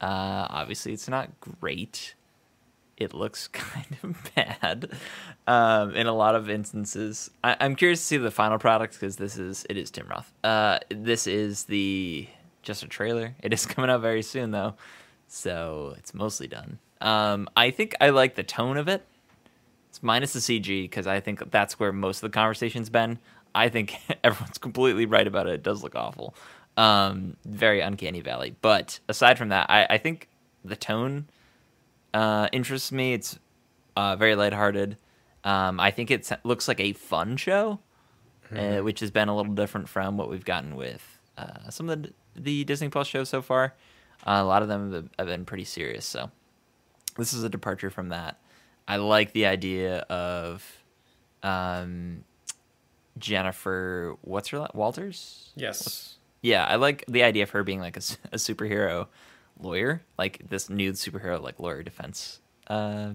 Uh, 0.00 0.46
obviously, 0.48 0.92
it's 0.92 1.08
not 1.08 1.40
great. 1.40 2.14
It 2.96 3.14
looks 3.14 3.48
kind 3.52 3.96
of 4.02 4.30
bad 4.34 4.90
um, 5.46 5.94
in 5.94 6.06
a 6.06 6.12
lot 6.14 6.34
of 6.34 6.48
instances. 6.48 7.30
I- 7.42 7.56
I'm 7.60 7.74
curious 7.74 8.00
to 8.00 8.06
see 8.06 8.16
the 8.16 8.30
final 8.30 8.58
product 8.58 8.94
because 8.94 9.16
this 9.16 9.36
is 9.38 9.66
it 9.68 9.76
is 9.76 9.90
Tim 9.90 10.06
Roth. 10.08 10.32
Uh, 10.44 10.78
this 10.90 11.26
is 11.26 11.64
the 11.64 12.28
just 12.68 12.84
a 12.84 12.86
trailer. 12.86 13.34
It 13.42 13.52
is 13.52 13.66
coming 13.66 13.90
out 13.90 14.02
very 14.02 14.22
soon 14.22 14.52
though, 14.52 14.74
so 15.26 15.94
it's 15.98 16.14
mostly 16.14 16.46
done. 16.46 16.78
Um, 17.00 17.48
I 17.56 17.70
think 17.70 17.96
I 18.00 18.10
like 18.10 18.36
the 18.36 18.42
tone 18.44 18.76
of 18.76 18.86
it. 18.86 19.04
It's 19.88 20.02
minus 20.02 20.34
the 20.34 20.40
CG 20.40 20.82
because 20.84 21.06
I 21.06 21.18
think 21.18 21.50
that's 21.50 21.80
where 21.80 21.92
most 21.92 22.22
of 22.22 22.30
the 22.30 22.34
conversation's 22.34 22.90
been. 22.90 23.18
I 23.54 23.70
think 23.70 23.94
everyone's 24.24 24.58
completely 24.58 25.06
right 25.06 25.26
about 25.26 25.46
it. 25.46 25.54
It 25.54 25.62
does 25.62 25.82
look 25.82 25.96
awful. 25.96 26.34
Um, 26.76 27.36
very 27.44 27.80
uncanny 27.80 28.20
valley. 28.20 28.54
But 28.60 29.00
aside 29.08 29.38
from 29.38 29.48
that, 29.48 29.70
I, 29.70 29.86
I 29.88 29.98
think 29.98 30.28
the 30.62 30.76
tone 30.76 31.26
uh, 32.12 32.48
interests 32.52 32.92
me. 32.92 33.14
It's 33.14 33.38
uh, 33.96 34.14
very 34.16 34.36
lighthearted. 34.36 34.98
Um, 35.42 35.80
I 35.80 35.90
think 35.90 36.10
it 36.10 36.30
looks 36.44 36.68
like 36.68 36.80
a 36.80 36.92
fun 36.92 37.38
show, 37.38 37.80
uh, 38.54 38.78
which 38.78 39.00
has 39.00 39.10
been 39.10 39.28
a 39.28 39.36
little 39.36 39.54
different 39.54 39.88
from 39.88 40.18
what 40.18 40.28
we've 40.28 40.44
gotten 40.44 40.76
with 40.76 41.18
uh, 41.38 41.70
some 41.70 41.88
of 41.88 42.02
the, 42.02 42.12
the 42.38 42.64
Disney 42.64 42.88
Plus 42.88 43.06
shows 43.06 43.28
so 43.28 43.42
far. 43.42 43.74
Uh, 44.26 44.40
a 44.40 44.44
lot 44.44 44.62
of 44.62 44.68
them 44.68 45.10
have- 45.18 45.26
been 45.26 45.44
pretty 45.44 45.64
serious. 45.64 46.04
So 46.06 46.30
this 47.16 47.32
is 47.32 47.44
a 47.44 47.48
departure 47.48 47.90
from 47.90 48.08
that. 48.10 48.38
I 48.86 48.96
like 48.96 49.32
the 49.32 49.46
idea 49.46 49.98
of 50.08 50.64
um, 51.42 52.24
Jennifer. 53.18 54.16
What's 54.22 54.48
her 54.48 54.66
Walters? 54.74 55.50
Yes. 55.56 56.16
Yeah, 56.42 56.64
I 56.64 56.76
like 56.76 57.04
the 57.08 57.22
idea 57.22 57.42
of 57.42 57.50
her 57.50 57.62
being 57.64 57.80
like 57.80 57.96
a 57.96 58.00
superhero 58.00 59.08
lawyer, 59.60 60.02
like 60.16 60.48
this 60.48 60.70
new 60.70 60.92
superhero 60.92 61.40
like 61.42 61.58
lawyer 61.58 61.82
defense 61.82 62.40
uh, 62.68 63.10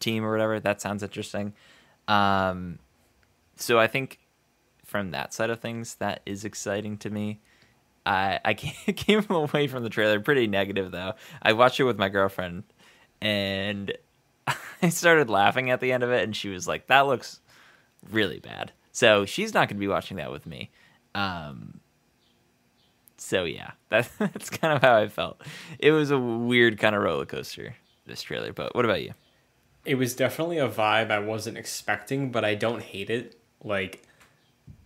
team 0.00 0.24
or 0.24 0.30
whatever. 0.30 0.60
That 0.60 0.80
sounds 0.80 1.02
interesting. 1.02 1.54
Um, 2.08 2.78
so 3.56 3.78
I 3.78 3.86
think 3.86 4.18
from 4.84 5.10
that 5.12 5.32
side 5.32 5.50
of 5.50 5.60
things, 5.60 5.94
that 5.96 6.20
is 6.26 6.44
exciting 6.44 6.98
to 6.98 7.10
me. 7.10 7.40
I 8.06 8.40
I 8.44 8.54
came 8.54 9.24
away 9.28 9.66
from 9.66 9.82
the 9.82 9.90
trailer 9.90 10.20
pretty 10.20 10.46
negative 10.46 10.90
though. 10.90 11.14
I 11.42 11.52
watched 11.52 11.80
it 11.80 11.84
with 11.84 11.98
my 11.98 12.08
girlfriend, 12.08 12.64
and 13.20 13.92
I 14.82 14.88
started 14.88 15.30
laughing 15.30 15.70
at 15.70 15.80
the 15.80 15.92
end 15.92 16.02
of 16.02 16.10
it, 16.10 16.24
and 16.24 16.34
she 16.34 16.48
was 16.48 16.66
like, 16.66 16.86
"That 16.86 17.06
looks 17.06 17.40
really 18.10 18.40
bad." 18.40 18.72
So 18.92 19.24
she's 19.24 19.54
not 19.54 19.68
going 19.68 19.76
to 19.76 19.80
be 19.80 19.88
watching 19.88 20.16
that 20.16 20.32
with 20.32 20.46
me. 20.46 20.70
Um, 21.14 21.80
so 23.16 23.44
yeah, 23.44 23.72
that, 23.90 24.10
that's 24.18 24.50
kind 24.50 24.74
of 24.74 24.82
how 24.82 24.96
I 24.96 25.08
felt. 25.08 25.40
It 25.78 25.92
was 25.92 26.10
a 26.10 26.18
weird 26.18 26.78
kind 26.78 26.96
of 26.96 27.02
roller 27.02 27.26
coaster 27.26 27.76
this 28.06 28.22
trailer. 28.22 28.52
But 28.52 28.74
what 28.74 28.84
about 28.84 29.02
you? 29.02 29.14
It 29.84 29.94
was 29.94 30.14
definitely 30.14 30.58
a 30.58 30.68
vibe 30.68 31.10
I 31.10 31.20
wasn't 31.20 31.56
expecting, 31.56 32.30
but 32.30 32.44
I 32.44 32.54
don't 32.54 32.82
hate 32.82 33.08
it. 33.08 33.40
Like, 33.62 34.02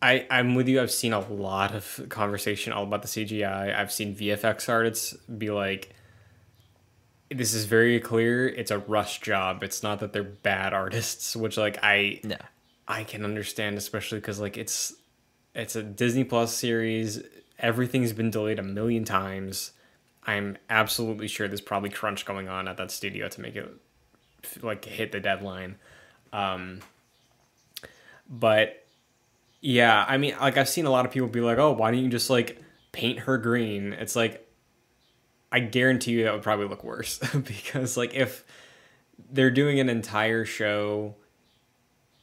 I 0.02 0.26
I'm 0.30 0.54
with 0.54 0.68
you. 0.68 0.80
I've 0.80 0.90
seen 0.90 1.12
a 1.12 1.20
lot 1.20 1.74
of 1.74 2.06
conversation 2.08 2.72
all 2.72 2.84
about 2.84 3.02
the 3.02 3.08
CGI. 3.08 3.76
I've 3.76 3.92
seen 3.92 4.14
VFX 4.14 4.68
artists 4.68 5.14
be 5.14 5.50
like, 5.50 5.94
"This 7.30 7.54
is 7.54 7.64
very 7.64 8.00
clear. 8.00 8.48
It's 8.48 8.70
a 8.70 8.78
rush 8.78 9.20
job. 9.20 9.62
It's 9.62 9.82
not 9.82 10.00
that 10.00 10.12
they're 10.12 10.22
bad 10.22 10.72
artists." 10.72 11.34
Which 11.36 11.56
like 11.56 11.78
I 11.82 12.20
No. 12.22 12.36
I 12.86 13.04
can 13.04 13.24
understand, 13.24 13.78
especially 13.78 14.18
because 14.20 14.40
like 14.40 14.56
it's 14.56 14.94
it's 15.54 15.76
a 15.76 15.82
Disney 15.82 16.24
Plus 16.24 16.54
series. 16.54 17.22
Everything's 17.58 18.12
been 18.12 18.30
delayed 18.30 18.58
a 18.58 18.62
million 18.62 19.04
times. 19.04 19.72
I'm 20.26 20.58
absolutely 20.68 21.28
sure 21.28 21.48
there's 21.48 21.60
probably 21.60 21.90
crunch 21.90 22.24
going 22.24 22.48
on 22.48 22.66
at 22.68 22.76
that 22.78 22.90
studio 22.90 23.28
to 23.28 23.40
make 23.40 23.56
it 23.56 23.68
like 24.62 24.84
hit 24.84 25.12
the 25.12 25.20
deadline. 25.20 25.76
Um, 26.32 26.80
but 28.28 28.83
yeah, 29.64 30.04
I 30.06 30.18
mean, 30.18 30.36
like 30.38 30.58
I've 30.58 30.68
seen 30.68 30.84
a 30.84 30.90
lot 30.90 31.06
of 31.06 31.10
people 31.10 31.26
be 31.26 31.40
like, 31.40 31.56
"Oh, 31.56 31.72
why 31.72 31.90
don't 31.90 32.04
you 32.04 32.10
just 32.10 32.28
like 32.28 32.60
paint 32.92 33.20
her 33.20 33.38
green?" 33.38 33.94
It's 33.94 34.14
like 34.14 34.46
I 35.50 35.60
guarantee 35.60 36.10
you 36.10 36.24
that 36.24 36.34
would 36.34 36.42
probably 36.42 36.66
look 36.66 36.84
worse 36.84 37.18
because 37.32 37.96
like 37.96 38.12
if 38.12 38.44
they're 39.30 39.50
doing 39.50 39.80
an 39.80 39.88
entire 39.88 40.44
show 40.44 41.14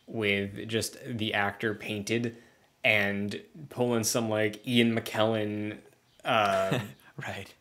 with 0.05 0.67
just 0.67 0.97
the 1.03 1.33
actor 1.33 1.73
painted 1.73 2.37
and 2.83 3.41
pulling 3.69 4.03
some 4.03 4.29
like 4.29 4.65
Ian 4.67 4.95
McKellen 4.95 5.79
uh 6.23 6.77
Right. 7.17 7.53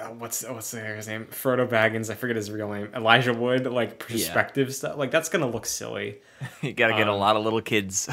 Uh, 0.00 0.08
what's 0.08 0.42
what's 0.44 0.70
the 0.70 0.80
guy's 0.80 1.08
name? 1.08 1.26
Frodo 1.30 1.68
Baggins. 1.68 2.10
I 2.10 2.14
forget 2.14 2.36
his 2.36 2.50
real 2.50 2.72
name. 2.72 2.90
Elijah 2.94 3.34
Wood. 3.34 3.66
Like 3.66 3.98
perspective 3.98 4.74
stuff. 4.74 4.96
Like 4.96 5.10
that's 5.10 5.28
gonna 5.28 5.48
look 5.48 5.66
silly. 5.66 6.18
You 6.62 6.72
got 6.72 6.86
to 6.88 6.94
get 6.94 7.06
a 7.06 7.12
Um, 7.12 7.18
lot 7.20 7.36
of 7.36 7.44
little 7.44 7.60
kids. 7.60 8.08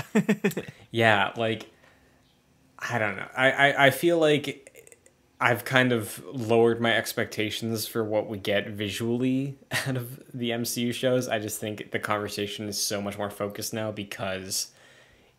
Yeah. 0.92 1.32
Like 1.38 1.70
I 2.78 3.00
don't 3.00 3.16
know. 3.16 3.28
I, 3.36 3.52
I 3.52 3.86
I 3.88 3.90
feel 3.90 4.18
like 4.20 4.64
I've 5.40 5.64
kind 5.66 5.92
of 5.92 6.24
lowered 6.26 6.82
my 6.82 6.94
expectations 6.94 7.88
for 7.88 8.04
what 8.04 8.28
we 8.28 8.38
get 8.38 8.68
visually 8.70 9.58
out 9.88 9.96
of 9.96 10.22
the 10.34 10.50
MCU 10.52 10.94
shows. 10.94 11.28
I 11.28 11.40
just 11.40 11.60
think 11.60 11.92
the 11.92 12.00
conversation 12.00 12.68
is 12.68 12.82
so 12.82 13.02
much 13.02 13.18
more 13.18 13.30
focused 13.30 13.74
now 13.74 13.92
because 13.92 14.72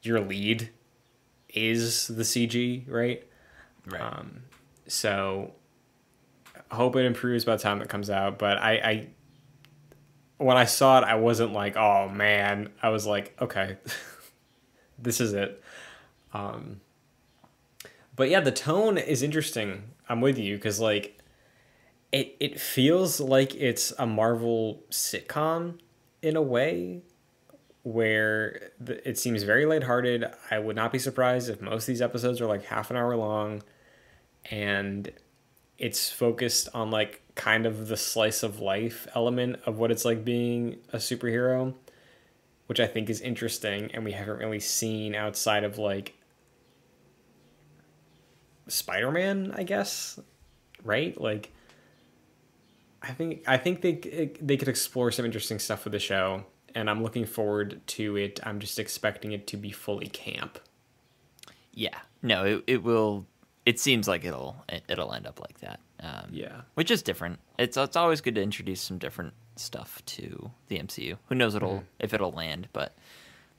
your 0.03 0.21
lead 0.21 0.71
is 1.53 2.07
the 2.09 2.23
CG, 2.23 2.85
right? 2.89 3.27
right. 3.91 4.01
Um, 4.01 4.43
so 4.87 5.53
hope 6.71 6.97
it 6.97 7.05
improves 7.05 7.45
by 7.45 7.57
the 7.57 7.63
time 7.63 7.81
it 7.83 7.89
comes 7.89 8.11
out. 8.11 8.39
But 8.39 8.59
I, 8.59 8.73
I 8.73 9.07
when 10.39 10.57
I 10.57 10.65
saw 10.65 10.99
it, 10.99 11.05
I 11.05 11.17
wasn't 11.17 11.53
like, 11.53 11.77
oh 11.77 12.09
man. 12.09 12.71
I 12.83 12.91
was 12.91 13.07
like, 13.07 13.37
okay, 13.41 13.77
this 14.99 15.21
is 15.21 15.33
it. 15.33 15.63
Um, 16.33 16.81
but 18.17 18.31
yeah, 18.31 18.41
the 18.41 18.53
tone 18.53 18.99
is 18.99 19.23
interesting. 19.23 19.91
I'm 20.09 20.21
with 20.21 20.39
you 20.39 20.57
because 20.57 20.81
like 20.81 21.19
it 22.13 22.37
it 22.41 22.61
feels 22.61 23.21
like 23.21 23.55
it's 23.55 23.93
a 23.99 24.07
Marvel 24.07 24.83
sitcom 24.91 25.79
in 26.23 26.37
a 26.37 26.43
way 26.43 27.03
where 27.83 28.71
it 28.87 29.19
seems 29.19 29.43
very 29.43 29.67
lighthearted. 29.67 30.27
I 30.51 30.59
would 30.59 30.77
not 30.77 30.93
be 30.93 30.99
surprised 30.99 31.49
if 31.49 31.61
most 31.61 31.85
of 31.85 31.87
these 31.87 32.03
episodes 32.03 32.41
are 32.41 32.47
like 32.47 32.65
half 32.65 32.91
an 32.91 32.97
hour 32.97 33.17
long 33.17 33.63
and 34.51 35.11
it's 35.79 36.11
focused 36.11 36.69
on 36.75 36.91
like 36.91 37.23
kind 37.35 37.65
of 37.65 37.87
the 37.89 37.97
slice 37.97 38.43
of 38.43 38.61
life 38.61 39.07
element 39.15 39.61
of 39.65 39.79
what 39.79 39.91
it's 39.91 40.05
like 40.05 40.25
being 40.25 40.77
a 40.93 40.97
superhero, 40.97 41.73
which 42.67 42.81
I 42.81 42.87
think 42.87 43.09
is 43.09 43.21
interesting 43.21 43.91
and 43.95 44.05
we 44.05 44.13
haven't 44.13 44.39
really 44.39 44.61
seen 44.61 45.15
outside 45.15 45.63
of 45.65 45.79
like 45.79 46.15
Spider-Man, 48.67 49.55
I 49.57 49.63
guess, 49.63 50.19
right? 50.85 51.19
Like 51.19 51.53
I 53.01 53.13
think 53.13 53.45
I 53.47 53.57
think 53.57 53.81
they 53.81 54.33
they 54.41 54.57
could 54.57 54.69
explore 54.69 55.13
some 55.13 55.25
interesting 55.25 55.61
stuff 55.61 55.85
with 55.85 55.93
the 55.93 56.01
show 56.01 56.45
and 56.75 56.91
I'm 56.91 57.03
looking 57.03 57.25
forward 57.25 57.81
to 57.87 58.17
it. 58.17 58.41
I'm 58.43 58.59
just 58.59 58.81
expecting 58.81 59.31
it 59.31 59.47
to 59.47 59.57
be 59.57 59.71
fully 59.71 60.09
camp. 60.09 60.59
Yeah. 61.73 61.99
No, 62.21 62.45
it 62.45 62.65
it 62.67 62.83
will 62.83 63.27
it 63.69 63.79
seems 63.79 64.09
like 64.09 64.25
it'll 64.25 64.65
it'll 64.89 65.13
end 65.13 65.27
up 65.27 65.41
like 65.41 65.61
that. 65.61 65.81
Um, 66.01 66.31
yeah, 66.33 66.63
which 66.73 66.91
is 66.91 67.03
different. 67.03 67.39
It's 67.59 67.77
it's 67.77 67.97
always 67.97 68.23
good 68.23 68.35
to 68.37 68.43
introduce 68.43 68.81
some 68.81 68.97
different 68.97 69.35
stuff 69.57 70.03
to 70.07 70.51
the 70.69 70.79
MCU. 70.79 71.19
Who 71.27 71.35
knows 71.35 71.55
it'll 71.55 71.81
mm. 71.81 71.85
if 71.99 72.15
it'll 72.15 72.33
land, 72.33 72.69
but 72.73 72.97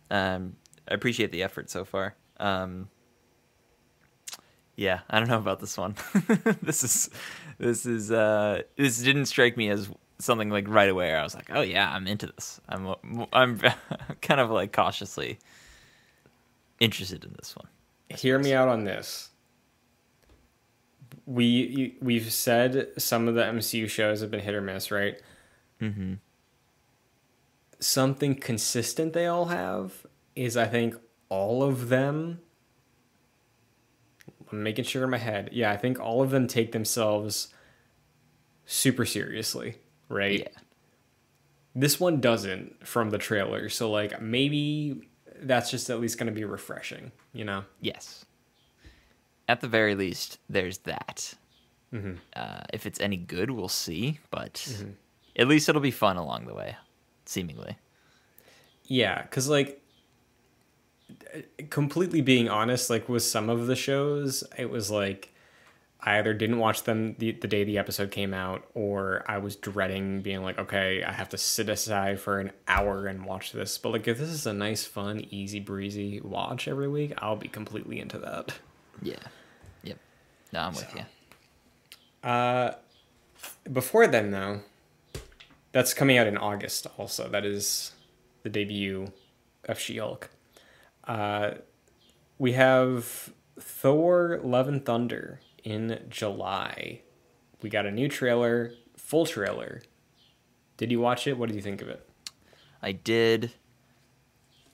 um, 0.09 0.55
I 0.89 0.95
appreciate 0.95 1.31
the 1.31 1.43
effort 1.43 1.69
so 1.69 1.85
far. 1.85 2.15
Um, 2.39 2.89
yeah, 4.75 5.01
I 5.11 5.19
don't 5.19 5.29
know 5.29 5.37
about 5.37 5.59
this 5.59 5.77
one. 5.77 5.93
this 6.63 6.83
is 6.83 7.11
this 7.59 7.85
is 7.85 8.11
uh, 8.11 8.63
this 8.77 8.99
didn't 9.03 9.27
strike 9.27 9.57
me 9.57 9.69
as 9.69 9.91
something 10.17 10.49
like 10.49 10.67
right 10.67 10.89
away. 10.89 11.13
I 11.13 11.21
was 11.21 11.35
like, 11.35 11.51
oh 11.53 11.61
yeah, 11.61 11.87
I'm 11.93 12.07
into 12.07 12.25
this. 12.25 12.59
I'm 12.67 12.95
I'm 13.31 13.61
kind 14.23 14.39
of 14.39 14.49
like 14.49 14.73
cautiously 14.73 15.37
interested 16.79 17.25
in 17.25 17.35
this 17.37 17.55
one. 17.55 17.67
Hear 18.17 18.39
me 18.39 18.55
out 18.55 18.69
on 18.69 18.85
this 18.85 19.28
we 21.29 21.95
we've 22.01 22.33
said 22.33 22.87
some 22.97 23.27
of 23.27 23.35
the 23.35 23.43
MCU 23.43 23.87
shows 23.87 24.21
have 24.21 24.31
been 24.31 24.39
hit 24.39 24.55
or 24.55 24.61
miss, 24.61 24.89
right? 24.89 25.21
Mm-hmm. 25.79 26.15
Something 27.79 28.35
consistent 28.35 29.13
they 29.13 29.27
all 29.27 29.45
have 29.45 30.07
is 30.35 30.57
I 30.57 30.65
think 30.65 30.95
all 31.29 31.61
of 31.61 31.89
them. 31.89 32.41
I'm 34.51 34.63
making 34.63 34.85
sure 34.85 35.03
in 35.03 35.11
my 35.11 35.19
head. 35.19 35.51
Yeah, 35.51 35.71
I 35.71 35.77
think 35.77 35.99
all 35.99 36.23
of 36.23 36.31
them 36.31 36.47
take 36.47 36.71
themselves 36.71 37.53
super 38.65 39.05
seriously, 39.05 39.75
right? 40.09 40.39
Yeah. 40.39 40.61
This 41.75 41.99
one 41.99 42.19
doesn't 42.19 42.87
from 42.87 43.11
the 43.11 43.19
trailer, 43.19 43.69
so 43.69 43.91
like 43.91 44.19
maybe 44.19 45.07
that's 45.41 45.69
just 45.69 45.91
at 45.91 46.01
least 46.01 46.17
going 46.17 46.25
to 46.25 46.33
be 46.33 46.43
refreshing, 46.43 47.11
you 47.31 47.45
know? 47.45 47.63
Yes 47.79 48.25
at 49.49 49.61
the 49.61 49.67
very 49.67 49.95
least, 49.95 50.37
there's 50.47 50.77
that. 50.79 51.33
Mm-hmm. 51.91 52.13
Uh, 52.35 52.61
if 52.71 52.85
it's 52.85 52.99
any 52.99 53.17
good, 53.17 53.49
we'll 53.49 53.67
see, 53.67 54.19
but 54.29 54.53
mm-hmm. 54.53 54.91
at 55.35 55.47
least 55.47 55.67
it'll 55.67 55.81
be 55.81 55.91
fun 55.91 56.17
along 56.17 56.45
the 56.45 56.53
way, 56.53 56.75
seemingly. 57.25 57.75
Yeah, 58.85 59.23
because 59.23 59.49
like 59.49 59.81
completely 61.71 62.21
being 62.21 62.47
honest, 62.47 62.91
like 62.91 63.09
with 63.09 63.23
some 63.23 63.49
of 63.49 63.65
the 63.65 63.75
shows, 63.75 64.43
it 64.55 64.69
was 64.69 64.91
like 64.91 65.33
I 65.99 66.19
either 66.19 66.35
didn't 66.35 66.59
watch 66.59 66.83
them 66.83 67.15
the, 67.17 67.31
the 67.31 67.47
day 67.47 67.63
the 67.63 67.79
episode 67.79 68.11
came 68.11 68.35
out, 68.35 68.67
or 68.75 69.25
I 69.27 69.39
was 69.39 69.55
dreading 69.55 70.21
being 70.21 70.43
like, 70.43 70.59
okay, 70.59 71.03
I 71.03 71.11
have 71.11 71.29
to 71.29 71.39
sit 71.39 71.69
aside 71.69 72.19
for 72.19 72.39
an 72.39 72.51
hour 72.67 73.07
and 73.07 73.25
watch 73.25 73.51
this. 73.51 73.79
But 73.79 73.93
like, 73.93 74.07
if 74.07 74.19
this 74.19 74.29
is 74.29 74.45
a 74.45 74.53
nice, 74.53 74.85
fun, 74.85 75.25
easy 75.31 75.59
breezy 75.59 76.21
watch 76.21 76.67
every 76.67 76.87
week, 76.87 77.13
I'll 77.17 77.35
be 77.35 77.47
completely 77.47 77.99
into 77.99 78.19
that. 78.19 78.53
Yeah. 79.01 79.15
No, 80.51 80.61
I'm 80.61 80.73
so, 80.73 80.85
with 80.85 80.95
you. 80.95 82.29
Uh, 82.29 82.75
before 83.71 84.07
then, 84.07 84.31
though, 84.31 84.61
that's 85.71 85.93
coming 85.93 86.17
out 86.17 86.27
in 86.27 86.37
August. 86.37 86.87
Also, 86.97 87.29
that 87.29 87.45
is 87.45 87.91
the 88.43 88.49
debut 88.49 89.11
of 89.65 89.79
She-Hulk. 89.79 90.29
Uh, 91.05 91.51
we 92.37 92.53
have 92.53 93.31
Thor: 93.59 94.39
Love 94.43 94.67
and 94.67 94.85
Thunder 94.85 95.41
in 95.63 96.05
July. 96.09 97.01
We 97.61 97.69
got 97.69 97.85
a 97.85 97.91
new 97.91 98.07
trailer, 98.07 98.71
full 98.95 99.25
trailer. 99.25 99.81
Did 100.77 100.91
you 100.91 100.99
watch 100.99 101.27
it? 101.27 101.37
What 101.37 101.47
did 101.47 101.55
you 101.55 101.61
think 101.61 101.81
of 101.81 101.89
it? 101.89 102.07
I 102.81 102.93
did. 102.93 103.51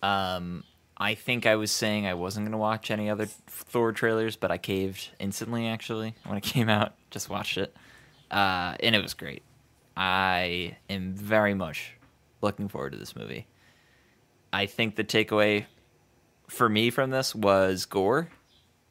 Um, 0.04 0.64
I 0.98 1.16
think 1.16 1.46
I 1.46 1.56
was 1.56 1.72
saying 1.72 2.08
I 2.08 2.14
wasn't 2.14 2.46
going 2.46 2.54
to 2.54 2.58
watch 2.58 2.90
any 2.90 3.10
other 3.10 3.26
Thor 3.26 3.92
trailers, 3.92 4.36
but 4.36 4.52
I 4.52 4.58
caved 4.58 5.12
instantly, 5.20 5.68
actually, 5.68 6.16
when 6.26 6.38
it 6.38 6.44
came 6.44 6.70
out. 6.70 6.94
Just 7.12 7.30
watched 7.30 7.58
it. 7.58 7.76
Uh, 8.32 8.76
and 8.82 8.96
it 8.96 9.02
was 9.02 9.14
great. 9.14 9.44
I 9.98 10.78
am 10.90 11.14
very 11.14 11.54
much 11.54 11.94
looking 12.42 12.68
forward 12.68 12.94
to 12.94 12.98
this 12.98 13.16
movie. 13.16 13.48
I 14.52 14.66
think 14.68 14.96
the 14.96 15.04
takeaway 15.04 15.66
for 16.48 16.70
me 16.70 16.90
from 16.90 17.10
this 17.10 17.36
was 17.36 17.86
Gorr, 17.86 18.30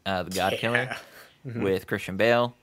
uh, 0.05 0.25
the 0.25 0.31
God 0.31 0.53
yeah. 0.53 0.59
Killer, 0.59 0.97
mm-hmm. 1.47 1.63
with 1.63 1.87
Christian 1.87 2.17
Bale. 2.17 2.55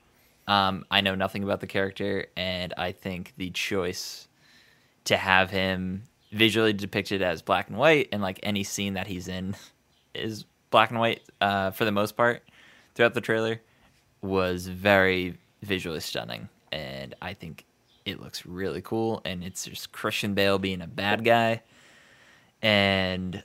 Um, 0.46 0.84
I 0.90 1.00
know 1.00 1.14
nothing 1.14 1.44
about 1.44 1.60
the 1.60 1.66
character, 1.66 2.26
and 2.36 2.74
I 2.76 2.92
think 2.92 3.32
the 3.36 3.50
choice 3.50 4.28
to 5.04 5.16
have 5.16 5.50
him 5.50 6.04
visually 6.32 6.72
depicted 6.72 7.22
as 7.22 7.42
black 7.42 7.68
and 7.68 7.76
white, 7.78 8.08
and 8.10 8.22
like 8.22 8.40
any 8.42 8.64
scene 8.64 8.94
that 8.94 9.06
he's 9.06 9.28
in 9.28 9.54
is 10.14 10.44
black 10.70 10.90
and 10.90 10.98
white 10.98 11.22
uh, 11.40 11.70
for 11.70 11.84
the 11.84 11.92
most 11.92 12.16
part 12.16 12.42
throughout 12.94 13.14
the 13.14 13.20
trailer 13.20 13.60
was 14.22 14.66
very 14.66 15.38
visually 15.62 16.00
stunning, 16.00 16.48
and 16.72 17.14
I 17.22 17.34
think 17.34 17.66
it 18.04 18.20
looks 18.20 18.44
really 18.44 18.80
cool. 18.82 19.20
And 19.24 19.44
it's 19.44 19.64
just 19.64 19.92
Christian 19.92 20.34
Bale 20.34 20.58
being 20.58 20.80
a 20.80 20.86
bad 20.86 21.24
guy, 21.24 21.62
and 22.62 23.42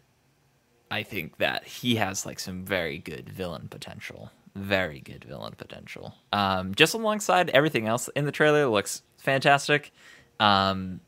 I 0.89 1.03
think 1.03 1.37
that 1.37 1.65
he 1.65 1.95
has 1.95 2.25
like 2.25 2.39
some 2.39 2.63
very 2.63 2.97
good 2.97 3.29
villain 3.29 3.67
potential. 3.69 4.31
Very 4.55 5.01
good 5.01 5.23
villain 5.23 5.53
potential. 5.55 6.15
Um, 6.33 6.73
just 6.73 6.95
alongside 6.95 7.51
everything 7.51 7.87
else 7.87 8.09
in 8.15 8.25
the 8.25 8.31
trailer 8.31 8.65
looks 8.67 9.03
fantastic. 9.17 9.91
Um, 10.39 11.01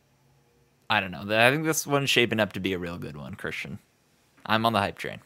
I 0.90 1.00
don't 1.00 1.12
know. 1.12 1.22
I 1.22 1.52
think 1.52 1.66
this 1.66 1.86
one's 1.86 2.10
shaping 2.10 2.40
up 2.40 2.54
to 2.54 2.60
be 2.60 2.74
a 2.74 2.80
real 2.80 2.98
good 2.98 3.16
one, 3.16 3.36
Christian. 3.36 3.80
I'm 4.46 4.66
on 4.66 4.74
the 4.74 4.80
hype 4.80 4.98
train. 4.98 5.20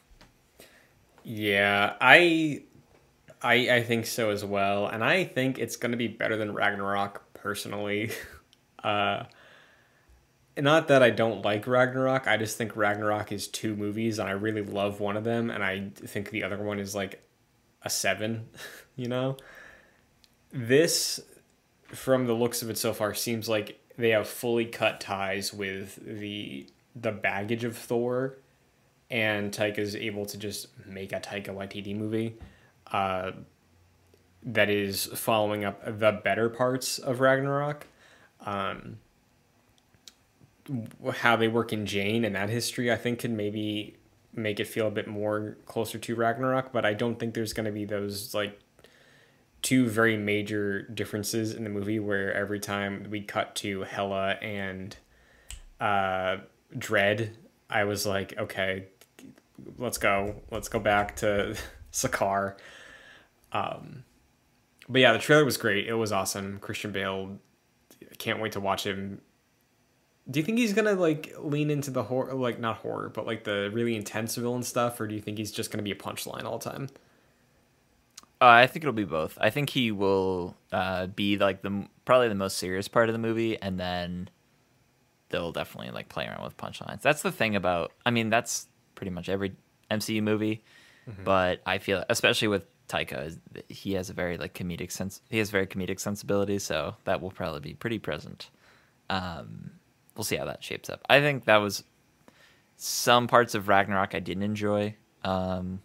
Yeah, 1.23 1.95
I 2.01 2.63
I 3.41 3.53
I 3.75 3.83
think 3.83 4.05
so 4.05 4.29
as 4.29 4.43
well. 4.43 4.87
And 4.87 5.03
I 5.03 5.23
think 5.23 5.57
it's 5.59 5.77
going 5.77 5.91
to 5.91 5.97
be 5.97 6.07
better 6.07 6.35
than 6.35 6.53
Ragnarok 6.53 7.33
personally. 7.33 8.11
uh 8.83 9.23
not 10.55 10.87
that 10.89 11.01
I 11.01 11.09
don't 11.09 11.43
like 11.43 11.65
Ragnarok, 11.65 12.27
I 12.27 12.37
just 12.37 12.57
think 12.57 12.75
Ragnarok 12.75 13.31
is 13.31 13.47
two 13.47 13.75
movies 13.75 14.19
and 14.19 14.29
I 14.29 14.33
really 14.33 14.61
love 14.61 14.99
one 14.99 15.17
of 15.17 15.23
them 15.23 15.49
and 15.49 15.63
I 15.63 15.89
think 15.95 16.29
the 16.29 16.43
other 16.43 16.61
one 16.61 16.77
is 16.77 16.93
like 16.93 17.27
a 17.81 17.89
7, 17.89 18.47
you 18.95 19.07
know. 19.07 19.37
This 20.51 21.19
from 21.87 22.27
the 22.27 22.33
looks 22.33 22.61
of 22.61 22.69
it 22.69 22.77
so 22.77 22.93
far 22.93 23.13
seems 23.15 23.49
like 23.49 23.79
they 23.97 24.09
have 24.09 24.27
fully 24.27 24.65
cut 24.65 24.99
ties 24.99 25.53
with 25.53 25.99
the 26.05 26.67
the 26.95 27.11
baggage 27.11 27.63
of 27.63 27.75
Thor, 27.75 28.37
and 29.09 29.51
Taika 29.51 29.79
is 29.79 29.95
able 29.95 30.25
to 30.27 30.37
just 30.37 30.67
make 30.85 31.11
a 31.11 31.19
Taika 31.19 31.47
Waititi 31.47 31.95
movie 31.95 32.35
uh, 32.91 33.31
that 34.43 34.69
is 34.69 35.05
following 35.05 35.65
up 35.65 35.81
the 35.99 36.11
better 36.11 36.49
parts 36.49 36.99
of 36.99 37.19
Ragnarok. 37.19 37.87
Um, 38.41 38.99
how 41.15 41.35
they 41.35 41.47
work 41.47 41.73
in 41.73 41.85
Jane 41.85 42.23
and 42.23 42.35
that 42.35 42.49
history, 42.49 42.91
I 42.91 42.95
think, 42.95 43.19
can 43.19 43.35
maybe 43.35 43.97
make 44.33 44.59
it 44.59 44.65
feel 44.65 44.87
a 44.87 44.91
bit 44.91 45.07
more 45.07 45.57
closer 45.65 45.97
to 45.99 46.15
Ragnarok. 46.15 46.71
But 46.71 46.85
I 46.85 46.93
don't 46.93 47.19
think 47.19 47.33
there's 47.33 47.53
going 47.53 47.65
to 47.65 47.71
be 47.71 47.85
those 47.85 48.33
like 48.33 48.59
two 49.63 49.87
very 49.87 50.17
major 50.17 50.83
differences 50.83 51.55
in 51.55 51.63
the 51.63 51.69
movie 51.69 51.99
where 51.99 52.33
every 52.33 52.59
time 52.59 53.07
we 53.09 53.21
cut 53.21 53.55
to 53.55 53.83
Hela 53.83 54.31
and 54.33 54.95
uh, 55.79 56.37
Dredd, 56.75 57.31
I 57.69 57.85
was 57.85 58.05
like, 58.05 58.37
okay, 58.37 58.87
let's 59.77 59.97
go. 59.97 60.35
Let's 60.51 60.67
go 60.67 60.79
back 60.79 61.15
to 61.17 61.55
Sakaar. 61.91 62.57
Um, 63.53 64.03
but 64.89 64.99
yeah, 65.01 65.13
the 65.13 65.19
trailer 65.19 65.45
was 65.45 65.57
great. 65.57 65.87
It 65.87 65.93
was 65.93 66.11
awesome. 66.11 66.59
Christian 66.59 66.91
Bale, 66.91 67.39
can't 68.17 68.41
wait 68.41 68.51
to 68.51 68.59
watch 68.59 68.85
him. 68.85 69.21
Do 70.29 70.39
you 70.39 70.45
think 70.45 70.57
he's 70.57 70.73
gonna 70.73 70.93
like 70.93 71.33
lean 71.39 71.69
into 71.69 71.91
the 71.91 72.03
horror, 72.03 72.33
like 72.33 72.59
not 72.59 72.77
horror, 72.77 73.09
but 73.09 73.25
like 73.25 73.43
the 73.43 73.69
really 73.73 73.95
intense 73.95 74.35
villain 74.35 74.63
stuff, 74.63 74.99
or 74.99 75.07
do 75.07 75.15
you 75.15 75.21
think 75.21 75.37
he's 75.37 75.51
just 75.51 75.71
gonna 75.71 75.83
be 75.83 75.91
a 75.91 75.95
punchline 75.95 76.43
all 76.43 76.57
the 76.57 76.69
time? 76.69 76.89
Uh, 78.43 78.47
I 78.47 78.67
think 78.67 78.83
it'll 78.83 78.91
be 78.91 79.05
both. 79.05 79.37
I 79.39 79.51
think 79.51 79.69
he 79.69 79.93
will 79.93 80.57
uh, 80.73 81.07
be 81.07 81.37
like 81.37 81.61
the 81.61 81.87
probably 82.03 82.27
the 82.27 82.35
most 82.35 82.57
serious 82.57 82.89
part 82.89 83.07
of 83.07 83.13
the 83.13 83.19
movie, 83.19 83.57
and 83.61 83.79
then 83.79 84.29
they'll 85.29 85.53
definitely 85.53 85.91
like 85.91 86.09
play 86.09 86.27
around 86.27 86.43
with 86.43 86.57
punchlines. 86.57 87.01
That's 87.01 87.21
the 87.21 87.31
thing 87.31 87.55
about. 87.55 87.93
I 88.05 88.11
mean, 88.11 88.29
that's 88.29 88.67
pretty 88.95 89.11
much 89.11 89.29
every 89.29 89.53
MCU 89.89 90.21
movie, 90.21 90.61
mm-hmm. 91.09 91.23
but 91.23 91.61
I 91.65 91.77
feel 91.77 92.03
especially 92.09 92.49
with 92.49 92.65
Taika 92.89 93.39
he 93.69 93.93
has 93.93 94.09
a 94.09 94.13
very 94.13 94.37
like 94.37 94.53
comedic 94.53 94.91
sense. 94.91 95.21
He 95.29 95.37
has 95.37 95.49
very 95.49 95.65
comedic 95.65 96.01
sensibility, 96.01 96.59
so 96.59 96.97
that 97.05 97.21
will 97.21 97.31
probably 97.31 97.61
be 97.61 97.75
pretty 97.75 97.97
present. 97.97 98.49
Um, 99.09 99.71
we'll 100.17 100.25
see 100.25 100.35
how 100.35 100.43
that 100.47 100.61
shapes 100.61 100.89
up. 100.89 100.99
I 101.09 101.21
think 101.21 101.45
that 101.45 101.57
was 101.57 101.85
some 102.75 103.27
parts 103.27 103.55
of 103.55 103.69
Ragnarok 103.69 104.15
I 104.15 104.19
didn't 104.19 104.43
enjoy, 104.43 104.97
um, 105.23 105.79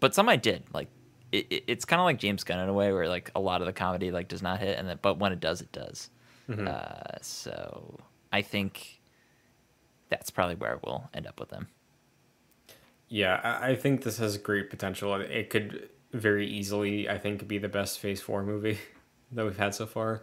but 0.00 0.12
some 0.12 0.28
I 0.28 0.34
did. 0.34 0.64
Like 0.72 0.88
it, 1.34 1.46
it, 1.50 1.64
it's 1.66 1.84
kind 1.84 2.00
of 2.00 2.04
like 2.04 2.18
James 2.18 2.44
Gunn 2.44 2.60
in 2.60 2.68
a 2.68 2.72
way, 2.72 2.92
where 2.92 3.08
like 3.08 3.30
a 3.34 3.40
lot 3.40 3.60
of 3.60 3.66
the 3.66 3.72
comedy 3.72 4.10
like 4.10 4.28
does 4.28 4.42
not 4.42 4.60
hit, 4.60 4.78
and 4.78 4.88
then, 4.88 4.98
but 5.02 5.18
when 5.18 5.32
it 5.32 5.40
does, 5.40 5.60
it 5.60 5.72
does. 5.72 6.10
Mm-hmm. 6.48 6.68
Uh, 6.68 7.18
so 7.22 7.98
I 8.32 8.42
think 8.42 9.00
that's 10.10 10.30
probably 10.30 10.54
where 10.54 10.78
we'll 10.84 11.08
end 11.12 11.26
up 11.26 11.40
with 11.40 11.48
them. 11.48 11.68
Yeah, 13.08 13.40
I 13.42 13.70
I 13.70 13.76
think 13.76 14.02
this 14.02 14.18
has 14.18 14.38
great 14.38 14.70
potential. 14.70 15.14
It 15.14 15.50
could 15.50 15.88
very 16.12 16.46
easily, 16.46 17.08
I 17.08 17.18
think, 17.18 17.48
be 17.48 17.58
the 17.58 17.68
best 17.68 17.98
Phase 17.98 18.20
Four 18.20 18.44
movie 18.44 18.78
that 19.32 19.44
we've 19.44 19.58
had 19.58 19.74
so 19.74 19.86
far. 19.86 20.22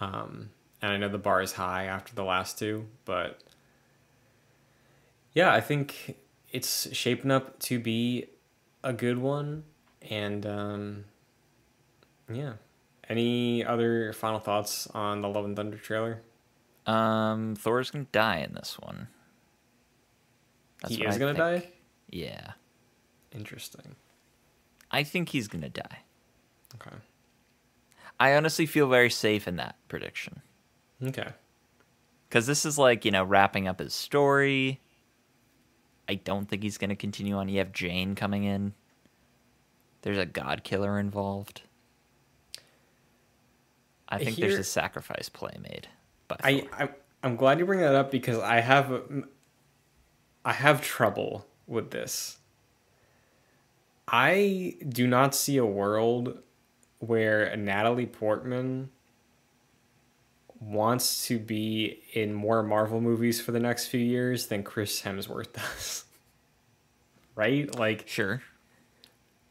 Um, 0.00 0.50
and 0.82 0.92
I 0.92 0.96
know 0.96 1.08
the 1.08 1.18
bar 1.18 1.42
is 1.42 1.52
high 1.52 1.84
after 1.84 2.14
the 2.14 2.24
last 2.24 2.58
two, 2.58 2.86
but 3.04 3.40
yeah, 5.32 5.52
I 5.52 5.60
think 5.60 6.16
it's 6.50 6.92
shaping 6.94 7.30
up 7.30 7.58
to 7.60 7.78
be 7.78 8.26
a 8.82 8.92
good 8.92 9.18
one. 9.18 9.64
And 10.10 10.46
um, 10.46 11.04
yeah, 12.32 12.54
any 13.08 13.64
other 13.64 14.12
final 14.12 14.40
thoughts 14.40 14.86
on 14.94 15.20
the 15.22 15.28
Love 15.28 15.44
and 15.44 15.54
Thunder 15.56 15.76
trailer? 15.76 16.22
Um, 16.86 17.54
Thor's 17.56 17.90
gonna 17.90 18.06
die 18.12 18.38
in 18.38 18.54
this 18.54 18.78
one. 18.80 19.08
he 20.88 20.98
what 20.98 21.08
is 21.10 21.16
I 21.16 21.18
gonna 21.18 21.34
die. 21.34 21.68
Yeah, 22.10 22.52
Interesting. 23.34 23.94
I 24.90 25.02
think 25.02 25.28
he's 25.28 25.48
gonna 25.48 25.68
die. 25.68 25.98
Okay. 26.76 26.96
I 28.18 28.34
honestly 28.34 28.64
feel 28.66 28.88
very 28.88 29.10
safe 29.10 29.46
in 29.46 29.56
that 29.56 29.76
prediction 29.88 30.40
Okay. 31.04 31.28
because 32.28 32.46
this 32.46 32.64
is 32.64 32.78
like 32.78 33.04
you 33.04 33.10
know 33.10 33.22
wrapping 33.24 33.68
up 33.68 33.78
his 33.80 33.92
story. 33.92 34.80
I 36.08 36.14
don't 36.14 36.48
think 36.48 36.62
he's 36.62 36.78
gonna 36.78 36.96
continue 36.96 37.36
on. 37.36 37.50
You 37.50 37.58
have 37.58 37.72
Jane 37.72 38.14
coming 38.14 38.44
in. 38.44 38.72
There's 40.02 40.18
a 40.18 40.26
god 40.26 40.64
killer 40.64 40.98
involved. 40.98 41.62
I 44.08 44.18
think 44.18 44.36
there's 44.36 44.54
a 44.54 44.64
sacrifice 44.64 45.28
play 45.28 45.56
made. 45.62 45.88
By 46.28 46.36
I 46.42 46.68
I'm, 46.78 46.88
I'm 47.22 47.36
glad 47.36 47.58
you 47.58 47.66
bring 47.66 47.80
that 47.80 47.94
up 47.94 48.10
because 48.10 48.38
I 48.38 48.60
have 48.60 49.02
I 50.44 50.52
have 50.52 50.80
trouble 50.80 51.46
with 51.66 51.90
this. 51.90 52.38
I 54.06 54.76
do 54.88 55.06
not 55.06 55.34
see 55.34 55.58
a 55.58 55.66
world 55.66 56.38
where 57.00 57.54
Natalie 57.56 58.06
Portman 58.06 58.90
wants 60.60 61.26
to 61.26 61.38
be 61.38 62.00
in 62.14 62.34
more 62.34 62.62
Marvel 62.62 63.00
movies 63.00 63.40
for 63.40 63.52
the 63.52 63.60
next 63.60 63.86
few 63.86 64.00
years 64.00 64.46
than 64.46 64.62
Chris 64.62 65.02
Hemsworth 65.02 65.52
does. 65.52 66.04
right? 67.34 67.72
Like 67.78 68.08
sure. 68.08 68.42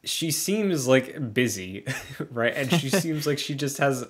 She 0.03 0.31
seems 0.31 0.87
like 0.87 1.33
busy, 1.33 1.85
right? 2.31 2.53
And 2.55 2.71
she 2.71 2.89
seems 2.89 3.27
like 3.27 3.39
she 3.39 3.55
just 3.55 3.77
has 3.77 4.07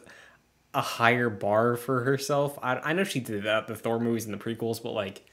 a 0.74 0.82
higher 0.82 1.30
bar 1.30 1.76
for 1.76 2.04
herself. 2.04 2.58
I, 2.62 2.76
I 2.78 2.94
know 2.94 3.04
she 3.04 3.20
did 3.20 3.44
that 3.44 3.68
the 3.68 3.76
Thor 3.76 4.00
movies 4.00 4.26
and 4.26 4.34
the 4.34 4.38
prequels, 4.38 4.82
but 4.82 4.92
like, 4.92 5.26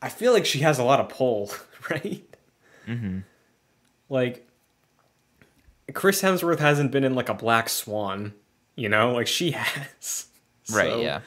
I 0.00 0.08
feel 0.08 0.32
like 0.32 0.46
she 0.46 0.60
has 0.60 0.78
a 0.78 0.84
lot 0.84 1.00
of 1.00 1.08
pull, 1.08 1.52
right? 1.90 2.24
Mm-hmm. 2.86 3.20
Like, 4.08 4.48
Chris 5.94 6.22
Hemsworth 6.22 6.58
hasn't 6.58 6.92
been 6.92 7.04
in 7.04 7.14
like 7.14 7.28
a 7.28 7.34
Black 7.34 7.68
Swan, 7.68 8.34
you 8.74 8.88
know, 8.88 9.12
like 9.12 9.26
she 9.26 9.52
has. 9.52 10.26
Right. 10.70 10.90
So, 10.90 11.00
yeah. 11.00 11.20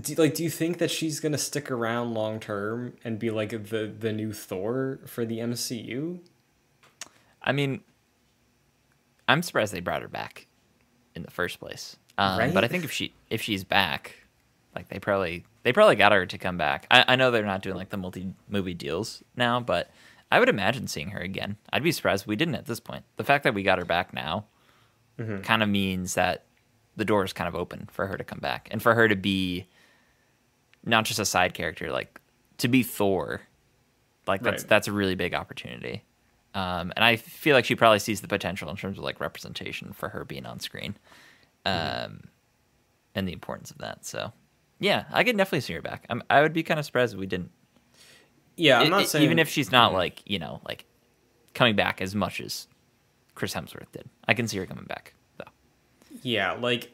Do, 0.00 0.14
like, 0.14 0.34
do 0.34 0.44
you 0.44 0.50
think 0.50 0.78
that 0.78 0.90
she's 0.90 1.18
gonna 1.18 1.38
stick 1.38 1.70
around 1.70 2.14
long 2.14 2.38
term 2.38 2.94
and 3.02 3.18
be 3.18 3.30
like 3.30 3.50
the 3.50 3.92
the 3.96 4.12
new 4.12 4.32
Thor 4.32 5.00
for 5.06 5.24
the 5.24 5.38
MCU? 5.38 6.20
I 7.50 7.52
mean, 7.52 7.80
I'm 9.26 9.42
surprised 9.42 9.72
they 9.74 9.80
brought 9.80 10.02
her 10.02 10.08
back 10.08 10.46
in 11.16 11.22
the 11.22 11.30
first 11.30 11.58
place. 11.58 11.96
Um, 12.16 12.38
Right? 12.38 12.54
But 12.54 12.62
I 12.64 12.68
think 12.68 12.84
if 12.84 12.92
she 12.92 13.12
if 13.28 13.42
she's 13.42 13.64
back, 13.64 14.14
like 14.74 14.88
they 14.88 15.00
probably 15.00 15.44
they 15.64 15.72
probably 15.72 15.96
got 15.96 16.12
her 16.12 16.26
to 16.26 16.38
come 16.38 16.56
back. 16.56 16.86
I, 16.92 17.04
I 17.08 17.16
know 17.16 17.30
they're 17.32 17.44
not 17.44 17.60
doing 17.62 17.74
like 17.76 17.90
the 17.90 17.96
multi 17.96 18.34
movie 18.48 18.74
deals 18.74 19.24
now, 19.34 19.58
but 19.58 19.90
I 20.30 20.38
would 20.38 20.48
imagine 20.48 20.86
seeing 20.86 21.08
her 21.10 21.18
again. 21.20 21.56
I'd 21.72 21.82
be 21.82 21.90
surprised 21.90 22.22
if 22.22 22.28
we 22.28 22.36
didn't 22.36 22.54
at 22.54 22.66
this 22.66 22.78
point. 22.78 23.04
The 23.16 23.24
fact 23.24 23.42
that 23.44 23.52
we 23.54 23.64
got 23.64 23.78
her 23.78 23.84
back 23.84 24.14
now 24.14 24.46
kind 25.42 25.62
of 25.62 25.68
means 25.68 26.14
that 26.14 26.44
the 26.96 27.04
door 27.04 27.24
is 27.24 27.32
kind 27.32 27.48
of 27.48 27.54
open 27.56 27.88
for 27.90 28.06
her 28.06 28.16
to 28.16 28.24
come 28.24 28.38
back 28.38 28.68
and 28.70 28.80
for 28.80 28.94
her 28.94 29.08
to 29.08 29.16
be 29.16 29.66
not 30.84 31.04
just 31.04 31.18
a 31.18 31.24
side 31.26 31.52
character, 31.52 31.90
like 31.90 32.20
to 32.58 32.68
be 32.68 32.82
Thor. 32.82 33.42
Like 34.26 34.42
that's 34.42 34.62
Right. 34.62 34.68
that's 34.68 34.86
a 34.88 34.92
really 34.92 35.14
big 35.16 35.34
opportunity. 35.34 36.04
Um, 36.54 36.92
and 36.96 37.04
I 37.04 37.16
feel 37.16 37.54
like 37.54 37.64
she 37.64 37.76
probably 37.76 38.00
sees 38.00 38.20
the 38.20 38.28
potential 38.28 38.68
in 38.70 38.76
terms 38.76 38.98
of 38.98 39.04
like 39.04 39.20
representation 39.20 39.92
for 39.92 40.08
her 40.08 40.24
being 40.24 40.46
on 40.46 40.58
screen, 40.60 40.96
um, 41.64 42.22
and 43.14 43.28
the 43.28 43.32
importance 43.32 43.70
of 43.70 43.78
that. 43.78 44.04
So, 44.04 44.32
yeah, 44.80 45.04
I 45.12 45.22
could 45.24 45.36
definitely 45.36 45.60
see 45.60 45.74
her 45.74 45.82
back. 45.82 46.06
I'm, 46.10 46.22
I 46.28 46.40
would 46.42 46.52
be 46.52 46.62
kind 46.62 46.80
of 46.80 46.86
surprised 46.86 47.14
if 47.14 47.20
we 47.20 47.26
didn't. 47.26 47.50
Yeah, 48.56 48.80
I'm 48.80 48.86
I- 48.86 49.00
not 49.00 49.08
saying 49.08 49.24
even 49.24 49.38
if 49.38 49.48
she's 49.48 49.70
not 49.70 49.92
like 49.92 50.22
you 50.26 50.38
know 50.38 50.60
like 50.66 50.84
coming 51.54 51.76
back 51.76 52.00
as 52.00 52.14
much 52.14 52.40
as 52.40 52.66
Chris 53.34 53.54
Hemsworth 53.54 53.90
did. 53.92 54.08
I 54.26 54.34
can 54.34 54.48
see 54.48 54.58
her 54.58 54.66
coming 54.66 54.84
back 54.84 55.14
though. 55.38 55.50
Yeah, 56.22 56.52
like 56.54 56.90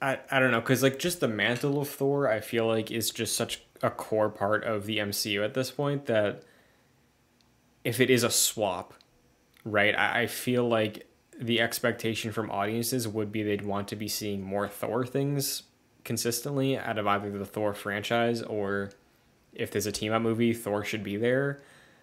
I 0.00 0.18
I 0.30 0.40
don't 0.40 0.50
know 0.50 0.60
cuz 0.62 0.82
like 0.82 0.98
just 0.98 1.20
the 1.20 1.28
mantle 1.28 1.80
of 1.80 1.88
Thor 1.88 2.26
I 2.28 2.40
feel 2.40 2.66
like 2.66 2.90
is 2.90 3.10
just 3.10 3.36
such 3.36 3.62
a 3.82 3.90
core 3.90 4.30
part 4.30 4.64
of 4.64 4.86
the 4.86 4.98
MCU 4.98 5.44
at 5.44 5.52
this 5.54 5.70
point 5.70 6.06
that 6.06 6.42
if 7.86 8.00
it 8.00 8.10
is 8.10 8.24
a 8.24 8.30
swap, 8.30 8.94
right? 9.64 9.96
I, 9.96 10.22
I 10.22 10.26
feel 10.26 10.68
like 10.68 11.06
the 11.38 11.60
expectation 11.60 12.32
from 12.32 12.50
audiences 12.50 13.06
would 13.06 13.30
be 13.30 13.44
they'd 13.44 13.64
want 13.64 13.86
to 13.88 13.96
be 13.96 14.08
seeing 14.08 14.42
more 14.42 14.66
Thor 14.66 15.06
things 15.06 15.62
consistently 16.02 16.76
out 16.76 16.98
of 16.98 17.06
either 17.06 17.30
the 17.30 17.46
Thor 17.46 17.74
franchise 17.74 18.42
or 18.42 18.90
if 19.52 19.70
there's 19.70 19.86
a 19.86 19.92
team 19.92 20.12
up 20.12 20.20
movie, 20.20 20.52
Thor 20.52 20.84
should 20.84 21.04
be 21.04 21.16
there. 21.16 21.62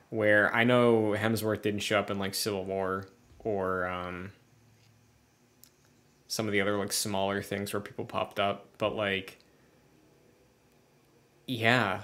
Where 0.09 0.55
I 0.55 0.63
know 0.63 1.15
Hemsworth 1.17 1.63
didn't 1.63 1.81
show 1.81 1.99
up 1.99 2.09
in 2.09 2.17
like 2.17 2.34
Civil 2.34 2.63
War 2.63 3.09
or 3.39 3.86
um 3.86 4.31
some 6.27 6.45
of 6.45 6.53
the 6.53 6.61
other 6.61 6.77
like 6.77 6.93
smaller 6.93 7.41
things 7.41 7.73
where 7.73 7.81
people 7.81 8.05
popped 8.05 8.39
up 8.39 8.67
but 8.77 8.95
like 8.95 9.38
yeah 11.45 12.03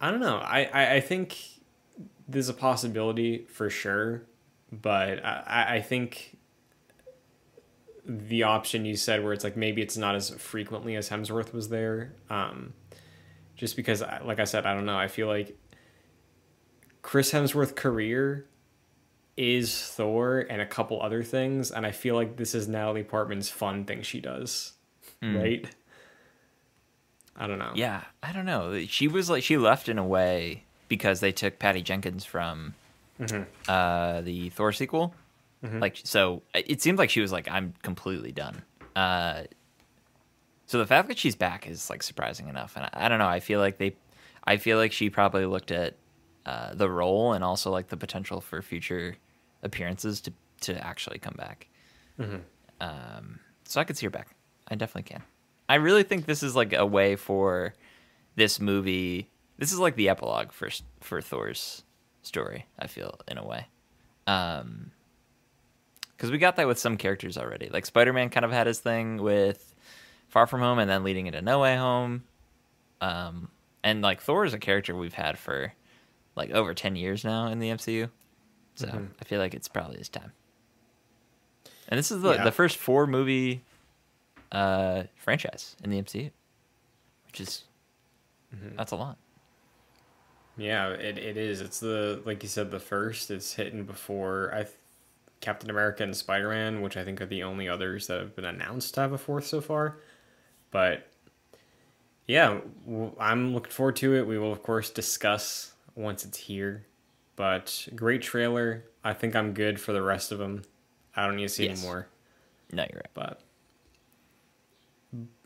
i 0.00 0.10
don't 0.10 0.20
know 0.20 0.36
i 0.36 0.70
i, 0.72 0.94
I 0.94 1.00
think 1.00 1.55
there's 2.28 2.48
a 2.48 2.54
possibility 2.54 3.44
for 3.46 3.70
sure 3.70 4.22
but 4.72 5.24
I, 5.24 5.76
I- 5.76 5.80
think 5.80 6.36
the 8.04 8.44
option 8.44 8.84
you 8.84 8.96
said 8.96 9.22
where 9.24 9.32
it's 9.32 9.42
like 9.44 9.56
maybe 9.56 9.82
it's 9.82 9.96
not 9.96 10.14
as 10.14 10.30
frequently 10.30 10.94
as 10.96 11.08
hemsworth 11.08 11.52
was 11.52 11.68
there 11.68 12.12
um 12.30 12.72
just 13.56 13.74
because 13.76 14.00
like 14.24 14.38
i 14.38 14.44
said 14.44 14.64
i 14.66 14.74
don't 14.74 14.86
know 14.86 14.96
i 14.96 15.08
feel 15.08 15.26
like 15.26 15.56
chris 17.02 17.32
Hemsworth's 17.32 17.72
career 17.72 18.46
is 19.36 19.82
Thor 19.82 20.46
and 20.48 20.62
a 20.62 20.66
couple 20.66 21.02
other 21.02 21.22
things, 21.22 21.70
and 21.70 21.84
I 21.84 21.90
feel 21.92 22.14
like 22.14 22.38
this 22.38 22.54
is 22.54 22.68
Natalie 22.68 23.04
Portman's 23.04 23.50
fun 23.50 23.84
thing 23.84 24.00
she 24.00 24.18
does, 24.18 24.72
right? 25.22 25.66
I 27.36 27.46
don't 27.46 27.58
know. 27.58 27.72
Yeah, 27.74 28.02
I 28.22 28.32
don't 28.32 28.46
know. 28.46 28.86
She 28.86 29.08
was 29.08 29.28
like 29.28 29.42
she 29.42 29.58
left 29.58 29.90
in 29.90 29.98
a 29.98 30.06
way 30.06 30.64
because 30.88 31.20
they 31.20 31.32
took 31.32 31.58
Patty 31.58 31.82
Jenkins 31.82 32.24
from 32.24 32.74
uh, 33.68 34.20
the 34.20 34.50
Thor 34.50 34.72
sequel. 34.72 35.14
Like 35.80 35.96
so, 36.04 36.42
it 36.54 36.80
seemed 36.82 36.98
like 36.98 37.10
she 37.10 37.20
was 37.20 37.32
like, 37.32 37.48
"I'm 37.50 37.74
completely 37.82 38.30
done." 38.32 38.62
Uh, 38.94 39.44
so 40.66 40.78
the 40.78 40.86
fact 40.86 41.08
that 41.08 41.18
she's 41.18 41.34
back 41.36 41.66
is 41.66 41.90
like 41.90 42.02
surprising 42.02 42.48
enough, 42.48 42.76
and 42.76 42.84
I, 42.86 43.06
I 43.06 43.08
don't 43.08 43.18
know. 43.18 43.26
I 43.28 43.40
feel 43.40 43.58
like 43.60 43.78
they, 43.78 43.96
I 44.44 44.56
feel 44.58 44.78
like 44.78 44.92
she 44.92 45.10
probably 45.10 45.46
looked 45.46 45.70
at 45.70 45.96
uh, 46.44 46.74
the 46.74 46.90
role 46.90 47.32
and 47.32 47.42
also 47.42 47.70
like 47.70 47.88
the 47.88 47.96
potential 47.96 48.40
for 48.40 48.62
future 48.62 49.16
appearances 49.62 50.20
to 50.22 50.32
to 50.62 50.86
actually 50.86 51.18
come 51.18 51.34
back. 51.36 51.68
Um, 52.80 53.40
so 53.64 53.80
I 53.80 53.84
could 53.84 53.96
see 53.96 54.06
her 54.06 54.10
back. 54.10 54.28
I 54.68 54.74
definitely 54.74 55.04
can. 55.10 55.22
I 55.68 55.76
really 55.76 56.02
think 56.02 56.26
this 56.26 56.42
is 56.42 56.54
like 56.54 56.72
a 56.72 56.86
way 56.86 57.16
for 57.16 57.74
this 58.36 58.60
movie. 58.60 59.30
This 59.58 59.72
is 59.72 59.78
like 59.78 59.96
the 59.96 60.08
epilogue 60.08 60.52
for 60.52 60.68
for 61.00 61.20
Thor's 61.22 61.82
story. 62.22 62.66
I 62.78 62.86
feel 62.86 63.18
in 63.28 63.38
a 63.38 63.46
way, 63.46 63.66
um, 64.26 64.90
because 66.16 66.30
we 66.30 66.38
got 66.38 66.56
that 66.56 66.66
with 66.66 66.78
some 66.78 66.96
characters 66.96 67.38
already. 67.38 67.68
Like 67.68 67.86
Spider 67.86 68.12
Man 68.12 68.28
kind 68.30 68.44
of 68.44 68.52
had 68.52 68.66
his 68.66 68.80
thing 68.80 69.22
with 69.22 69.74
Far 70.28 70.46
From 70.46 70.60
Home, 70.60 70.78
and 70.78 70.90
then 70.90 71.04
leading 71.04 71.26
into 71.26 71.40
No 71.42 71.60
Way 71.60 71.76
Home. 71.76 72.24
Um, 73.00 73.48
and 73.82 74.02
like 74.02 74.20
Thor 74.20 74.44
is 74.44 74.52
a 74.54 74.58
character 74.58 74.94
we've 74.94 75.14
had 75.14 75.38
for 75.38 75.72
like 76.34 76.50
over 76.50 76.74
ten 76.74 76.96
years 76.96 77.24
now 77.24 77.46
in 77.48 77.58
the 77.58 77.68
MCU. 77.70 78.10
So 78.74 78.86
Mhm. 78.88 79.08
I 79.20 79.24
feel 79.24 79.40
like 79.40 79.54
it's 79.54 79.68
probably 79.68 79.96
his 79.98 80.08
time. 80.10 80.32
And 81.88 81.96
this 81.98 82.10
is 82.10 82.20
the 82.20 82.34
Yeah. 82.34 82.44
the 82.44 82.52
first 82.52 82.76
four 82.76 83.06
movie 83.06 83.62
uh, 84.52 85.04
franchise 85.16 85.76
in 85.82 85.90
the 85.90 85.98
MCU, 85.98 86.30
which 87.26 87.40
is 87.40 87.64
Mm-hmm. 88.54 88.76
that's 88.76 88.92
a 88.92 88.96
lot. 88.96 89.16
Yeah, 90.56 90.88
it, 90.90 91.18
it 91.18 91.36
is. 91.36 91.60
It's 91.60 91.80
the 91.80 92.22
like 92.24 92.42
you 92.42 92.48
said, 92.48 92.70
the 92.70 92.80
first. 92.80 93.30
It's 93.30 93.52
hitting 93.52 93.84
before 93.84 94.54
I, 94.54 94.66
Captain 95.40 95.68
America 95.70 96.02
and 96.02 96.16
Spider 96.16 96.48
Man, 96.48 96.80
which 96.80 96.96
I 96.96 97.04
think 97.04 97.20
are 97.20 97.26
the 97.26 97.42
only 97.42 97.68
others 97.68 98.06
that 98.06 98.20
have 98.20 98.34
been 98.34 98.46
announced 98.46 98.94
to 98.94 99.00
have 99.02 99.12
a 99.12 99.18
fourth 99.18 99.46
so 99.46 99.60
far. 99.60 99.98
But 100.70 101.06
yeah, 102.26 102.58
I'm 103.20 103.52
looking 103.54 103.70
forward 103.72 103.96
to 103.96 104.14
it. 104.14 104.26
We 104.26 104.38
will 104.38 104.52
of 104.52 104.62
course 104.62 104.90
discuss 104.90 105.72
once 105.94 106.24
it's 106.24 106.38
here. 106.38 106.86
But 107.36 107.88
great 107.94 108.22
trailer. 108.22 108.84
I 109.04 109.12
think 109.12 109.36
I'm 109.36 109.52
good 109.52 109.78
for 109.78 109.92
the 109.92 110.02
rest 110.02 110.32
of 110.32 110.38
them. 110.38 110.62
I 111.14 111.26
don't 111.26 111.36
need 111.36 111.42
to 111.42 111.48
see 111.50 111.66
Yes. 111.66 111.78
any 111.78 111.86
more. 111.86 112.08
No, 112.72 112.82
you're 112.90 112.96
right. 112.96 113.10
But 113.14 113.40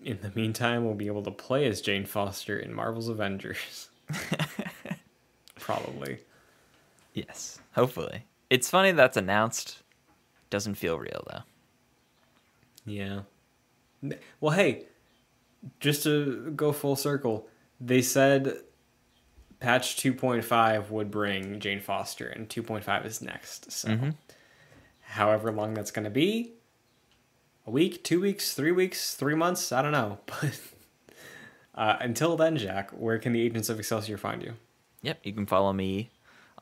in 0.04 0.18
the 0.22 0.30
meantime, 0.34 0.84
we'll 0.84 0.94
be 0.94 1.08
able 1.08 1.22
to 1.24 1.30
play 1.32 1.66
as 1.66 1.80
Jane 1.80 2.06
Foster 2.06 2.58
in 2.58 2.72
Marvel's 2.72 3.08
Avengers. 3.08 3.88
Probably. 5.70 6.18
Yes, 7.14 7.60
hopefully. 7.74 8.24
It's 8.48 8.68
funny 8.70 8.92
that's 8.92 9.16
announced. 9.16 9.82
Doesn't 10.50 10.74
feel 10.74 10.98
real 10.98 11.24
though. 11.30 11.42
Yeah. 12.84 13.20
Well, 14.40 14.52
hey, 14.54 14.86
just 15.78 16.02
to 16.04 16.50
go 16.56 16.72
full 16.72 16.96
circle, 16.96 17.46
they 17.80 18.02
said 18.02 18.56
patch 19.60 19.96
2.5 19.96 20.90
would 20.90 21.10
bring 21.10 21.60
Jane 21.60 21.80
Foster, 21.80 22.26
and 22.28 22.48
2.5 22.48 23.04
is 23.04 23.20
next. 23.20 23.70
So, 23.70 23.88
Mhm. 23.90 24.14
however 25.02 25.52
long 25.52 25.74
that's 25.74 25.90
going 25.90 26.04
to 26.04 26.10
be 26.10 26.54
a 27.66 27.70
week, 27.70 28.02
two 28.02 28.20
weeks, 28.20 28.54
three 28.54 28.72
weeks, 28.72 29.14
three 29.14 29.34
months 29.34 29.70
I 29.72 29.82
don't 29.82 29.92
know. 29.92 30.18
But 30.26 30.58
uh, 31.74 31.96
until 32.00 32.36
then, 32.36 32.56
Jack, 32.56 32.90
where 32.90 33.18
can 33.18 33.32
the 33.32 33.40
agents 33.42 33.68
of 33.68 33.78
Excelsior 33.78 34.16
find 34.18 34.42
you? 34.42 34.54
Yep, 35.02 35.20
you 35.24 35.32
can 35.32 35.46
follow 35.46 35.72
me 35.72 36.10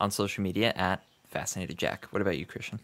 on 0.01 0.11
social 0.11 0.43
media 0.43 0.72
at 0.76 1.03
Fascinated 1.28 1.78
Jack. 1.78 2.07
What 2.11 2.22
about 2.22 2.39
you, 2.39 2.47
Christian? 2.47 2.80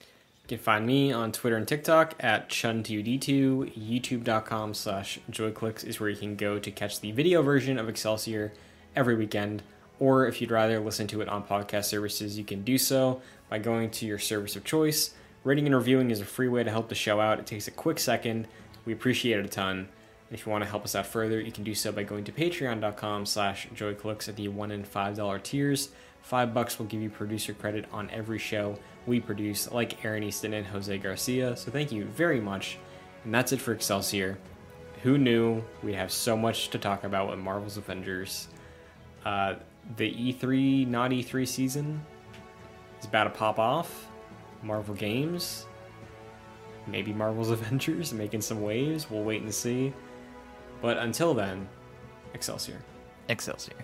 You 0.00 0.56
can 0.56 0.58
find 0.58 0.86
me 0.86 1.12
on 1.12 1.32
Twitter 1.32 1.56
and 1.56 1.66
TikTok 1.66 2.14
at 2.20 2.48
chun2d2. 2.48 3.76
YouTube.com 3.76 4.74
slash 4.74 5.18
joyclicks 5.30 5.84
is 5.84 6.00
where 6.00 6.08
you 6.08 6.16
can 6.16 6.36
go 6.36 6.58
to 6.58 6.70
catch 6.70 7.00
the 7.00 7.12
video 7.12 7.42
version 7.42 7.78
of 7.78 7.88
Excelsior 7.88 8.52
every 8.94 9.14
weekend. 9.14 9.62
Or 10.00 10.26
if 10.26 10.40
you'd 10.40 10.50
rather 10.50 10.78
listen 10.80 11.06
to 11.08 11.20
it 11.20 11.28
on 11.28 11.42
podcast 11.42 11.84
services, 11.86 12.38
you 12.38 12.44
can 12.44 12.62
do 12.62 12.78
so 12.78 13.20
by 13.48 13.58
going 13.58 13.90
to 13.90 14.06
your 14.06 14.18
service 14.18 14.56
of 14.56 14.64
choice. 14.64 15.12
Rating 15.44 15.66
and 15.66 15.74
reviewing 15.74 16.10
is 16.10 16.20
a 16.20 16.24
free 16.24 16.48
way 16.48 16.64
to 16.64 16.70
help 16.70 16.88
the 16.88 16.94
show 16.94 17.20
out. 17.20 17.38
It 17.38 17.46
takes 17.46 17.66
a 17.68 17.72
quick 17.72 17.98
second. 17.98 18.46
We 18.84 18.92
appreciate 18.92 19.38
it 19.38 19.44
a 19.44 19.48
ton. 19.48 19.88
And 20.28 20.38
if 20.38 20.44
you 20.44 20.52
want 20.52 20.62
to 20.62 20.70
help 20.70 20.84
us 20.84 20.94
out 20.94 21.06
further, 21.06 21.40
you 21.40 21.52
can 21.52 21.64
do 21.64 21.74
so 21.74 21.90
by 21.90 22.02
going 22.02 22.24
to 22.24 22.32
patreon.com 22.32 23.24
slash 23.26 23.68
joyclicks 23.74 24.28
at 24.28 24.36
the 24.36 24.48
one 24.48 24.70
and 24.70 24.86
five 24.86 25.16
dollar 25.16 25.38
tiers. 25.38 25.90
Five 26.20 26.52
bucks 26.52 26.78
will 26.78 26.86
give 26.86 27.00
you 27.00 27.08
producer 27.08 27.54
credit 27.54 27.86
on 27.92 28.10
every 28.10 28.38
show 28.38 28.78
we 29.06 29.20
produce, 29.20 29.70
like 29.70 30.04
Aaron 30.04 30.22
Easton 30.22 30.52
and 30.52 30.66
Jose 30.66 30.96
Garcia. 30.98 31.56
So 31.56 31.70
thank 31.70 31.90
you 31.90 32.04
very 32.04 32.40
much. 32.40 32.78
And 33.24 33.34
that's 33.34 33.52
it 33.52 33.60
for 33.60 33.72
Excelsior. 33.72 34.38
Who 35.02 35.16
knew 35.16 35.62
we'd 35.82 35.94
have 35.94 36.12
so 36.12 36.36
much 36.36 36.68
to 36.70 36.78
talk 36.78 37.04
about 37.04 37.30
with 37.30 37.38
Marvel's 37.38 37.78
Avengers? 37.78 38.48
Uh, 39.24 39.54
the 39.96 40.12
E3, 40.12 40.86
not 40.86 41.10
E3 41.12 41.48
season 41.48 42.04
is 43.00 43.06
about 43.06 43.24
to 43.24 43.30
pop 43.30 43.58
off. 43.58 44.08
Marvel 44.62 44.94
Games, 44.94 45.66
maybe 46.86 47.12
Marvel's 47.12 47.50
Avengers 47.58 48.12
making 48.12 48.40
some 48.40 48.60
waves. 48.60 49.10
We'll 49.10 49.22
wait 49.22 49.42
and 49.42 49.54
see. 49.54 49.92
But 50.80 50.98
until 50.98 51.34
then, 51.34 51.68
Excelsior. 52.34 52.80
Excelsior. 53.28 53.76